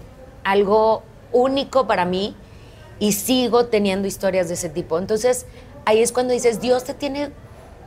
[0.43, 2.35] algo único para mí
[2.99, 4.99] y sigo teniendo historias de ese tipo.
[4.99, 5.45] Entonces,
[5.85, 7.31] ahí es cuando dices, Dios te tiene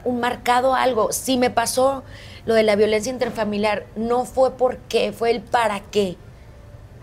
[0.04, 1.12] un marcado algo.
[1.12, 2.02] Si me pasó
[2.46, 6.16] lo de la violencia interfamiliar, no fue por qué, fue el para qué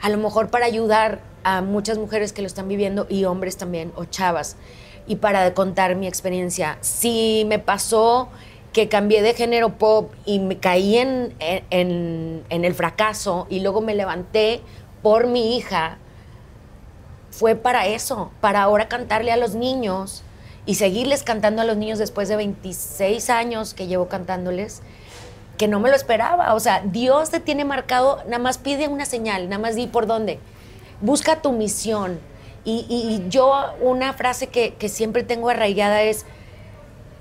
[0.02, 3.92] a lo mejor para ayudar a muchas mujeres que lo están viviendo y hombres también,
[3.96, 4.56] o chavas,
[5.08, 6.78] y para contar mi experiencia.
[6.82, 8.30] Si me pasó
[8.74, 13.96] que cambié de género pop y me caí en, en, el fracaso y luego me
[13.96, 14.62] levanté
[15.02, 15.98] por mi hija,
[17.32, 20.24] fue para eso, para ahora cantarle a los niños
[20.66, 24.82] y seguirles cantando a los niños después de 26 años que llevo cantándoles
[25.62, 26.56] que no me lo esperaba.
[26.56, 30.08] O sea, Dios te tiene marcado, nada más pide una señal, nada más di por
[30.08, 30.40] dónde.
[31.02, 32.20] Busca tu misión.
[32.64, 36.26] Y, yo una frase que, siempre tengo arraigada es,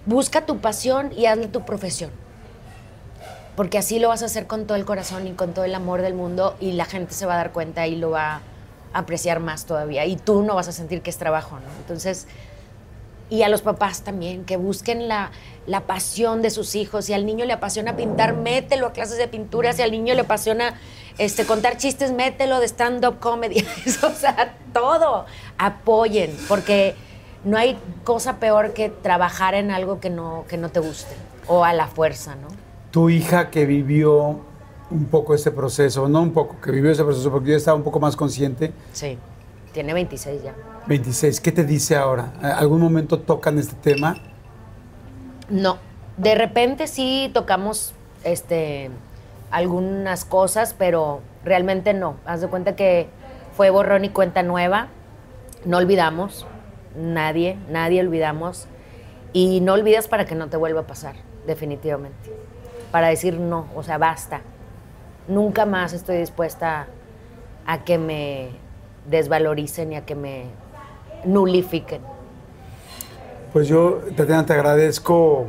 [0.07, 2.11] busca tu pasión y hazle tu profesión.
[3.57, 6.03] Porque así lo vas a hacer con todo el corazón y con todo el amor
[6.03, 8.41] del mundo y la gente se va a dar cuenta y lo va
[8.93, 10.07] a apreciar más todavía.
[10.07, 11.69] Y tú no vas a sentir que es trabajo, ¿no?
[11.81, 12.27] Entonces,
[13.31, 15.31] y a los papás también, que busquen la,
[15.87, 17.05] pasión de sus hijos.
[17.05, 19.73] Si al niño le apasiona pintar, mételo a clases de pintura.
[19.73, 20.75] Si al niño le apasiona
[21.17, 23.65] este, contar chistes, mételo de stand-up comedy.
[24.03, 25.27] o sea, todo.
[25.59, 26.97] Apoyen, porque
[27.45, 31.15] no hay cosa peor que trabajar en algo que no, que no te guste
[31.47, 32.49] o a la fuerza, ¿no?
[32.91, 34.41] Tu hija que vivió
[34.91, 37.85] un poco ese proceso, no un poco, que vivió ese proceso porque yo estaba un
[37.85, 38.73] poco más consciente.
[38.93, 39.19] Sí,
[39.73, 40.55] tiene 26 ya.
[40.87, 41.41] 26.
[41.41, 42.33] ¿Qué te dice ahora?
[42.43, 44.17] ¿Algún momento tocan este tema?
[45.49, 45.79] No.
[46.17, 47.95] De repente sí tocamos
[48.25, 48.91] este,
[49.51, 52.17] algunas cosas, pero realmente no.
[52.27, 53.09] Haz de cuenta que
[53.57, 54.89] fue borrón y cuenta nueva.
[55.65, 56.47] No olvidamos.
[56.97, 58.67] Nadie, nadie olvidamos.
[59.33, 61.15] Y no olvidas para que no te vuelva a pasar,
[61.47, 62.33] definitivamente.
[62.91, 64.41] Para decir no, o sea, basta.
[65.29, 66.89] Nunca más estoy dispuesta
[67.67, 68.51] a que me
[69.09, 70.47] desvaloricen y a que me
[71.25, 72.03] nulifiquen.
[73.53, 75.47] Pues yo, Tatiana, te agradezco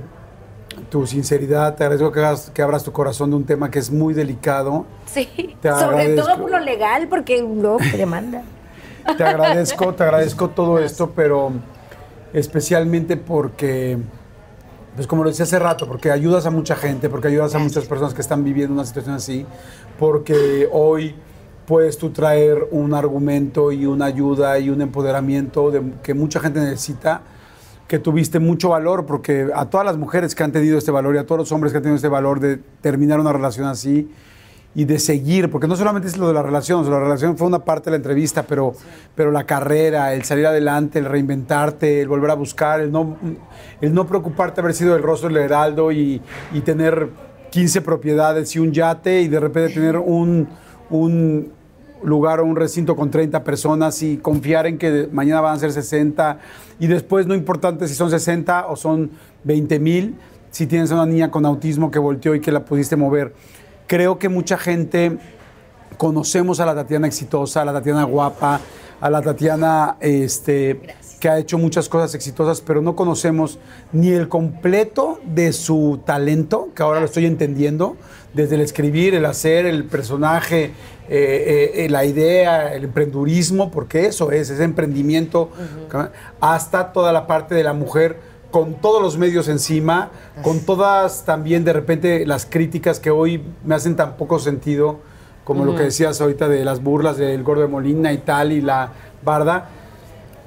[0.89, 2.23] tu sinceridad, te agradezco que,
[2.53, 4.85] que abras tu corazón de un tema que es muy delicado.
[5.05, 8.43] Sí, sobre todo por lo legal, porque luego te demanda.
[9.17, 11.51] Te agradezco, te agradezco todo esto, pero
[12.33, 13.97] especialmente porque,
[14.95, 17.85] pues como lo decía hace rato, porque ayudas a mucha gente, porque ayudas a muchas
[17.85, 19.45] personas que están viviendo una situación así,
[19.99, 21.15] porque hoy
[21.65, 26.59] puedes tú traer un argumento y una ayuda y un empoderamiento de, que mucha gente
[26.59, 27.21] necesita,
[27.87, 31.17] que tuviste mucho valor, porque a todas las mujeres que han tenido este valor y
[31.17, 34.09] a todos los hombres que han tenido este valor de terminar una relación así
[34.73, 37.37] y de seguir, porque no solamente es lo de la relación, o sea, la relación
[37.37, 38.73] fue una parte de la entrevista, pero,
[39.15, 43.17] pero la carrera, el salir adelante, el reinventarte, el volver a buscar, el no,
[43.81, 46.21] el no preocuparte de haber sido el rostro del Heraldo y,
[46.53, 47.09] y tener
[47.49, 50.47] 15 propiedades y un yate y de repente tener un,
[50.89, 51.51] un
[52.03, 55.71] lugar o un recinto con 30 personas y confiar en que mañana van a ser
[55.71, 56.39] 60
[56.79, 59.11] y después no importante si son 60 o son
[59.43, 60.15] 20 mil,
[60.49, 63.33] si tienes una niña con autismo que volteó y que la pudiste mover.
[63.91, 65.17] Creo que mucha gente
[65.97, 68.61] conocemos a la Tatiana exitosa, a la Tatiana guapa,
[69.01, 70.79] a la Tatiana este,
[71.19, 73.59] que ha hecho muchas cosas exitosas, pero no conocemos
[73.91, 77.97] ni el completo de su talento, que ahora lo estoy entendiendo,
[78.33, 80.71] desde el escribir, el hacer, el personaje,
[81.09, 85.49] eh, eh, la idea, el emprendurismo, porque eso es, ese emprendimiento,
[86.39, 90.11] hasta toda la parte de la mujer con todos los medios encima,
[90.43, 94.99] con todas también de repente las críticas que hoy me hacen tan poco sentido,
[95.43, 98.61] como lo que decías ahorita de las burlas del gordo de Molina y tal, y
[98.61, 98.91] la
[99.23, 99.69] barda,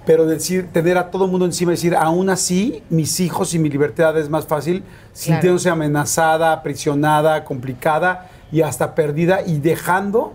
[0.07, 3.59] pero decir, tener a todo el mundo encima y decir, aún así, mis hijos y
[3.59, 10.35] mi libertad es más fácil, sintiéndose amenazada, aprisionada, complicada y hasta perdida y dejando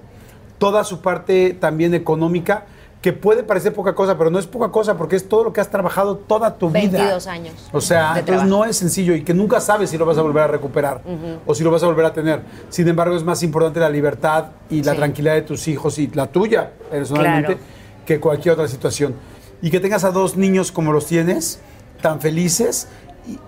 [0.57, 2.65] toda su parte también económica
[3.01, 5.61] que puede parecer poca cosa, pero no es poca cosa porque es todo lo que
[5.61, 6.99] has trabajado toda tu vida.
[6.99, 7.69] 22 años.
[7.71, 10.43] O sea, entonces no es sencillo y que nunca sabes si lo vas a volver
[10.43, 11.01] a recuperar
[11.45, 12.41] o si lo vas a volver a tener.
[12.69, 16.27] Sin embargo, es más importante la libertad y la tranquilidad de tus hijos y la
[16.27, 17.57] tuya personalmente
[18.05, 19.15] que cualquier otra situación.
[19.61, 21.59] Y que tengas a dos niños como los tienes,
[22.01, 22.87] tan felices,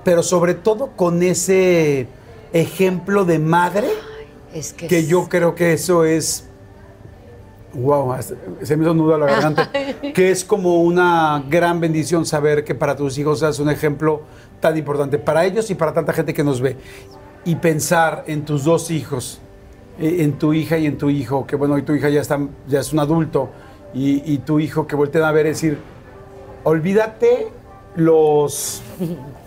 [0.04, 2.08] pero sobre todo con ese
[2.54, 3.90] ejemplo de madre,
[4.54, 6.46] es que, que yo creo que eso es
[7.74, 8.16] Wow,
[8.62, 9.72] se me hizo nudo la garganta.
[10.14, 14.24] que es como una gran bendición saber que para tus hijos seas un ejemplo
[14.60, 16.78] tan importante para ellos y para tanta gente que nos ve.
[17.46, 19.40] Y pensar en tus dos hijos,
[20.00, 22.40] e, en tu hija y en tu hijo, que bueno, y tu hija ya, está,
[22.68, 23.50] ya es un adulto,
[23.94, 25.78] y, tu hijo que volteen a ver y decir,
[26.64, 27.50] olvídate
[27.96, 28.82] los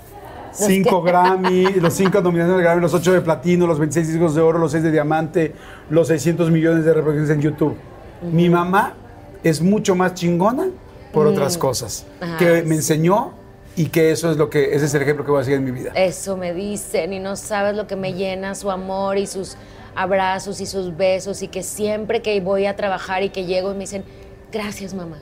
[0.52, 4.42] cinco Grammy, los cinco nominaciones de Grammy, los ocho de platino, los 26 discos de
[4.42, 5.54] oro, los seis de diamante,
[5.88, 7.76] los 600 millones de reproducciones en YouTube.
[8.22, 8.94] Mi mamá
[9.42, 10.68] es mucho más chingona
[11.12, 12.06] por otras cosas
[12.38, 13.32] que me enseñó
[13.76, 15.64] y que eso es lo que ese es el ejemplo que voy a seguir en
[15.64, 15.92] mi vida.
[15.94, 19.56] Eso me dicen y no sabes lo que me llena su amor y sus
[19.94, 23.80] abrazos y sus besos y que siempre que voy a trabajar y que llego me
[23.80, 24.04] dicen,
[24.52, 25.18] "Gracias, mamá."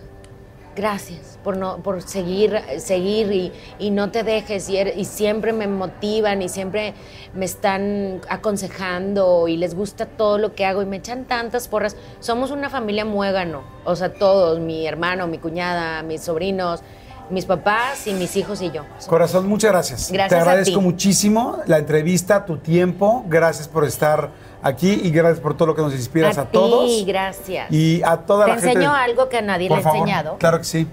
[0.74, 5.66] Gracias por, no, por seguir, seguir y, no te dejes y, er, y, siempre me
[5.66, 6.94] motivan y siempre
[7.34, 11.96] me están aconsejando y les gusta todo lo que hago y me echan tantas porras.
[12.20, 16.82] Somos una familia muégano, o sea, todos, mi hermano, mi cuñada, mis sobrinos,
[17.30, 18.82] mis papás y mis hijos y yo.
[19.06, 20.12] Corazón, muchas gracias.
[20.12, 20.28] Gracias.
[20.28, 23.24] Te agradezco muchísimo la entrevista, tu tiempo.
[23.28, 24.30] Gracias por estar
[24.62, 26.90] aquí y gracias por todo lo que nos inspiras a, todos.
[26.90, 27.70] Sí, gracias.
[27.70, 28.68] Y a toda la gente.
[28.68, 30.36] Te enseño algo que a nadie le he enseñado.
[30.38, 30.86] Claro que sí.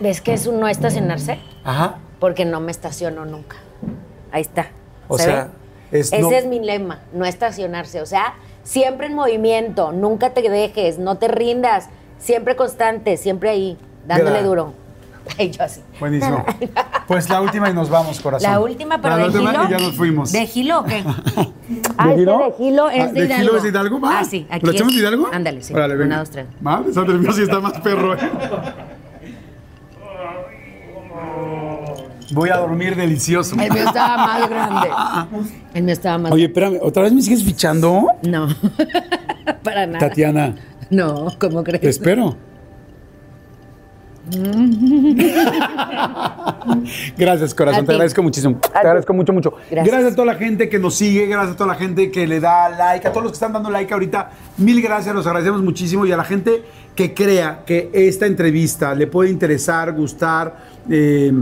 [0.00, 1.38] ¿Ves que es un no estacionarse?
[1.64, 1.98] Ajá.
[2.20, 3.56] Porque no me estaciono nunca.
[4.30, 4.68] Ahí está.
[5.08, 5.50] O sea,
[5.90, 8.00] ese es mi lema, no estacionarse.
[8.00, 11.88] O sea, siempre en movimiento, nunca te dejes, no te rindas,
[12.18, 14.72] siempre constante, siempre ahí, dándole duro.
[15.38, 15.80] Y yo así.
[15.98, 16.44] Buenísimo.
[17.06, 18.50] Pues la última y nos vamos, corazón.
[18.50, 19.64] La última, pero la de última Gilo.
[19.64, 20.32] y ya nos fuimos.
[20.32, 21.04] ¿De Gilo o qué?
[21.98, 22.38] ah, ¿De Gilo?
[22.38, 23.28] de Gilo es ah, de, Hidalgo.
[23.28, 24.00] ¿De Gilo es de Hidalgo?
[24.04, 24.46] Ah, sí.
[24.50, 25.28] Aquí ¿Lo echamos de Hidalgo?
[25.32, 25.74] Ándale, sí.
[25.74, 26.06] Órale, venga.
[26.06, 26.46] Una, dos, tres.
[26.60, 28.14] Madre, está nervioso y está más perro.
[28.14, 28.18] ¿eh?
[32.32, 33.54] Voy a dormir delicioso.
[33.60, 34.88] El mío estaba más grande.
[35.74, 38.06] El mío estaba más Oye, espérame, ¿otra vez me sigues fichando?
[38.22, 38.48] No,
[39.62, 39.98] para nada.
[40.08, 40.54] Tatiana.
[40.90, 41.82] No, ¿cómo crees?
[41.82, 42.36] Te espero.
[47.16, 47.84] gracias, corazón.
[47.84, 48.58] Te agradezco muchísimo.
[48.58, 49.54] Te agradezco mucho, mucho.
[49.70, 50.12] Gracias.
[50.12, 52.68] a toda la gente que nos sigue, gracias a toda la gente que le da
[52.70, 54.30] like, a todos los que están dando like ahorita.
[54.58, 56.06] Mil gracias, los agradecemos muchísimo.
[56.06, 56.62] Y a la gente
[56.94, 60.56] que crea que esta entrevista le puede interesar, gustar,
[60.88, 61.32] eh,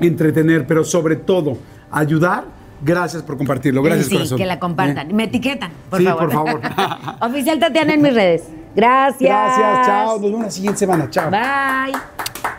[0.00, 1.58] entretener, pero sobre todo
[1.90, 2.44] ayudar.
[2.82, 3.82] Gracias por compartirlo.
[3.82, 4.38] Gracias, sí, corazón.
[4.38, 5.10] Que la compartan.
[5.10, 5.14] ¿Eh?
[5.14, 6.30] Me etiquetan, por sí, favor.
[6.30, 6.60] por favor.
[7.22, 8.44] Oficial Tatiana en mis redes.
[8.74, 9.30] Gracias.
[9.30, 10.12] Gracias, chao.
[10.12, 11.08] Nos vemos la siguiente semana.
[11.10, 11.30] Chao.
[11.30, 12.53] Bye.